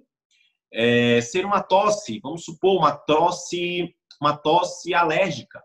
é, 0.72 1.20
ser 1.20 1.44
uma 1.44 1.62
tosse, 1.62 2.20
vamos 2.20 2.44
supor, 2.44 2.78
uma 2.78 2.96
tosse, 2.96 3.94
uma 4.20 4.36
tosse 4.36 4.94
alérgica, 4.94 5.62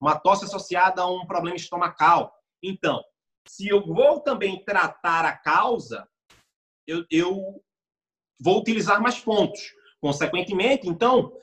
uma 0.00 0.18
tosse 0.18 0.44
associada 0.44 1.02
a 1.02 1.10
um 1.10 1.26
problema 1.26 1.56
estomacal. 1.56 2.32
Então, 2.62 3.02
se 3.46 3.68
eu 3.68 3.84
vou 3.84 4.20
também 4.20 4.64
tratar 4.64 5.24
a 5.24 5.36
causa, 5.36 6.08
eu, 6.88 7.04
eu 7.10 7.64
vou 8.40 8.58
utilizar 8.58 9.00
mais 9.00 9.20
pontos. 9.20 9.60
Consequentemente, 10.00 10.88
então, 10.88 11.36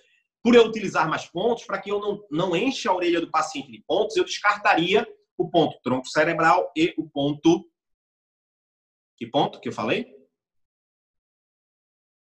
por 0.43 0.55
eu 0.55 0.65
utilizar 0.65 1.07
mais 1.07 1.27
pontos, 1.27 1.65
para 1.65 1.79
que 1.79 1.91
eu 1.91 1.99
não, 1.99 2.25
não 2.31 2.55
enche 2.55 2.87
a 2.87 2.93
orelha 2.93 3.21
do 3.21 3.29
paciente 3.29 3.71
de 3.71 3.81
pontos, 3.83 4.17
eu 4.17 4.25
descartaria 4.25 5.07
o 5.37 5.49
ponto 5.49 5.79
tronco 5.81 6.07
cerebral 6.07 6.71
e 6.75 6.93
o 6.97 7.07
ponto. 7.07 7.69
Que 9.17 9.27
ponto 9.27 9.59
que 9.59 9.69
eu 9.69 9.73
falei? 9.73 10.13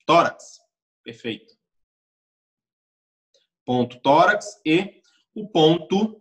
Tórax. 0.05 0.61
Perfeito. 1.05 1.55
Ponto 3.65 4.01
tórax 4.01 4.61
e 4.67 5.01
o 5.35 5.49
ponto 5.49 6.21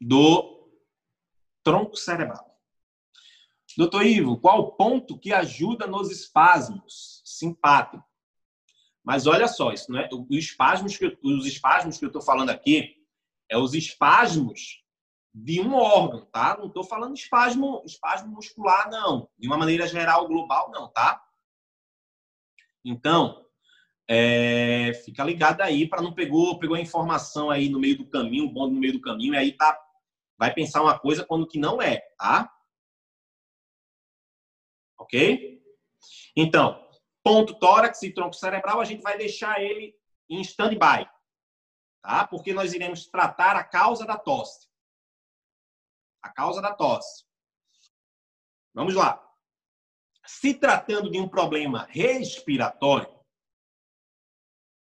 do 0.00 0.70
tronco 1.62 1.96
cerebral. 1.96 2.51
Doutor 3.76 4.04
Ivo, 4.04 4.38
qual 4.38 4.60
o 4.60 4.72
ponto 4.72 5.18
que 5.18 5.32
ajuda 5.32 5.86
nos 5.86 6.10
espasmos? 6.10 7.22
Simpático. 7.24 8.04
Mas 9.04 9.26
olha 9.26 9.48
só, 9.48 9.72
isso 9.72 9.90
não 9.90 9.98
é 9.98 10.08
os 10.12 10.36
espasmos 10.36 10.96
que 10.96 11.06
eu, 11.06 11.18
os 11.22 11.46
espasmos 11.46 11.98
que 11.98 12.04
eu 12.04 12.08
estou 12.08 12.22
falando 12.22 12.50
aqui 12.50 12.96
é 13.48 13.58
os 13.58 13.74
espasmos 13.74 14.82
de 15.34 15.60
um 15.60 15.74
órgão, 15.74 16.26
tá? 16.26 16.56
Não 16.58 16.66
estou 16.66 16.84
falando 16.84 17.16
espasmo, 17.16 17.82
espasmo 17.84 18.30
muscular, 18.30 18.90
não. 18.90 19.28
De 19.38 19.48
uma 19.48 19.56
maneira 19.56 19.86
geral, 19.86 20.28
global, 20.28 20.70
não, 20.72 20.88
tá? 20.88 21.22
Então, 22.84 23.44
é, 24.08 24.92
fica 25.04 25.24
ligado 25.24 25.62
aí 25.62 25.88
para 25.88 26.02
não 26.02 26.12
pegou 26.12 26.58
pegou 26.58 26.76
a 26.76 26.80
informação 26.80 27.50
aí 27.50 27.68
no 27.68 27.80
meio 27.80 27.96
do 27.96 28.06
caminho, 28.06 28.44
um 28.44 28.52
bonde 28.52 28.74
no 28.74 28.80
meio 28.80 28.92
do 28.92 29.00
caminho, 29.00 29.34
e 29.34 29.36
aí 29.36 29.52
tá 29.52 29.78
vai 30.38 30.52
pensar 30.52 30.82
uma 30.82 30.98
coisa 30.98 31.24
quando 31.24 31.46
que 31.46 31.58
não 31.58 31.80
é, 31.80 31.98
tá? 32.18 32.52
Ok? 35.02 35.60
Então, 36.36 36.88
ponto 37.24 37.58
tórax 37.58 38.02
e 38.02 38.12
tronco 38.12 38.34
cerebral, 38.34 38.80
a 38.80 38.84
gente 38.84 39.02
vai 39.02 39.18
deixar 39.18 39.60
ele 39.60 39.94
em 40.28 40.40
stand-by, 40.40 41.08
tá? 42.02 42.26
Porque 42.26 42.54
nós 42.54 42.72
iremos 42.72 43.06
tratar 43.06 43.56
a 43.56 43.64
causa 43.64 44.06
da 44.06 44.16
tosse. 44.16 44.68
A 46.22 46.30
causa 46.30 46.62
da 46.62 46.72
tosse. 46.72 47.24
Vamos 48.72 48.94
lá. 48.94 49.20
Se 50.24 50.54
tratando 50.54 51.10
de 51.10 51.18
um 51.18 51.28
problema 51.28 51.86
respiratório, 51.90 53.12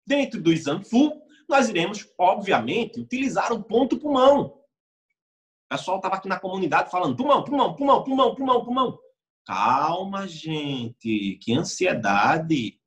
dentro 0.06 0.42
do 0.42 0.52
exame 0.52 0.84
full, 0.84 1.26
nós 1.48 1.70
iremos, 1.70 2.08
obviamente, 2.18 3.00
utilizar 3.00 3.52
o 3.54 3.64
ponto 3.64 3.98
pulmão. 3.98 4.42
O 4.46 4.68
pessoal 5.70 5.98
estava 5.98 6.16
aqui 6.16 6.28
na 6.28 6.40
comunidade 6.40 6.92
falando 6.92 7.16
pulmão, 7.16 7.46
pulmão, 7.46 7.74
pulmão, 7.74 8.04
pulmão, 8.04 8.36
pulmão, 8.36 8.66
pulmão. 8.66 9.11
Calma, 9.52 10.30
gente. 10.30 11.38
Que 11.42 11.54
ansiedade. 11.54 12.80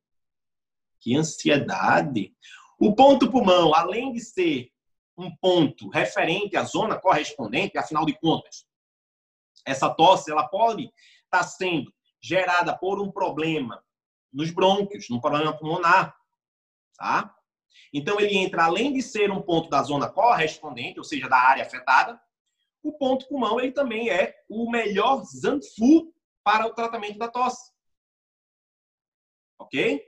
Que 0.99 1.15
ansiedade. 1.15 2.35
O 2.79 2.95
ponto 2.95 3.29
pulmão, 3.29 3.71
além 3.75 4.11
de 4.11 4.19
ser 4.19 4.71
um 5.15 5.29
ponto 5.35 5.89
referente 5.89 6.57
à 6.57 6.63
zona 6.63 6.99
correspondente, 6.99 7.77
afinal 7.77 8.03
de 8.03 8.17
contas, 8.19 8.65
essa 9.63 9.93
tosse 9.93 10.31
ela 10.31 10.47
pode 10.47 10.85
estar 11.25 11.37
tá 11.37 11.43
sendo 11.43 11.93
gerada 12.19 12.75
por 12.75 12.99
um 12.99 13.11
problema 13.11 13.79
nos 14.33 14.49
brônquios, 14.49 15.07
num 15.07 15.21
problema 15.21 15.55
pulmonar, 15.55 16.17
tá? 16.97 17.31
Então 17.93 18.19
ele 18.19 18.35
entra 18.35 18.65
além 18.65 18.91
de 18.91 19.03
ser 19.03 19.29
um 19.29 19.39
ponto 19.39 19.69
da 19.69 19.83
zona 19.83 20.09
correspondente, 20.09 20.97
ou 20.97 21.05
seja, 21.05 21.29
da 21.29 21.37
área 21.37 21.63
afetada, 21.63 22.19
o 22.81 22.91
ponto 22.91 23.27
pulmão 23.27 23.59
ele 23.59 23.71
também 23.71 24.09
é 24.09 24.35
o 24.49 24.71
melhor 24.71 25.23
Zanfu 25.25 26.14
para 26.45 26.67
o 26.67 26.73
tratamento 26.73 27.17
da 27.17 27.27
tosse. 27.27 27.73
Ok? 29.59 29.99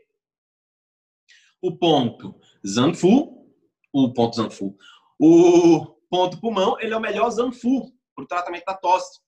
O 1.59 1.75
ponto 1.75 2.39
Zanfu, 2.65 3.51
o 3.91 4.13
ponto 4.13 4.35
Zanfu, 4.35 4.77
o 5.19 5.97
ponto 6.09 6.39
pulmão, 6.39 6.79
ele 6.79 6.93
é 6.93 6.97
o 6.97 7.01
melhor 7.01 7.31
Zanfu 7.31 7.91
para 8.15 8.23
o 8.23 8.27
tratamento 8.27 8.65
da 8.65 8.75
tosse. 8.75 9.19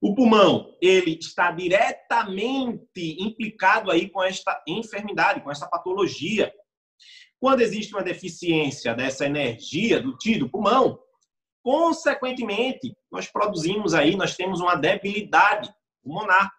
O 0.00 0.14
pulmão, 0.14 0.76
ele 0.82 1.18
está 1.18 1.50
diretamente 1.50 3.16
implicado 3.18 3.90
aí 3.90 4.08
com 4.10 4.22
esta 4.22 4.62
enfermidade, 4.68 5.40
com 5.40 5.50
esta 5.50 5.66
patologia. 5.66 6.54
Quando 7.40 7.62
existe 7.62 7.94
uma 7.94 8.02
deficiência 8.02 8.94
dessa 8.94 9.24
energia 9.24 10.00
do 10.00 10.16
tido 10.16 10.50
pulmão, 10.50 11.02
consequentemente, 11.68 12.96
nós 13.12 13.28
produzimos 13.28 13.92
aí, 13.92 14.16
nós 14.16 14.34
temos 14.34 14.58
uma 14.58 14.74
debilidade 14.74 15.70
pulmonar 16.02 16.50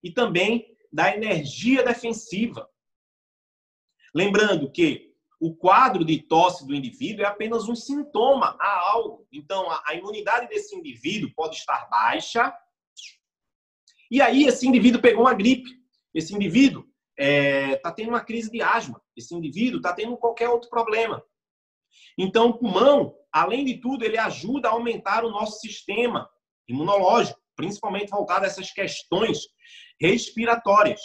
e 0.00 0.12
também 0.12 0.76
da 0.92 1.12
energia 1.12 1.82
defensiva. 1.82 2.70
Lembrando 4.14 4.70
que 4.70 5.12
o 5.40 5.56
quadro 5.56 6.04
de 6.04 6.22
tosse 6.22 6.64
do 6.64 6.72
indivíduo 6.72 7.24
é 7.24 7.26
apenas 7.26 7.68
um 7.68 7.74
sintoma 7.74 8.56
a 8.60 8.90
algo. 8.92 9.26
Então, 9.32 9.68
a, 9.68 9.92
imunidade 9.96 10.46
desse 10.46 10.72
indivíduo 10.76 11.32
pode 11.34 11.56
estar 11.56 11.88
baixa. 11.90 12.56
E 14.08 14.22
aí, 14.22 14.44
esse 14.44 14.68
indivíduo 14.68 15.02
pegou 15.02 15.22
uma 15.22 15.34
gripe. 15.34 15.68
Esse 16.14 16.32
indivíduo 16.32 16.82
está 17.18 17.24
é, 17.24 17.76
tá 17.78 17.90
tendo 17.90 18.10
uma 18.10 18.24
crise 18.24 18.52
de 18.52 18.62
asma. 18.62 19.02
Esse 19.16 19.34
indivíduo 19.34 19.78
está 19.78 19.92
tendo 19.92 20.16
qualquer 20.16 20.48
outro 20.48 20.70
problema. 20.70 21.24
Então, 22.16 22.50
o 22.50 22.58
pulmão, 22.58 23.17
além 23.32 23.64
de 23.64 23.80
tudo, 23.80 24.04
ele 24.04 24.18
ajuda 24.18 24.68
a 24.68 24.72
aumentar 24.72 25.24
o 25.24 25.30
nosso 25.30 25.60
sistema 25.60 26.28
imunológico, 26.66 27.40
principalmente 27.56 28.10
voltado 28.10 28.44
a 28.44 28.48
essas 28.48 28.70
questões 28.70 29.40
respiratórias. 30.00 31.00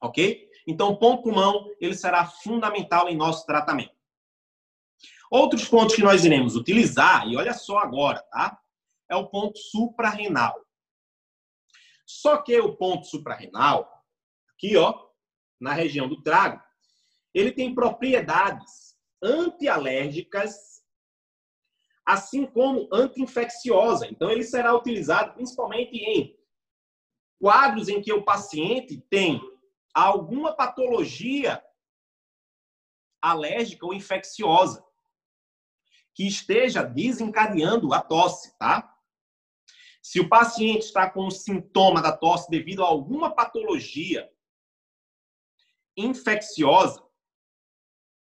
Ok? 0.00 0.48
Então, 0.66 0.96
ponto 0.96 1.22
pulmão 1.22 1.66
ele 1.80 1.94
será 1.94 2.26
fundamental 2.26 3.08
em 3.08 3.16
nosso 3.16 3.44
tratamento. 3.46 3.96
Outros 5.30 5.68
pontos 5.68 5.94
que 5.94 6.02
nós 6.02 6.24
iremos 6.24 6.56
utilizar, 6.56 7.26
e 7.28 7.36
olha 7.36 7.52
só 7.52 7.78
agora, 7.78 8.22
tá? 8.30 8.58
É 9.10 9.16
o 9.16 9.28
ponto 9.28 9.58
suprarrenal. 9.58 10.54
Só 12.06 12.38
que 12.38 12.58
o 12.58 12.76
ponto 12.76 13.06
suprarrenal, 13.06 13.90
aqui, 14.54 14.76
ó, 14.76 15.08
na 15.60 15.72
região 15.72 16.08
do 16.08 16.22
trago, 16.22 16.62
ele 17.34 17.52
tem 17.52 17.74
propriedades 17.74 18.87
antialérgicas, 19.22 20.82
assim 22.04 22.46
como 22.46 22.88
anti-infecciosa. 22.92 24.06
Então, 24.06 24.30
ele 24.30 24.42
será 24.42 24.74
utilizado 24.74 25.34
principalmente 25.34 25.96
em 25.96 26.38
quadros 27.40 27.88
em 27.88 28.00
que 28.00 28.12
o 28.12 28.24
paciente 28.24 29.00
tem 29.10 29.40
alguma 29.94 30.54
patologia 30.54 31.62
alérgica 33.20 33.84
ou 33.84 33.92
infecciosa 33.92 34.84
que 36.14 36.26
esteja 36.26 36.82
desencadeando 36.82 37.92
a 37.92 38.00
tosse, 38.00 38.56
tá? 38.58 38.94
Se 40.02 40.20
o 40.20 40.28
paciente 40.28 40.82
está 40.82 41.10
com 41.10 41.26
um 41.26 41.30
sintoma 41.30 42.00
da 42.00 42.16
tosse 42.16 42.50
devido 42.50 42.82
a 42.82 42.86
alguma 42.86 43.34
patologia 43.34 44.28
infecciosa 45.96 47.07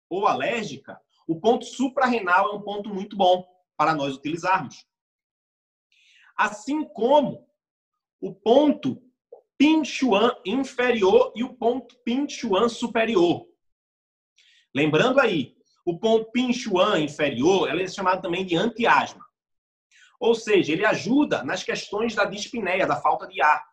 ou 0.08 0.26
alérgica, 0.26 1.00
o 1.26 1.40
ponto 1.40 1.64
suprarrenal 1.64 2.50
é 2.50 2.54
um 2.54 2.62
ponto 2.62 2.88
muito 2.92 3.16
bom 3.16 3.46
para 3.76 3.94
nós 3.94 4.16
utilizarmos. 4.16 4.86
Assim 6.36 6.84
como 6.84 7.46
o 8.20 8.34
ponto 8.34 9.02
Pinchuan 9.58 10.34
inferior 10.46 11.32
e 11.34 11.42
o 11.42 11.54
ponto 11.54 11.96
Pinchuan 12.04 12.68
superior. 12.68 13.46
Lembrando 14.74 15.20
aí, 15.20 15.56
o 15.84 15.98
ponto 15.98 16.30
Pinchuan 16.30 17.00
inferior 17.00 17.68
é 17.68 17.88
chamado 17.88 18.22
também 18.22 18.46
de 18.46 18.56
antiasma. 18.56 19.24
Ou 20.20 20.34
seja, 20.34 20.72
ele 20.72 20.84
ajuda 20.84 21.44
nas 21.44 21.62
questões 21.62 22.14
da 22.14 22.24
dispneia, 22.24 22.86
da 22.86 23.00
falta 23.00 23.26
de 23.26 23.40
ar. 23.40 23.64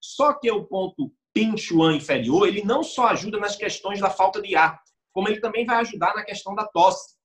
Só 0.00 0.34
que 0.34 0.50
o 0.50 0.64
ponto 0.64 1.12
Pinchuan 1.32 1.96
inferior, 1.96 2.46
ele 2.46 2.62
não 2.62 2.82
só 2.82 3.08
ajuda 3.08 3.38
nas 3.38 3.56
questões 3.56 4.00
da 4.00 4.10
falta 4.10 4.40
de 4.40 4.54
ar, 4.54 4.83
como 5.14 5.28
ele 5.28 5.40
também 5.40 5.64
vai 5.64 5.76
ajudar 5.76 6.14
na 6.14 6.24
questão 6.24 6.54
da 6.54 6.66
tosse. 6.66 7.16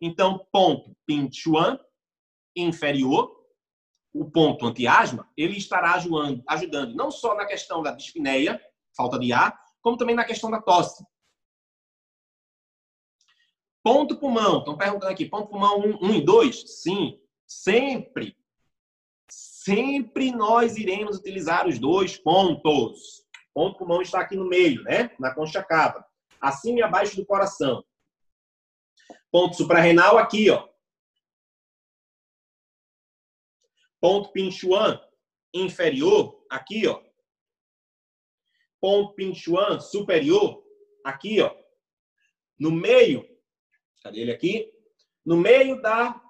Então, 0.00 0.46
ponto 0.52 0.94
Pinchuan 1.06 1.80
inferior 2.54 3.40
o 4.12 4.28
ponto 4.28 4.66
antiasma, 4.66 5.30
ele 5.36 5.56
estará 5.56 5.94
ajudando, 5.94 6.42
ajudando 6.46 6.94
não 6.94 7.10
só 7.10 7.34
na 7.34 7.46
questão 7.46 7.80
da 7.80 7.92
dispneia, 7.92 8.60
falta 8.96 9.18
de 9.18 9.32
ar, 9.32 9.58
como 9.80 9.96
também 9.96 10.16
na 10.16 10.24
questão 10.24 10.50
da 10.50 10.60
tosse. 10.60 11.04
Ponto 13.82 14.18
pulmão, 14.18 14.58
estão 14.58 14.76
perguntando 14.76 15.12
aqui, 15.12 15.24
ponto 15.26 15.48
pulmão 15.48 15.78
1 15.78 15.86
um, 15.86 16.10
um 16.10 16.14
e 16.14 16.24
2? 16.24 16.82
Sim, 16.82 17.20
sempre, 17.46 18.36
sempre 19.30 20.32
nós 20.32 20.76
iremos 20.76 21.16
utilizar 21.16 21.66
os 21.66 21.78
dois 21.78 22.18
pontos. 22.18 23.24
Ponto 23.54 23.78
pulmão 23.78 24.02
está 24.02 24.20
aqui 24.20 24.36
no 24.36 24.48
meio, 24.48 24.82
né? 24.82 25.10
Na 25.18 25.34
concha 25.34 25.62
cava, 25.62 26.04
acima 26.40 26.78
e 26.78 26.82
abaixo 26.82 27.16
do 27.16 27.26
coração. 27.26 27.84
Ponto 29.30 29.56
suprarrenal 29.56 30.18
aqui, 30.18 30.50
ó. 30.50 30.68
Ponto 34.00 34.32
Pinchuan 34.32 35.00
inferior, 35.52 36.44
aqui, 36.48 36.86
ó. 36.86 37.02
Ponto 38.80 39.14
Pinchuan 39.14 39.78
superior, 39.78 40.64
aqui, 41.04 41.40
ó. 41.40 41.54
No 42.58 42.70
meio, 42.70 43.28
cadê 44.02 44.20
ele 44.20 44.32
aqui? 44.32 44.72
No 45.24 45.36
meio 45.36 45.80
da 45.82 46.20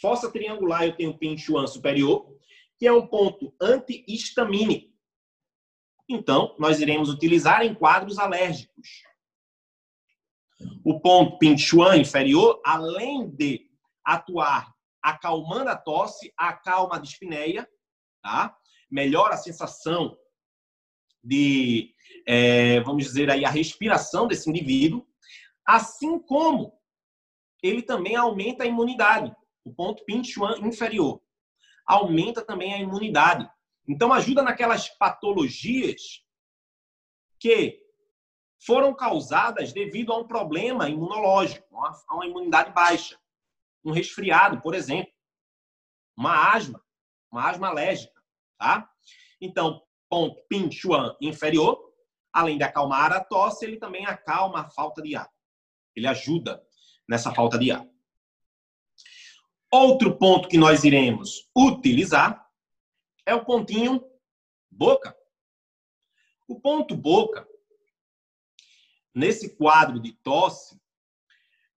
fossa 0.00 0.30
triangular 0.30 0.84
eu 0.84 0.96
tenho 0.96 1.16
Pinchuan 1.18 1.66
superior, 1.66 2.38
que 2.78 2.86
é 2.86 2.92
um 2.92 3.06
ponto 3.06 3.54
antihistamínico. 3.60 4.96
Então, 6.08 6.56
nós 6.58 6.80
iremos 6.80 7.10
utilizar 7.10 7.62
em 7.62 7.74
quadros 7.74 8.18
alérgicos. 8.18 9.02
O 10.84 11.00
ponto 11.00 11.38
Pinchuan 11.38 11.96
inferior, 11.96 12.60
além 12.64 13.28
de 13.30 13.68
atuar 14.04 14.72
acalmando 15.02 15.70
a 15.70 15.76
tosse, 15.76 16.32
acalma 16.36 16.96
a 16.96 16.98
dispneia, 16.98 17.68
tá? 18.22 18.56
Melhora 18.90 19.34
a 19.34 19.38
sensação 19.38 20.18
de, 21.22 21.94
é, 22.26 22.80
vamos 22.80 23.04
dizer 23.04 23.30
aí, 23.30 23.44
a 23.44 23.50
respiração 23.50 24.26
desse 24.26 24.48
indivíduo, 24.48 25.06
assim 25.66 26.18
como 26.18 26.72
ele 27.62 27.82
também 27.82 28.16
aumenta 28.16 28.64
a 28.64 28.66
imunidade, 28.66 29.34
o 29.64 29.72
ponto 29.72 30.04
Pinchuan 30.04 30.58
inferior. 30.60 31.20
Aumenta 31.86 32.44
também 32.44 32.74
a 32.74 32.78
imunidade. 32.78 33.48
Então, 33.86 34.12
ajuda 34.12 34.42
naquelas 34.42 34.88
patologias 34.90 36.22
que 37.40 37.80
foram 38.58 38.94
causadas 38.94 39.72
devido 39.72 40.12
a 40.12 40.18
um 40.18 40.26
problema 40.26 40.88
imunológico, 40.88 41.66
a 41.76 42.14
uma 42.14 42.26
imunidade 42.26 42.72
baixa 42.72 43.18
um 43.84 43.92
resfriado, 43.92 44.60
por 44.60 44.74
exemplo, 44.74 45.12
uma 46.16 46.52
asma, 46.52 46.82
uma 47.30 47.48
asma 47.48 47.68
alérgica, 47.68 48.22
tá? 48.58 48.90
Então, 49.40 49.82
ponto 50.08 50.42
Pinchuan 50.48 51.16
inferior, 51.20 51.78
além 52.32 52.58
de 52.58 52.64
acalmar 52.64 53.12
a 53.12 53.24
tosse, 53.24 53.64
ele 53.64 53.78
também 53.78 54.04
acalma 54.06 54.60
a 54.60 54.70
falta 54.70 55.00
de 55.00 55.16
ar. 55.16 55.30
Ele 55.96 56.06
ajuda 56.06 56.62
nessa 57.08 57.34
falta 57.34 57.58
de 57.58 57.70
ar. 57.70 57.86
Outro 59.70 60.16
ponto 60.18 60.48
que 60.48 60.58
nós 60.58 60.84
iremos 60.84 61.50
utilizar 61.56 62.46
é 63.24 63.34
o 63.34 63.44
pontinho 63.44 64.02
boca. 64.70 65.16
O 66.46 66.58
ponto 66.60 66.96
boca, 66.96 67.46
nesse 69.14 69.56
quadro 69.56 70.00
de 70.00 70.12
tosse, 70.12 70.80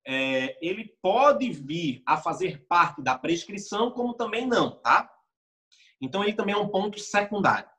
é, 0.05 0.57
ele 0.65 0.97
pode 1.01 1.51
vir 1.51 2.01
a 2.05 2.17
fazer 2.17 2.65
parte 2.65 3.01
da 3.01 3.17
prescrição, 3.17 3.91
como 3.91 4.13
também 4.13 4.47
não, 4.47 4.71
tá? 4.79 5.11
Então, 5.99 6.23
ele 6.23 6.33
também 6.33 6.55
é 6.55 6.57
um 6.57 6.69
ponto 6.69 6.99
secundário. 6.99 7.69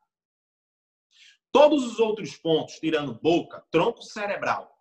Todos 1.51 1.85
os 1.85 1.99
outros 1.99 2.37
pontos, 2.37 2.79
tirando 2.79 3.21
boca, 3.21 3.67
tronco 3.71 4.03
cerebral 4.03 4.73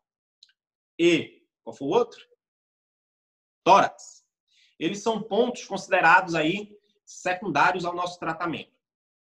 e, 0.98 1.44
qual 1.64 1.76
foi 1.76 1.88
o 1.88 1.92
outro? 1.92 2.24
Tórax. 3.64 4.24
Eles 4.80 5.02
são 5.02 5.22
pontos 5.22 5.66
considerados 5.66 6.36
aí 6.36 6.78
secundários 7.04 7.86
ao 7.86 7.96
nosso 7.96 8.20
tratamento. 8.20 8.72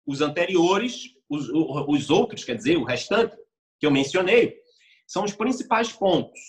Os 0.05 0.19
anteriores, 0.19 1.15
os, 1.29 1.49
os 1.49 2.09
outros, 2.09 2.43
quer 2.43 2.55
dizer, 2.55 2.77
o 2.77 2.83
restante, 2.83 3.37
que 3.79 3.85
eu 3.85 3.91
mencionei, 3.91 4.61
são 5.11 5.25
os 5.25 5.33
principais 5.33 5.91
pontos. 5.91 6.39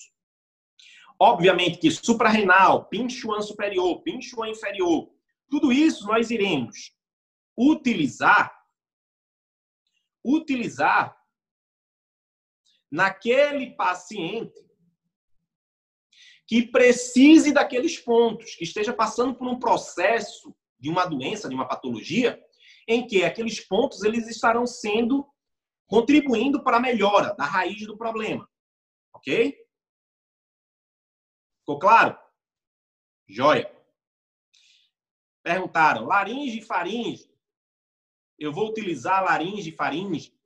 Obviamente 1.19 1.79
que 1.79 1.91
suprarrenal, 1.91 2.85
pinchuan 2.85 3.43
superior, 3.43 4.01
pinchuan 4.03 4.51
inferior, 4.51 5.11
tudo 5.51 5.73
isso 5.73 6.07
nós 6.07 6.31
iremos 6.31 6.95
utilizar 7.59 8.57
utilizar 10.25 11.17
naquele 12.89 13.73
paciente 13.75 14.65
que 16.47 16.63
precise 16.63 17.53
daqueles 17.53 17.99
pontos, 17.99 18.55
que 18.55 18.63
esteja 18.63 18.93
passando 18.93 19.35
por 19.35 19.49
um 19.49 19.59
processo 19.59 20.55
de 20.79 20.89
uma 20.89 21.05
doença, 21.05 21.49
de 21.49 21.55
uma 21.57 21.67
patologia, 21.67 22.41
em 22.87 23.05
que 23.05 23.25
aqueles 23.25 23.59
pontos 23.59 24.05
eles 24.05 24.29
estarão 24.29 24.65
sendo 24.65 25.27
contribuindo 25.89 26.63
para 26.63 26.77
a 26.77 26.81
melhora 26.81 27.35
da 27.35 27.45
raiz 27.45 27.85
do 27.85 27.97
problema. 27.97 28.49
OK? 29.15 29.57
Ficou 31.61 31.79
claro? 31.79 32.19
Joia. 33.29 33.71
Perguntaram, 35.43 36.05
laringe 36.05 36.59
e 36.59 36.63
faringe. 36.63 37.31
Eu 38.39 38.53
vou 38.53 38.69
utilizar 38.69 39.25
laringe 39.25 39.71
e 39.71 39.77
faringe. 39.77 40.37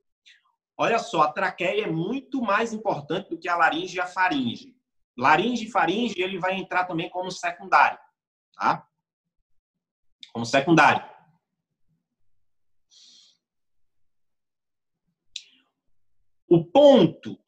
Olha 0.76 0.98
só, 0.98 1.22
a 1.22 1.32
traqueia 1.32 1.84
é 1.84 1.90
muito 1.90 2.42
mais 2.42 2.72
importante 2.72 3.30
do 3.30 3.38
que 3.38 3.48
a 3.48 3.56
laringe 3.56 3.96
e 3.96 4.00
a 4.00 4.06
faringe. 4.06 4.76
Laringe 5.16 5.66
e 5.66 5.70
faringe, 5.70 6.20
ele 6.20 6.38
vai 6.38 6.54
entrar 6.54 6.84
também 6.84 7.08
como 7.08 7.30
secundário, 7.30 7.98
tá? 8.54 8.86
Como 10.32 10.44
secundário. 10.44 11.02
O 16.46 16.64
ponto, 16.64 17.38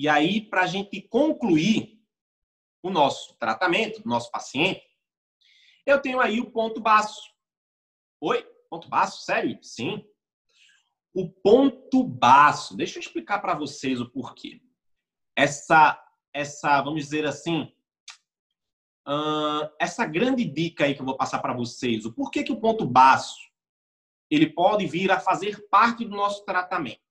e 0.00 0.08
aí 0.08 0.40
para 0.40 0.62
a 0.62 0.66
gente 0.66 1.02
concluir 1.02 2.00
o 2.82 2.88
nosso 2.88 3.36
tratamento, 3.38 4.02
do 4.02 4.08
nosso 4.08 4.30
paciente, 4.30 4.82
eu 5.84 6.00
tenho 6.00 6.20
aí 6.20 6.40
o 6.40 6.50
ponto 6.50 6.80
baço. 6.80 7.20
Oi? 8.18 8.42
Ponto 8.70 8.88
baço? 8.88 9.22
Sério? 9.26 9.58
Sim. 9.60 10.02
O 11.12 11.28
ponto 11.28 12.02
baço. 12.02 12.74
Deixa 12.74 12.96
eu 12.96 13.00
explicar 13.00 13.40
para 13.40 13.54
vocês 13.54 14.00
o 14.00 14.08
porquê. 14.08 14.62
Essa, 15.36 16.02
essa, 16.32 16.80
vamos 16.80 17.02
dizer 17.02 17.26
assim, 17.26 17.70
uh, 19.06 19.68
essa 19.78 20.06
grande 20.06 20.46
dica 20.46 20.84
aí 20.84 20.94
que 20.94 21.02
eu 21.02 21.06
vou 21.06 21.16
passar 21.18 21.40
para 21.40 21.52
vocês. 21.52 22.06
O 22.06 22.12
porquê 22.14 22.42
que 22.42 22.52
o 22.52 22.60
ponto 22.60 22.86
baço 22.86 23.38
ele 24.30 24.48
pode 24.48 24.86
vir 24.86 25.12
a 25.12 25.20
fazer 25.20 25.68
parte 25.68 26.06
do 26.06 26.16
nosso 26.16 26.42
tratamento. 26.46 27.09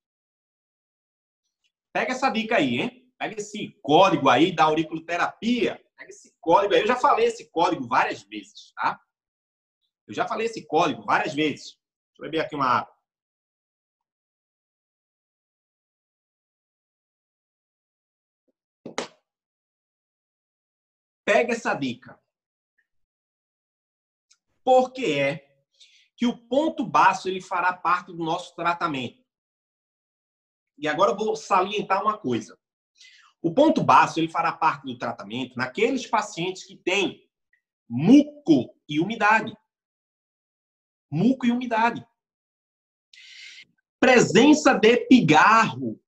Pega 1.99 2.13
essa 2.13 2.29
dica 2.29 2.55
aí, 2.55 2.79
hein? 2.79 3.13
Pega 3.17 3.35
esse 3.35 3.77
código 3.81 4.29
aí 4.29 4.55
da 4.55 4.63
auriculoterapia. 4.63 5.83
Pega 5.97 6.09
esse 6.09 6.33
código 6.39 6.73
aí. 6.73 6.79
Eu 6.79 6.87
já 6.87 6.95
falei 6.95 7.25
esse 7.25 7.51
código 7.51 7.85
várias 7.85 8.23
vezes, 8.23 8.71
tá? 8.73 8.97
Eu 10.07 10.13
já 10.13 10.25
falei 10.25 10.45
esse 10.45 10.65
código 10.65 11.03
várias 11.03 11.33
vezes. 11.33 11.73
Deixa 11.73 12.19
eu 12.19 12.21
beber 12.21 12.39
aqui 12.39 12.55
uma 12.55 12.67
água. 12.67 12.95
Pega 21.25 21.51
essa 21.51 21.73
dica. 21.73 22.17
Por 24.63 24.93
que 24.93 25.19
é 25.19 25.65
que 26.15 26.25
o 26.25 26.47
ponto 26.47 26.85
baço 26.85 27.27
ele 27.27 27.41
fará 27.41 27.73
parte 27.73 28.13
do 28.13 28.23
nosso 28.23 28.55
tratamento? 28.55 29.18
E 30.79 30.87
agora 30.87 31.11
eu 31.11 31.17
vou 31.17 31.35
salientar 31.35 32.01
uma 32.01 32.17
coisa. 32.17 32.57
O 33.41 33.53
ponto 33.53 33.83
baço 33.83 34.19
ele 34.19 34.29
fará 34.29 34.51
parte 34.51 34.85
do 34.85 34.97
tratamento 34.97 35.55
naqueles 35.55 36.05
pacientes 36.05 36.63
que 36.63 36.75
têm 36.75 37.27
muco 37.87 38.75
e 38.87 38.99
umidade 38.99 39.55
muco 41.09 41.45
e 41.45 41.51
umidade. 41.51 42.05
Presença 43.99 44.73
de 44.73 44.97
pigarro. 45.07 45.99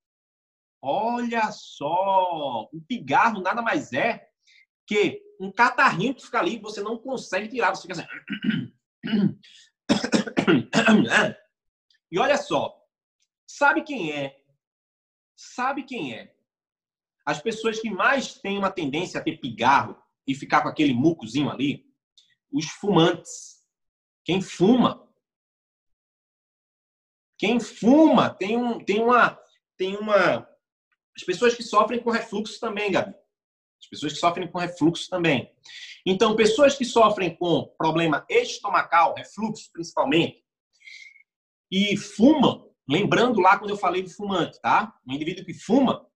Olha 0.82 1.52
só, 1.52 2.70
o 2.72 2.82
pigarro 2.88 3.42
nada 3.42 3.62
mais 3.62 3.94
é 3.94 4.28
que 4.88 5.22
um 5.40 5.52
catarrinho 5.52 6.16
que 6.16 6.24
fica 6.24 6.40
ali 6.40 6.56
e 6.56 6.62
você 6.62 6.82
não 6.82 6.98
consegue 6.98 7.50
tirar, 7.50 7.76
você 7.76 7.88
fica 7.88 7.94
assim. 7.94 8.08
E 12.12 12.20
olha 12.20 12.38
só, 12.38 12.76
sabe 13.48 13.84
quem 13.84 14.12
é? 14.12 14.41
Sabe 15.44 15.82
quem 15.82 16.14
é? 16.14 16.32
As 17.26 17.42
pessoas 17.42 17.80
que 17.80 17.90
mais 17.90 18.36
têm 18.36 18.60
uma 18.60 18.70
tendência 18.70 19.20
a 19.20 19.24
ter 19.24 19.40
pigarro 19.40 20.00
e 20.28 20.36
ficar 20.36 20.62
com 20.62 20.70
aquele 20.70 20.94
mucozinho 20.94 21.50
ali, 21.50 21.84
os 22.52 22.66
fumantes. 22.66 23.60
Quem 24.24 24.40
fuma. 24.40 25.12
Quem 27.40 27.60
fuma 27.60 28.30
tem, 28.30 28.56
um, 28.56 28.78
tem 28.86 29.02
uma. 29.02 29.40
Tem 29.76 29.98
uma. 29.98 30.48
As 31.18 31.24
pessoas 31.24 31.56
que 31.56 31.64
sofrem 31.64 32.04
com 32.04 32.12
refluxo 32.12 32.60
também, 32.60 32.92
Gabi. 32.92 33.16
As 33.80 33.88
pessoas 33.90 34.14
que 34.14 34.20
sofrem 34.20 34.48
com 34.48 34.60
refluxo 34.60 35.10
também. 35.10 35.52
Então, 36.06 36.36
pessoas 36.36 36.78
que 36.78 36.86
sofrem 36.86 37.36
com 37.36 37.66
problema 37.80 38.24
estomacal, 38.30 39.16
refluxo 39.16 39.72
principalmente, 39.74 40.46
e 41.72 41.98
fumam, 41.98 42.71
lembrando 42.92 43.40
lá 43.40 43.58
quando 43.58 43.72
eu 43.72 43.78
falei 43.78 44.04
do 44.04 44.10
fumante, 44.10 44.60
tá? 44.62 44.96
Um 45.08 45.14
indivíduo 45.14 45.46
que 45.46 45.54
fuma, 45.54 46.08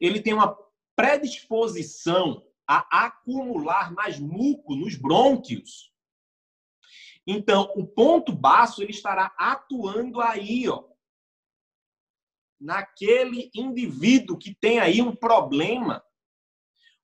ele 0.00 0.20
tem 0.20 0.34
uma 0.34 0.56
predisposição 0.96 2.44
a 2.66 3.06
acumular 3.06 3.92
mais 3.92 4.18
muco 4.18 4.74
nos 4.74 4.96
brônquios 4.96 5.94
então, 7.26 7.72
o 7.74 7.86
ponto 7.86 8.32
baço 8.32 8.82
ele 8.82 8.90
estará 8.90 9.34
atuando 9.38 10.20
aí, 10.20 10.68
ó, 10.68 10.84
naquele 12.60 13.50
indivíduo 13.54 14.38
que 14.38 14.54
tem 14.54 14.78
aí 14.78 15.00
um 15.00 15.16
problema, 15.16 16.04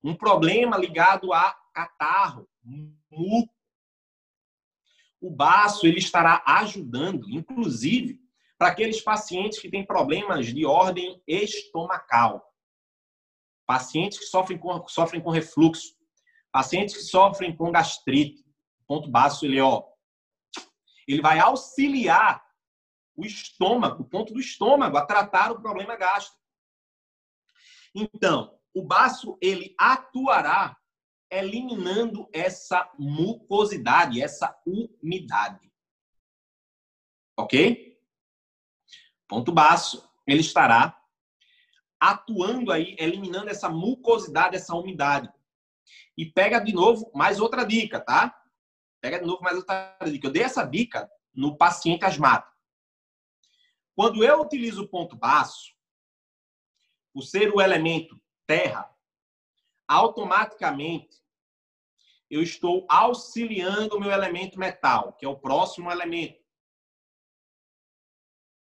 um 0.02 0.14
problema 0.14 0.76
ligado 0.76 1.32
a 1.32 1.52
catarro, 1.72 2.48
muco. 3.10 3.54
O 5.20 5.30
baço 5.30 5.86
ele 5.86 5.98
estará 5.98 6.42
ajudando, 6.46 7.28
inclusive, 7.30 8.19
para 8.60 8.72
aqueles 8.72 9.00
pacientes 9.00 9.58
que 9.58 9.70
têm 9.70 9.86
problemas 9.86 10.48
de 10.48 10.66
ordem 10.66 11.22
estomacal. 11.26 12.46
Pacientes 13.66 14.18
que 14.18 14.26
sofrem 14.26 14.58
com, 14.58 14.86
sofrem 14.86 15.22
com 15.22 15.30
refluxo, 15.30 15.96
pacientes 16.52 16.94
que 16.94 17.02
sofrem 17.04 17.56
com 17.56 17.72
gastrite. 17.72 18.44
Ponto 18.86 19.10
baço 19.10 19.46
ele, 19.46 19.62
ó, 19.62 19.82
ele 21.08 21.22
vai 21.22 21.38
auxiliar 21.38 22.44
o 23.16 23.24
estômago, 23.24 24.02
o 24.02 24.06
ponto 24.06 24.34
do 24.34 24.40
estômago, 24.40 24.98
a 24.98 25.06
tratar 25.06 25.52
o 25.52 25.62
problema 25.62 25.96
gástrico. 25.96 26.38
Então, 27.94 28.60
o 28.74 28.82
baço 28.82 29.38
ele 29.40 29.74
atuará 29.78 30.76
eliminando 31.30 32.28
essa 32.30 32.92
mucosidade, 32.98 34.20
essa 34.20 34.54
umidade. 34.66 35.72
Ok? 37.38 37.89
Ponto 39.30 39.52
baço, 39.52 40.10
ele 40.26 40.40
estará 40.40 41.00
atuando 42.00 42.72
aí, 42.72 42.96
eliminando 42.98 43.48
essa 43.48 43.68
mucosidade, 43.68 44.56
essa 44.56 44.74
umidade. 44.74 45.32
E 46.18 46.26
pega 46.26 46.58
de 46.58 46.72
novo 46.72 47.12
mais 47.14 47.38
outra 47.38 47.62
dica, 47.62 48.00
tá? 48.00 48.42
Pega 49.00 49.20
de 49.20 49.26
novo 49.26 49.40
mais 49.40 49.56
outra 49.56 49.96
dica. 50.04 50.26
Eu 50.26 50.32
dei 50.32 50.42
essa 50.42 50.64
dica 50.64 51.08
no 51.32 51.56
paciente 51.56 52.04
asmático. 52.04 52.52
Quando 53.94 54.24
eu 54.24 54.40
utilizo 54.40 54.82
o 54.82 54.88
ponto 54.88 55.14
baço, 55.14 55.76
por 57.12 57.22
ser 57.22 57.54
o 57.54 57.60
elemento 57.60 58.20
terra, 58.48 58.92
automaticamente 59.86 61.20
eu 62.28 62.42
estou 62.42 62.84
auxiliando 62.88 63.96
o 63.96 64.00
meu 64.00 64.10
elemento 64.10 64.58
metal, 64.58 65.12
que 65.12 65.24
é 65.24 65.28
o 65.28 65.38
próximo 65.38 65.88
elemento, 65.88 66.39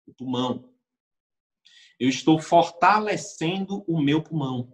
o 0.09 0.15
pulmão. 0.15 0.73
Eu 1.99 2.09
estou 2.09 2.41
fortalecendo 2.41 3.85
o 3.87 4.01
meu 4.01 4.23
pulmão. 4.23 4.73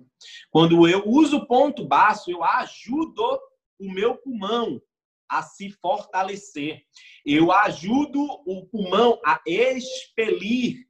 Quando 0.51 0.87
eu 0.89 1.07
uso 1.07 1.39
o 1.39 1.47
ponto 1.47 1.87
baço, 1.87 2.31
eu 2.31 2.45
ajudo 2.45 3.41
o 3.79 3.91
meu 3.93 4.17
pulmão 4.17 4.81
a 5.29 5.43
se 5.43 5.71
fortalecer. 5.71 6.85
Eu 7.25 7.51
ajudo 7.51 8.21
o 8.47 8.67
pulmão 8.67 9.21
a 9.25 9.41
expelir, 9.47 10.89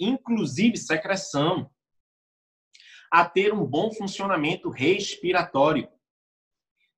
inclusive 0.00 0.76
secreção, 0.76 1.70
a 3.10 3.28
ter 3.28 3.52
um 3.52 3.64
bom 3.64 3.92
funcionamento 3.92 4.70
respiratório. 4.70 5.88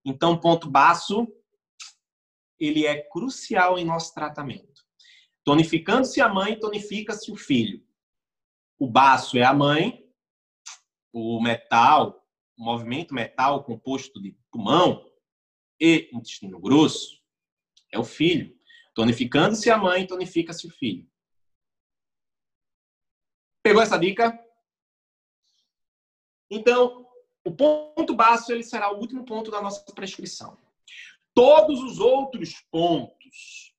Então, 0.04 0.38
ponto 0.38 0.70
baço, 0.70 1.26
ele 2.58 2.86
é 2.86 3.02
crucial 3.08 3.78
em 3.78 3.84
nosso 3.84 4.14
tratamento. 4.14 4.73
Tonificando-se 5.44 6.20
a 6.20 6.28
mãe, 6.28 6.58
tonifica-se 6.58 7.30
o 7.30 7.36
filho. 7.36 7.86
O 8.78 8.88
baço 8.88 9.36
é 9.36 9.44
a 9.44 9.52
mãe, 9.52 10.10
o 11.12 11.40
metal, 11.40 12.26
o 12.56 12.64
movimento 12.64 13.14
metal 13.14 13.62
composto 13.62 14.20
de 14.20 14.32
pulmão, 14.50 15.04
e 15.80 16.08
intestino 16.12 16.58
grosso 16.58 17.22
é 17.92 17.98
o 17.98 18.04
filho. 18.04 18.58
Tonificando-se 18.94 19.70
a 19.70 19.76
mãe, 19.76 20.06
tonifica-se 20.06 20.66
o 20.66 20.70
filho. 20.70 21.08
Pegou 23.62 23.82
essa 23.82 23.98
dica? 23.98 24.38
Então, 26.50 27.06
o 27.44 27.54
ponto 27.54 28.14
básico 28.14 28.52
ele 28.52 28.62
será 28.62 28.92
o 28.92 28.98
último 28.98 29.24
ponto 29.24 29.50
da 29.50 29.60
nossa 29.60 29.84
prescrição. 29.92 30.56
Todos 31.34 31.82
os 31.82 31.98
outros 31.98 32.60
pontos, 32.70 33.73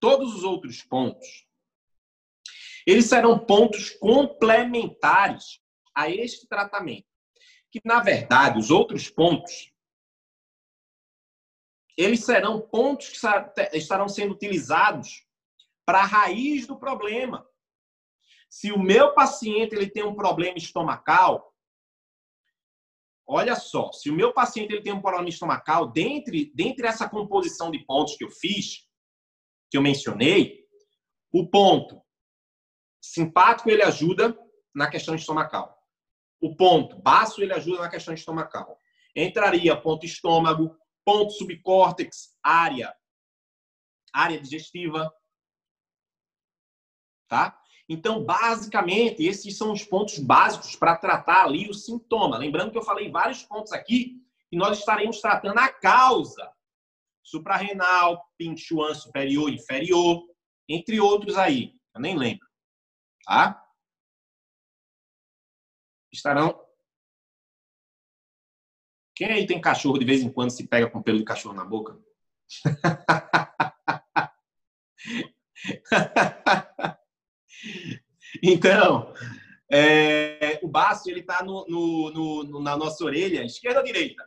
todos 0.00 0.34
os 0.34 0.42
outros 0.42 0.82
pontos, 0.82 1.46
eles 2.86 3.06
serão 3.06 3.38
pontos 3.38 3.90
complementares 3.90 5.60
a 5.94 6.08
este 6.10 6.48
tratamento. 6.48 7.06
Que, 7.70 7.80
na 7.84 8.00
verdade, 8.00 8.58
os 8.58 8.70
outros 8.70 9.08
pontos, 9.08 9.72
eles 11.96 12.24
serão 12.24 12.60
pontos 12.60 13.08
que 13.08 13.76
estarão 13.76 14.08
sendo 14.08 14.32
utilizados 14.32 15.24
para 15.84 16.00
a 16.00 16.06
raiz 16.06 16.66
do 16.66 16.78
problema. 16.78 17.46
Se 18.48 18.72
o 18.72 18.78
meu 18.78 19.14
paciente 19.14 19.74
ele 19.74 19.88
tem 19.88 20.02
um 20.02 20.14
problema 20.14 20.58
estomacal, 20.58 21.54
olha 23.24 23.54
só, 23.54 23.92
se 23.92 24.10
o 24.10 24.14
meu 24.14 24.32
paciente 24.32 24.72
ele 24.72 24.82
tem 24.82 24.92
um 24.92 25.00
problema 25.00 25.28
estomacal, 25.28 25.92
dentre, 25.92 26.50
dentre 26.54 26.86
essa 26.86 27.08
composição 27.08 27.70
de 27.70 27.78
pontos 27.84 28.16
que 28.16 28.24
eu 28.24 28.30
fiz, 28.30 28.89
que 29.70 29.76
eu 29.76 29.82
mencionei, 29.82 30.66
o 31.32 31.48
ponto 31.48 32.02
simpático 33.00 33.70
ele 33.70 33.82
ajuda 33.82 34.36
na 34.74 34.90
questão 34.90 35.14
estomacal. 35.14 35.78
O 36.40 36.56
ponto 36.56 37.00
baço 37.00 37.42
ele 37.42 37.52
ajuda 37.52 37.82
na 37.82 37.88
questão 37.88 38.12
estomacal. 38.12 38.78
Entraria 39.14 39.80
ponto 39.80 40.04
estômago, 40.04 40.76
ponto 41.04 41.32
subcórtex, 41.32 42.36
área, 42.42 42.94
área 44.12 44.40
digestiva, 44.40 45.12
tá? 47.28 47.56
Então, 47.88 48.24
basicamente, 48.24 49.24
esses 49.24 49.56
são 49.56 49.72
os 49.72 49.84
pontos 49.84 50.18
básicos 50.18 50.76
para 50.76 50.96
tratar 50.96 51.44
ali 51.44 51.68
o 51.68 51.74
sintoma. 51.74 52.38
Lembrando 52.38 52.70
que 52.70 52.78
eu 52.78 52.84
falei 52.84 53.10
vários 53.10 53.42
pontos 53.42 53.72
aqui 53.72 54.22
e 54.50 54.56
nós 54.56 54.78
estaremos 54.78 55.20
tratando 55.20 55.58
a 55.58 55.68
causa. 55.68 56.50
Suprarrenal, 57.30 58.20
pinchuan 58.36 58.92
superior, 58.94 59.48
inferior, 59.50 60.26
entre 60.68 61.00
outros 61.00 61.36
aí. 61.36 61.74
Eu 61.94 62.00
nem 62.00 62.18
lembro. 62.18 62.46
Tá? 63.24 63.64
Estarão. 66.12 66.60
Quem 69.14 69.28
aí 69.28 69.46
tem 69.46 69.60
cachorro 69.60 69.98
de 69.98 70.04
vez 70.04 70.22
em 70.22 70.32
quando 70.32 70.50
se 70.50 70.66
pega 70.66 70.90
com 70.90 71.02
pelo 71.02 71.18
de 71.18 71.24
cachorro 71.24 71.54
na 71.54 71.64
boca? 71.64 71.96
Então, 78.42 79.12
é, 79.70 80.58
o 80.62 80.68
baço 80.68 81.10
ele 81.10 81.20
está 81.20 81.42
no, 81.42 81.66
no, 81.68 82.44
no, 82.44 82.62
na 82.62 82.76
nossa 82.76 83.04
orelha, 83.04 83.44
esquerda 83.44 83.80
ou 83.80 83.84
direita? 83.84 84.26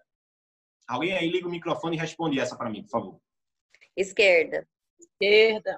Alguém 0.87 1.13
aí 1.13 1.29
liga 1.29 1.47
o 1.47 1.51
microfone 1.51 1.95
e 1.95 1.99
responde 1.99 2.39
essa 2.39 2.57
para 2.57 2.69
mim, 2.69 2.83
por 2.83 2.89
favor. 2.89 3.21
Esquerda. 3.95 4.67
Esquerda. 4.99 5.77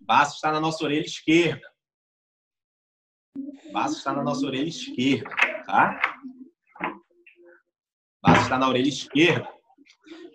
Baço 0.00 0.36
está 0.36 0.52
na 0.52 0.60
nossa 0.60 0.84
orelha 0.84 1.04
esquerda. 1.04 1.66
O 3.36 3.72
baço 3.72 3.98
está 3.98 4.12
na 4.12 4.22
nossa 4.22 4.46
orelha 4.46 4.68
esquerda, 4.68 5.30
tá? 5.66 6.00
Baço 8.22 8.42
está 8.42 8.58
na 8.58 8.68
orelha 8.68 8.88
esquerda. 8.88 9.48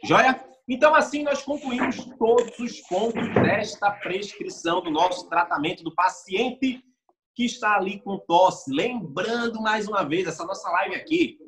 Joia? 0.03 0.43
Então, 0.67 0.95
assim, 0.95 1.23
nós 1.23 1.43
concluímos 1.43 1.97
todos 2.17 2.57
os 2.59 2.79
pontos 2.81 3.27
desta 3.33 3.91
prescrição 3.91 4.81
do 4.81 4.89
nosso 4.89 5.27
tratamento 5.27 5.83
do 5.83 5.93
paciente 5.93 6.83
que 7.35 7.45
está 7.45 7.75
ali 7.75 7.99
com 7.99 8.17
tosse. 8.19 8.71
Lembrando 8.71 9.61
mais 9.61 9.87
uma 9.87 10.03
vez, 10.03 10.27
essa 10.27 10.45
nossa 10.45 10.69
live 10.69 10.95
aqui 10.95 11.39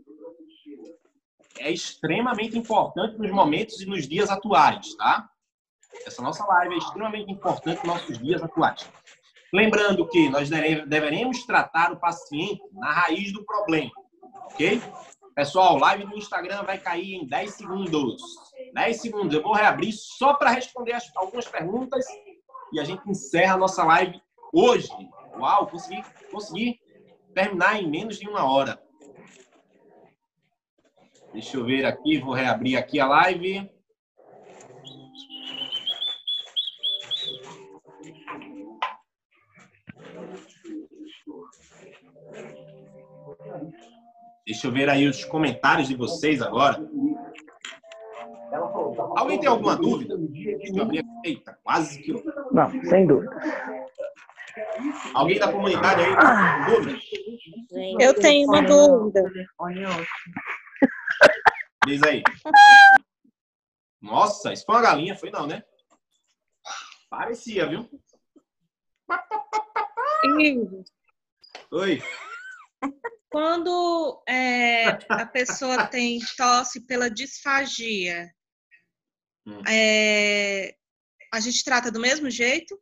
é 1.60 1.72
extremamente 1.72 2.58
importante 2.58 3.18
nos 3.18 3.32
momentos 3.32 3.80
e 3.82 3.86
nos 3.86 4.08
dias 4.08 4.30
atuais, 4.30 4.96
tá? 4.96 5.30
Essa 6.06 6.22
nossa 6.22 6.46
live 6.46 6.76
é 6.76 6.78
extremamente 6.78 7.32
importante 7.32 7.78
nos 7.78 7.96
nossos 7.96 8.18
dias 8.18 8.42
atuais. 8.42 8.90
Lembrando 9.54 10.08
que 10.08 10.30
nós 10.30 10.50
deveremos 10.50 11.46
tratar 11.46 11.92
o 11.92 12.00
paciente 12.00 12.62
na 12.72 12.92
raiz 12.92 13.32
do 13.32 13.46
problema, 13.46 13.92
ok? 14.46 14.82
Pessoal, 15.36 15.78
live 15.78 16.06
no 16.06 16.18
Instagram 16.18 16.64
vai 16.64 16.78
cair 16.78 17.16
em 17.16 17.28
10 17.28 17.54
segundos. 17.54 18.22
10 18.74 19.02
segundos. 19.02 19.36
Eu 19.36 19.42
vou 19.42 19.54
reabrir 19.54 19.92
só 19.92 20.34
para 20.34 20.52
responder 20.52 20.96
algumas 21.16 21.48
perguntas 21.48 22.06
e 22.72 22.80
a 22.80 22.84
gente 22.84 23.08
encerra 23.10 23.54
a 23.54 23.58
nossa 23.58 23.84
live 23.84 24.22
hoje. 24.52 24.90
Uau, 25.38 25.68
consegui, 25.68 26.04
consegui 26.32 26.80
terminar 27.34 27.82
em 27.82 27.90
menos 27.90 28.18
de 28.20 28.28
uma 28.28 28.44
hora. 28.44 28.83
Deixa 31.34 31.58
eu 31.58 31.66
ver 31.66 31.84
aqui, 31.84 32.20
vou 32.20 32.34
reabrir 32.34 32.78
aqui 32.78 33.00
a 33.00 33.08
live. 33.08 33.70
Deixa 44.46 44.68
eu 44.68 44.72
ver 44.72 44.90
aí 44.90 45.08
os 45.08 45.26
comentários 45.26 45.88
de 45.88 45.96
vocês 45.96 46.42
agora. 46.42 46.78
Alguém 49.18 49.40
tem 49.40 49.50
alguma 49.50 49.76
dúvida? 49.76 50.16
Eita, 51.26 51.58
quase 51.64 52.00
que. 52.00 52.14
Não, 52.52 52.70
sem 52.84 53.08
dúvida. 53.08 53.32
Alguém 55.16 55.40
da 55.40 55.52
comunidade 55.52 56.02
aí? 56.02 56.14
Ah. 56.18 56.68
Dúvida? 56.70 57.00
Eu 58.00 58.14
tenho 58.14 58.48
uma 58.48 58.62
dúvida. 58.62 59.24
Diz 61.86 62.02
aí. 62.04 62.24
Nossa, 64.02 64.54
isso 64.54 64.66
foi 64.66 64.76
uma 64.76 64.82
galinha, 64.82 65.16
foi 65.16 65.30
não, 65.32 65.48
né? 65.48 65.64
Parecia, 67.10 67.68
viu? 67.68 67.90
Oi. 71.72 72.02
Quando 73.30 74.24
é, 74.28 74.88
a 75.10 75.26
pessoa 75.26 75.88
tem 75.88 76.20
tosse 76.38 76.86
pela 76.86 77.10
disfagia, 77.10 78.34
Hum. 79.46 79.62
é, 79.68 80.76
a 81.34 81.40
gente 81.40 81.64
trata 81.64 81.92
do 81.92 82.00
mesmo 82.00 82.30
jeito? 82.30 82.82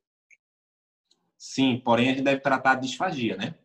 Sim, 1.37 1.81
porém 1.83 2.09
a 2.09 2.13
gente 2.13 2.23
deve 2.23 2.41
tratar 2.41 2.75
de 2.75 2.87
disfagia, 2.87 3.35
né? 3.35 3.55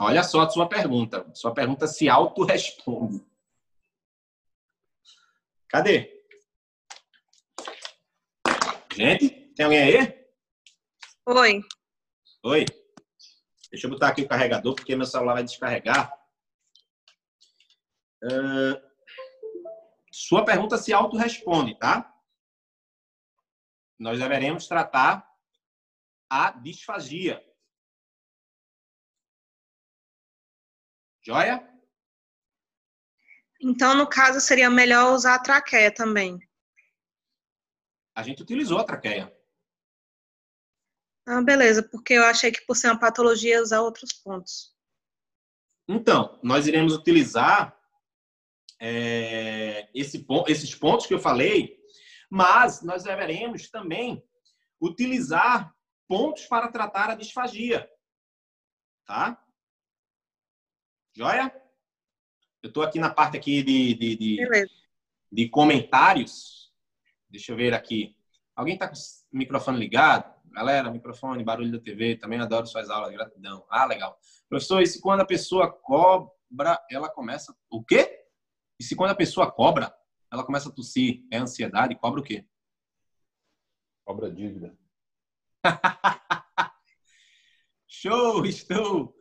Olha 0.00 0.22
só 0.24 0.40
a 0.40 0.48
sua 0.48 0.66
pergunta. 0.66 1.30
Sua 1.34 1.52
pergunta 1.52 1.86
se 1.86 2.08
auto-responde. 2.08 3.22
Cadê? 5.68 6.24
Gente, 8.94 9.28
tem 9.54 9.66
alguém 9.66 9.82
aí? 9.82 10.30
Oi. 11.26 11.60
Oi. 12.42 12.64
Deixa 13.70 13.86
eu 13.86 13.90
botar 13.90 14.08
aqui 14.08 14.22
o 14.22 14.28
carregador, 14.28 14.74
porque 14.74 14.96
meu 14.96 15.04
celular 15.04 15.34
vai 15.34 15.44
descarregar. 15.44 16.10
Ah, 18.24 18.82
sua 20.10 20.46
pergunta 20.46 20.78
se 20.78 20.94
auto-responde, 20.94 21.78
tá? 21.78 22.10
Nós 23.98 24.18
deveremos 24.18 24.66
tratar 24.66 25.30
a 26.30 26.52
disfagia. 26.52 27.49
Joia? 31.30 31.64
Então, 33.62 33.94
no 33.94 34.04
caso, 34.08 34.40
seria 34.40 34.68
melhor 34.68 35.14
usar 35.14 35.36
a 35.36 35.38
traqueia 35.38 35.94
também. 35.94 36.40
A 38.16 38.24
gente 38.24 38.42
utilizou 38.42 38.78
a 38.78 38.84
traqueia. 38.84 39.32
Ah, 41.24 41.40
beleza, 41.40 41.84
porque 41.84 42.14
eu 42.14 42.24
achei 42.24 42.50
que 42.50 42.66
por 42.66 42.74
ser 42.74 42.88
uma 42.88 42.98
patologia 42.98 43.54
ia 43.54 43.62
usar 43.62 43.80
outros 43.80 44.12
pontos. 44.12 44.74
Então, 45.86 46.36
nós 46.42 46.66
iremos 46.66 46.94
utilizar 46.94 47.78
é, 48.80 49.88
esse, 49.94 50.26
esses 50.48 50.74
pontos 50.74 51.06
que 51.06 51.14
eu 51.14 51.20
falei, 51.20 51.78
mas 52.28 52.82
nós 52.82 53.04
deveremos 53.04 53.70
também 53.70 54.20
utilizar 54.80 55.72
pontos 56.08 56.46
para 56.46 56.72
tratar 56.72 57.10
a 57.10 57.14
disfagia. 57.14 57.88
Tá? 59.06 59.40
Joia? 61.12 61.52
Eu 62.62 62.68
estou 62.68 62.82
aqui 62.82 62.98
na 62.98 63.10
parte 63.10 63.36
aqui 63.36 63.62
de, 63.62 63.94
de, 63.94 64.16
de, 64.16 64.70
de, 65.32 65.48
comentários. 65.48 66.72
Deixa 67.28 67.52
eu 67.52 67.56
ver 67.56 67.74
aqui. 67.74 68.16
Alguém 68.54 68.74
está 68.74 68.86
com 68.86 68.94
o 68.94 69.38
microfone 69.38 69.78
ligado? 69.78 70.32
Galera, 70.52 70.90
microfone, 70.90 71.44
barulho 71.44 71.72
da 71.72 71.80
TV, 71.80 72.16
também 72.16 72.40
adoro 72.40 72.66
suas 72.66 72.90
aulas, 72.90 73.12
gratidão. 73.12 73.64
Ah, 73.68 73.86
legal. 73.86 74.18
Professor, 74.48 74.82
e 74.82 74.86
se 74.86 75.00
quando 75.00 75.20
a 75.20 75.26
pessoa 75.26 75.72
cobra, 75.72 76.78
ela 76.90 77.08
começa... 77.08 77.56
O 77.70 77.82
quê? 77.82 78.24
E 78.78 78.84
se 78.84 78.96
quando 78.96 79.10
a 79.10 79.16
pessoa 79.16 79.50
cobra, 79.50 79.94
ela 80.30 80.44
começa 80.44 80.68
a 80.68 80.72
tossir, 80.72 81.24
é 81.30 81.38
ansiedade, 81.38 81.94
cobra 81.96 82.20
o 82.20 82.24
quê? 82.24 82.44
Cobra 84.04 84.30
dívida. 84.30 84.76
Show! 87.86 88.44
Estou, 88.44 89.19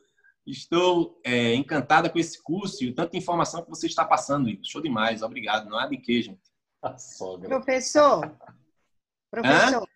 estou 0.52 1.20
é, 1.24 1.54
encantada 1.54 2.10
com 2.10 2.20
esse 2.20 2.41
curso 2.41 2.84
e 2.84 2.93
tanta 2.93 3.18
informação 3.18 3.64
que 3.64 3.70
você 3.70 3.88
está 3.88 4.06
passando. 4.06 4.50
Show 4.64 4.82
demais, 4.82 5.22
obrigado. 5.22 5.70
Não 5.70 5.78
há 5.78 5.88
de 5.88 5.97
que, 5.97 6.22
gente. 6.22 6.41
A 6.82 6.97
sogra. 6.97 7.50
Professor, 7.50 8.38
professor. 9.30 9.84
Hã? 9.84 9.88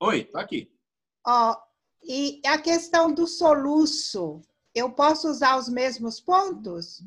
Oi, 0.00 0.24
tô 0.24 0.38
aqui. 0.38 0.70
Ó, 1.26 1.56
e 2.02 2.40
a 2.46 2.58
questão 2.58 3.12
do 3.12 3.26
soluço, 3.26 4.42
eu 4.74 4.92
posso 4.92 5.28
usar 5.28 5.56
os 5.56 5.68
mesmos 5.68 6.20
pontos? 6.20 7.02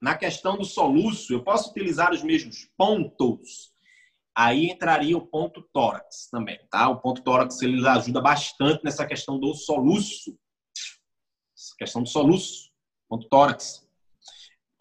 Na 0.00 0.16
questão 0.16 0.58
do 0.58 0.64
soluço, 0.64 1.32
eu 1.32 1.42
posso 1.42 1.70
utilizar 1.70 2.12
os 2.12 2.22
mesmos 2.22 2.68
pontos. 2.76 3.72
Aí 4.36 4.66
entraria 4.66 5.16
o 5.16 5.26
ponto 5.26 5.62
tórax 5.72 6.28
também, 6.30 6.60
tá? 6.70 6.88
O 6.88 7.00
ponto 7.00 7.22
tórax 7.22 7.62
ele 7.62 7.86
ajuda 7.88 8.20
bastante 8.20 8.84
nessa 8.84 9.06
questão 9.06 9.40
do 9.40 9.54
soluço. 9.54 10.38
Questão 11.78 12.02
do 12.02 12.08
soluço, 12.08 12.70
ponto 13.08 13.28
tórax. 13.28 13.86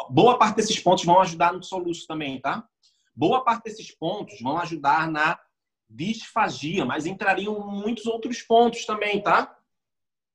Boa 0.10 0.38
parte 0.38 0.58
desses 0.58 0.80
pontos 0.80 1.06
vão 1.06 1.20
ajudar 1.22 1.54
no 1.54 1.64
soluço 1.64 2.06
também, 2.08 2.40
tá? 2.40 2.68
Boa 3.16 3.44
parte 3.44 3.64
desses 3.64 3.92
pontos 3.92 4.40
vão 4.42 4.58
ajudar 4.58 5.10
na 5.10 5.40
disfagia, 5.90 6.86
mas 6.86 7.06
entrariam 7.06 7.60
muitos 7.68 8.06
outros 8.06 8.42
pontos 8.42 8.86
também, 8.86 9.22
tá? 9.22 9.58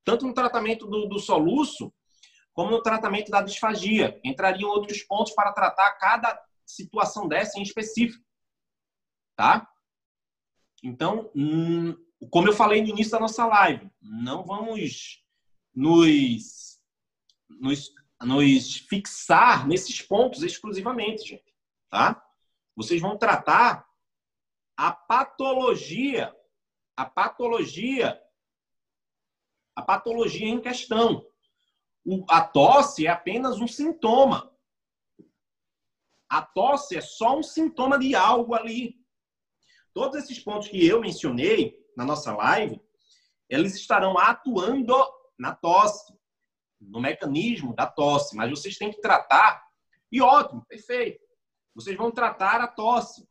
Tanto 0.04 0.26
no 0.26 0.34
tratamento 0.34 0.86
do, 0.86 1.06
do 1.06 1.18
soluço, 1.18 1.92
como 2.52 2.70
no 2.70 2.82
tratamento 2.82 3.30
da 3.30 3.42
disfagia. 3.42 4.18
Entrariam 4.24 4.70
outros 4.70 5.02
pontos 5.02 5.32
para 5.34 5.52
tratar 5.52 5.92
cada 5.92 6.40
situação 6.66 7.28
dessa 7.28 7.58
em 7.58 7.62
específico 7.62 8.24
tá? 9.40 9.66
Então, 10.84 11.30
hum, 11.34 11.96
como 12.30 12.46
eu 12.46 12.52
falei 12.52 12.82
no 12.82 12.88
início 12.88 13.12
da 13.12 13.20
nossa 13.20 13.46
live, 13.46 13.90
não 14.02 14.44
vamos 14.44 15.24
nos, 15.74 16.80
nos, 17.48 17.92
nos 18.22 18.76
fixar 18.76 19.66
nesses 19.66 20.02
pontos 20.02 20.42
exclusivamente, 20.42 21.30
gente, 21.30 21.54
tá? 21.88 22.22
Vocês 22.76 23.00
vão 23.00 23.16
tratar 23.16 23.86
a 24.76 24.92
patologia, 24.92 26.34
a 26.96 27.04
patologia, 27.04 28.20
a 29.76 29.82
patologia 29.82 30.48
em 30.48 30.60
questão. 30.60 31.26
O, 32.04 32.24
a 32.28 32.42
tosse 32.42 33.06
é 33.06 33.10
apenas 33.10 33.58
um 33.60 33.68
sintoma. 33.68 34.50
A 36.28 36.42
tosse 36.42 36.96
é 36.96 37.00
só 37.00 37.38
um 37.38 37.42
sintoma 37.42 37.98
de 37.98 38.14
algo 38.14 38.54
ali. 38.54 38.98
Todos 39.92 40.22
esses 40.22 40.38
pontos 40.38 40.68
que 40.68 40.86
eu 40.86 41.00
mencionei 41.00 41.76
na 41.96 42.04
nossa 42.04 42.34
live, 42.34 42.80
eles 43.48 43.74
estarão 43.74 44.16
atuando 44.16 44.94
na 45.40 45.54
tosse, 45.54 46.14
no 46.78 47.00
mecanismo 47.00 47.74
da 47.74 47.86
tosse, 47.86 48.36
mas 48.36 48.50
vocês 48.50 48.76
têm 48.76 48.90
que 48.90 49.00
tratar, 49.00 49.66
e 50.12 50.20
ótimo, 50.20 50.64
perfeito. 50.66 51.24
Vocês 51.74 51.96
vão 51.96 52.10
tratar 52.10 52.60
a 52.60 52.66
tosse. 52.66 53.28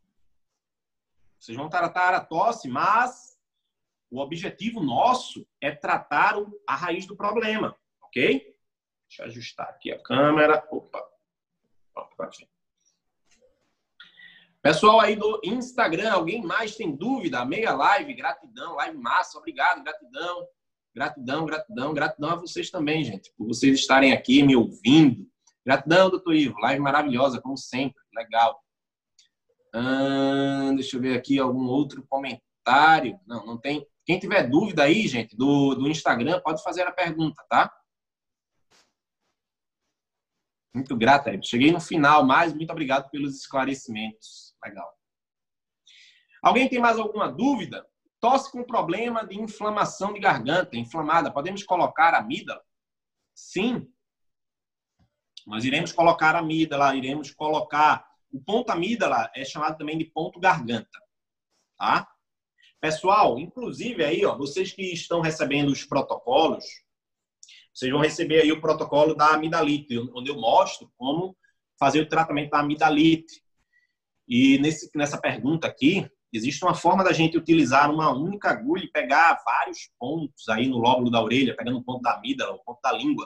Vocês 1.40 1.58
vão 1.58 1.70
tratar 1.70 2.14
a 2.14 2.24
tosse, 2.24 2.68
mas 2.68 3.40
o 4.10 4.20
objetivo 4.20 4.82
nosso 4.82 5.48
é 5.62 5.72
tratar 5.72 6.36
a 6.68 6.76
raiz 6.76 7.06
do 7.06 7.16
problema, 7.16 7.78
ok? 8.02 8.56
Deixa 9.08 9.24
eu 9.24 9.26
ajustar 9.28 9.70
aqui 9.70 9.92
a 9.92 10.02
câmera. 10.02 10.66
Opa. 10.72 11.04
Opa, 11.96 12.30
Pessoal 14.62 15.00
aí 15.00 15.16
do 15.16 15.40
Instagram, 15.44 16.12
alguém 16.12 16.42
mais 16.42 16.76
tem 16.76 16.96
dúvida? 16.96 17.46
Meia 17.46 17.74
live, 17.74 18.14
gratidão, 18.14 18.76
live 18.76 18.98
massa, 18.98 19.38
obrigado, 19.38 19.84
gratidão. 19.84 20.48
Gratidão, 21.00 21.46
gratidão, 21.46 21.94
gratidão 21.94 22.30
a 22.32 22.36
vocês 22.36 22.70
também, 22.70 23.06
gente, 23.06 23.32
por 23.38 23.48
vocês 23.48 23.80
estarem 23.80 24.12
aqui 24.12 24.44
me 24.44 24.54
ouvindo. 24.54 25.26
Gratidão, 25.66 26.10
doutor 26.10 26.36
Ivo, 26.36 26.60
live 26.60 26.82
maravilhosa, 26.82 27.42
como 27.42 27.56
sempre, 27.56 28.04
legal. 28.14 28.62
Hum, 29.74 30.76
deixa 30.76 30.98
eu 30.98 31.02
ver 31.02 31.18
aqui 31.18 31.40
algum 31.40 31.68
outro 31.68 32.06
comentário. 32.10 33.18
Não, 33.26 33.46
não 33.46 33.58
tem. 33.58 33.88
Quem 34.06 34.20
tiver 34.20 34.50
dúvida 34.50 34.84
aí, 34.84 35.08
gente, 35.08 35.38
do, 35.38 35.74
do 35.74 35.88
Instagram, 35.88 36.42
pode 36.42 36.62
fazer 36.62 36.82
a 36.82 36.92
pergunta, 36.92 37.42
tá? 37.50 37.74
Muito 40.76 40.98
grata, 40.98 41.32
Cheguei 41.42 41.72
no 41.72 41.80
final, 41.80 42.26
mas 42.26 42.54
muito 42.54 42.72
obrigado 42.72 43.10
pelos 43.10 43.38
esclarecimentos. 43.38 44.54
Legal. 44.62 44.94
Alguém 46.44 46.68
tem 46.68 46.78
mais 46.80 47.00
alguma 47.00 47.32
dúvida? 47.32 47.88
Tosse 48.20 48.52
com 48.52 48.64
problema 48.64 49.26
de 49.26 49.40
inflamação 49.40 50.14
de 50.14 50.20
garganta, 50.20 50.76
inflamada. 50.76 51.32
Podemos 51.32 51.64
colocar 51.64 52.14
amígdala? 52.14 52.62
Sim. 53.34 53.88
Nós 55.48 55.64
iremos 55.64 55.92
colocar 55.92 56.36
amígdala, 56.36 56.96
iremos 56.96 57.32
colocar. 57.32 58.06
O 58.32 58.42
ponto 58.42 58.70
amígdala 58.70 59.32
é 59.34 59.46
chamado 59.46 59.78
também 59.78 59.98
de 59.98 60.06
ponto 60.06 60.40
garganta. 60.40 61.00
Tá? 61.78 62.08
Pessoal, 62.82 63.40
inclusive 63.40 64.04
aí, 64.04 64.26
ó, 64.26 64.38
vocês 64.38 64.72
que 64.72 64.94
estão 64.94 65.22
recebendo 65.22 65.70
os 65.70 65.84
protocolos, 65.84 66.66
vocês 67.74 67.92
vão 67.92 68.02
receber 68.02 68.42
aí 68.42 68.52
o 68.52 68.62
protocolo 68.62 69.16
da 69.16 69.30
amidalite, 69.30 69.98
onde 70.14 70.30
eu 70.30 70.36
mostro 70.36 70.92
como 70.98 71.38
fazer 71.80 72.02
o 72.02 72.10
tratamento 72.10 72.52
da 72.52 72.60
amidalite. 72.60 73.42
E 74.28 74.58
nesse, 74.60 74.92
nessa 74.94 75.18
pergunta 75.18 75.68
aqui, 75.68 76.10
existe 76.32 76.64
uma 76.64 76.76
forma 76.76 77.04
da 77.04 77.12
gente 77.12 77.38
utilizar 77.38 77.92
uma 77.92 78.12
única 78.12 78.50
agulha 78.50 78.84
e 78.84 78.92
pegar 78.92 79.42
vários 79.44 79.90
pontos 79.98 80.48
aí 80.50 80.68
no 80.68 80.78
lóbulo 80.78 81.10
da 81.10 81.22
orelha, 81.22 81.56
pegando 81.56 81.80
o 81.80 81.84
ponto 81.84 82.02
da 82.02 82.14
amígdala, 82.14 82.54
o 82.54 82.64
ponto 82.64 82.80
da 82.82 82.92
língua. 82.92 83.26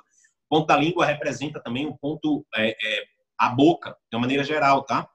O 0.50 0.58
ponto 0.58 0.68
da 0.68 0.78
língua 0.78 1.06
representa 1.06 1.60
também 1.60 1.86
um 1.86 1.98
ponto, 1.98 2.46
é, 2.56 2.70
é, 2.70 3.04
a 3.38 3.50
boca, 3.50 3.98
de 4.10 4.16
uma 4.16 4.22
maneira 4.22 4.44
geral, 4.44 4.84
tá? 4.84 5.10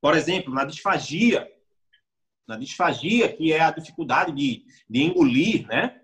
Por 0.00 0.16
exemplo, 0.16 0.54
na 0.54 0.64
disfagia, 0.64 1.48
na 2.46 2.56
disfagia, 2.56 3.34
que 3.34 3.52
é 3.52 3.60
a 3.60 3.72
dificuldade 3.72 4.32
de, 4.32 4.64
de 4.88 5.02
engolir, 5.02 5.66
né? 5.66 6.00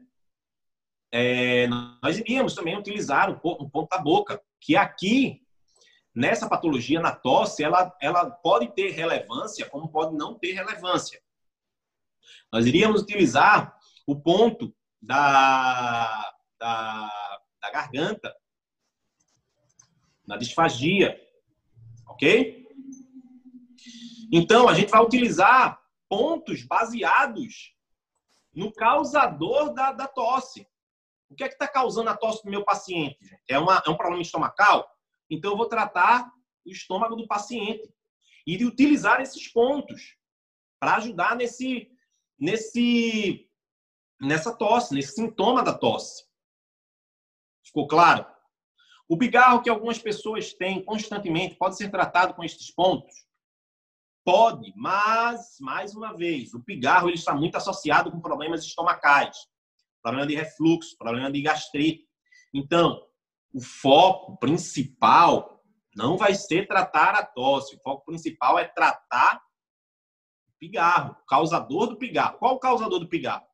É, 1.13 1.69
nós 1.69 2.19
iríamos 2.19 2.55
também 2.55 2.77
utilizar 2.77 3.31
um 3.31 3.39
ponto 3.39 3.89
da 3.89 3.99
boca, 3.99 4.43
que 4.61 4.77
aqui 4.77 5.44
nessa 6.15 6.49
patologia, 6.49 7.01
na 7.01 7.15
tosse, 7.15 7.65
ela, 7.65 7.95
ela 8.01 8.31
pode 8.31 8.69
ter 8.69 8.91
relevância, 8.91 9.69
como 9.69 9.89
pode 9.89 10.15
não 10.17 10.39
ter 10.39 10.53
relevância. 10.53 11.21
Nós 12.53 12.67
iríamos 12.67 13.03
utilizar 13.03 13.77
o 14.07 14.15
ponto 14.15 14.75
da, 15.03 16.33
da, 16.59 17.41
da 17.61 17.71
garganta, 17.71 18.35
na 20.27 20.37
disfagia, 20.37 21.21
ok? 22.07 22.65
Então, 24.33 24.69
a 24.69 24.75
gente 24.75 24.91
vai 24.91 25.03
utilizar 25.03 25.81
pontos 26.09 26.63
baseados 26.63 27.75
no 28.55 28.73
causador 28.73 29.75
da, 29.75 29.93
da 29.93 30.07
tosse. 30.07 30.67
O 31.29 31.35
que 31.35 31.45
é 31.45 31.49
que 31.49 31.55
está 31.55 31.67
causando 31.67 32.11
a 32.11 32.17
tosse 32.17 32.45
do 32.45 32.51
meu 32.51 32.65
paciente? 32.65 33.19
É, 33.49 33.59
uma, 33.59 33.83
é 33.85 33.91
um 33.91 33.97
problema 33.97 34.23
estomacal? 34.23 34.89
Então, 35.35 35.51
eu 35.51 35.57
vou 35.57 35.69
tratar 35.69 36.33
o 36.65 36.71
estômago 36.71 37.17
do 37.17 37.27
paciente 37.27 37.93
e 38.47 38.57
de 38.57 38.65
utilizar 38.65 39.21
esses 39.21 39.49
pontos 39.49 40.17
para 40.79 40.97
ajudar 40.97 41.35
nesse, 41.35 41.91
nesse, 42.39 43.51
nessa 44.21 44.55
tosse, 44.57 44.95
nesse 44.95 45.15
sintoma 45.15 45.63
da 45.63 45.77
tosse. 45.77 46.25
Ficou 47.65 47.89
claro? 47.89 48.27
O 49.09 49.19
pigarro 49.19 49.63
que 49.63 49.69
algumas 49.69 49.99
pessoas 49.99 50.55
têm 50.55 50.85
constantemente 50.85 51.57
pode 51.57 51.77
ser 51.77 51.91
tratado 51.91 52.35
com 52.35 52.45
esses 52.45 52.71
pontos? 52.71 53.13
Pode, 54.25 54.73
mas, 54.77 55.57
mais 55.61 55.95
uma 55.95 56.17
vez, 56.17 56.55
o 56.55 56.63
pigarro 56.63 57.09
ele 57.09 57.17
está 57.17 57.35
muito 57.35 57.57
associado 57.57 58.11
com 58.11 58.21
problemas 58.21 58.65
estomacais, 58.65 59.37
problema 60.03 60.27
de 60.27 60.35
refluxo, 60.35 60.97
problema 60.97 61.31
de 61.31 61.43
gastrite. 61.43 62.09
Então, 62.53 63.05
o 63.55 63.61
foco 63.61 64.37
principal 64.39 65.65
não 65.95 66.17
vai 66.17 66.35
ser 66.35 66.67
tratar 66.67 67.15
a 67.15 67.25
tosse. 67.25 67.77
O 67.77 67.81
foco 67.81 68.05
principal 68.05 68.59
é 68.59 68.65
tratar 68.67 69.41
o 70.49 70.53
pigarro, 70.59 71.13
o 71.13 71.25
causador 71.25 71.87
do 71.87 71.97
pigarro. 71.97 72.37
Qual 72.39 72.57
o 72.57 72.59
causador 72.59 72.99
do 72.99 73.09
pigarro? 73.09 73.47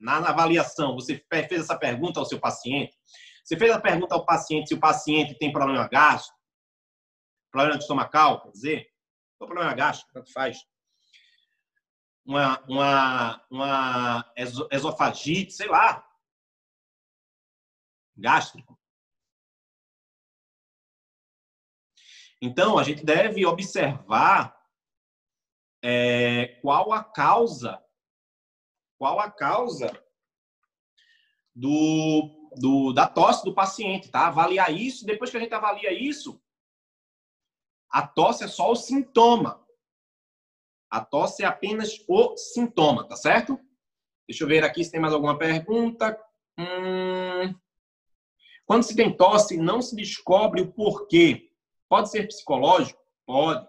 Na, 0.00 0.16
avaliação, 0.16 0.94
você 0.94 1.24
fez 1.30 1.62
essa 1.62 1.78
pergunta 1.78 2.18
ao 2.18 2.26
seu 2.26 2.40
paciente? 2.40 2.98
Você 3.44 3.56
fez 3.56 3.70
a 3.70 3.80
pergunta 3.80 4.16
ao 4.16 4.26
paciente 4.26 4.68
se 4.68 4.74
o 4.74 4.80
paciente 4.80 5.38
tem 5.38 5.52
problema 5.52 5.88
gástrico? 5.88 6.36
Problema 7.52 7.78
estomacal, 7.78 8.42
quer 8.42 8.50
dizer? 8.50 8.86
Ou 9.38 9.46
problema 9.46 9.72
gástrico, 9.74 10.12
tanto 10.12 10.32
faz. 10.32 10.58
Uma, 12.24 12.60
uma, 12.68 13.46
uma 13.48 14.32
esofagite, 14.72 15.52
sei 15.52 15.68
lá, 15.68 16.05
gástrico. 18.16 18.78
Então, 22.40 22.78
a 22.78 22.82
gente 22.82 23.04
deve 23.04 23.44
observar 23.46 24.56
é, 25.82 26.58
qual 26.60 26.92
a 26.92 27.02
causa 27.02 27.82
qual 28.98 29.20
a 29.20 29.30
causa 29.30 29.90
do, 31.54 32.50
do, 32.56 32.92
da 32.92 33.06
tosse 33.06 33.44
do 33.44 33.54
paciente, 33.54 34.10
tá? 34.10 34.26
Avaliar 34.26 34.72
isso, 34.72 35.06
depois 35.06 35.30
que 35.30 35.36
a 35.36 35.40
gente 35.40 35.54
avalia 35.54 35.92
isso, 35.92 36.40
a 37.90 38.06
tosse 38.06 38.44
é 38.44 38.48
só 38.48 38.70
o 38.70 38.76
sintoma. 38.76 39.64
A 40.90 41.04
tosse 41.04 41.42
é 41.42 41.46
apenas 41.46 42.04
o 42.08 42.36
sintoma, 42.36 43.06
tá 43.06 43.16
certo? 43.16 43.58
Deixa 44.28 44.44
eu 44.44 44.48
ver 44.48 44.64
aqui 44.64 44.84
se 44.84 44.90
tem 44.90 45.00
mais 45.00 45.12
alguma 45.12 45.38
pergunta. 45.38 46.18
Hum... 46.58 47.54
Quando 48.66 48.82
se 48.82 48.96
tem 48.96 49.16
tosse, 49.16 49.56
não 49.56 49.80
se 49.80 49.94
descobre 49.94 50.60
o 50.60 50.72
porquê. 50.72 51.50
Pode 51.88 52.10
ser 52.10 52.26
psicológico? 52.26 53.00
Pode. 53.24 53.66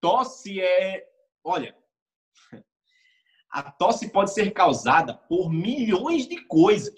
Tosse 0.00 0.60
é. 0.60 1.06
Olha, 1.44 1.76
a 3.50 3.70
tosse 3.70 4.10
pode 4.10 4.32
ser 4.32 4.50
causada 4.52 5.14
por 5.14 5.50
milhões 5.50 6.26
de 6.26 6.42
coisas. 6.46 6.94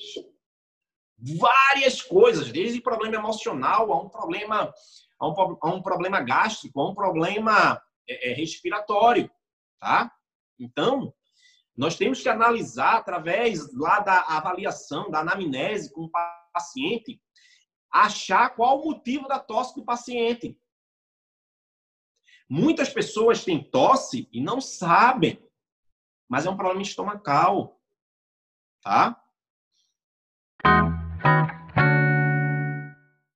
Várias 1.18 2.00
coisas, 2.00 2.52
desde 2.52 2.80
problema 2.80 3.16
emocional 3.16 3.92
a 3.92 4.00
um 4.00 4.08
problema, 4.08 4.72
a 5.20 5.28
um, 5.28 5.58
a 5.60 5.68
um 5.70 5.82
problema 5.82 6.20
gástrico, 6.20 6.80
a 6.80 6.88
um 6.88 6.94
problema 6.94 7.80
é, 8.08 8.30
é, 8.30 8.34
respiratório, 8.34 9.28
tá? 9.80 10.12
Então, 10.58 11.12
nós 11.76 11.96
temos 11.96 12.22
que 12.22 12.28
analisar 12.28 12.96
através 12.96 13.72
lá 13.74 14.00
da 14.00 14.20
avaliação, 14.22 15.10
da 15.10 15.20
anamnese 15.20 15.92
com 15.92 16.02
o 16.02 16.10
paciente, 16.52 17.20
achar 17.90 18.54
qual 18.54 18.80
o 18.80 18.84
motivo 18.84 19.28
da 19.28 19.38
tosse 19.38 19.74
do 19.74 19.84
paciente. 19.84 20.58
Muitas 22.48 22.88
pessoas 22.88 23.44
têm 23.44 23.62
tosse 23.62 24.28
e 24.32 24.40
não 24.40 24.60
sabem, 24.60 25.42
mas 26.28 26.46
é 26.46 26.50
um 26.50 26.56
problema 26.56 26.82
estomacal, 26.82 27.80
tá? 28.82 29.22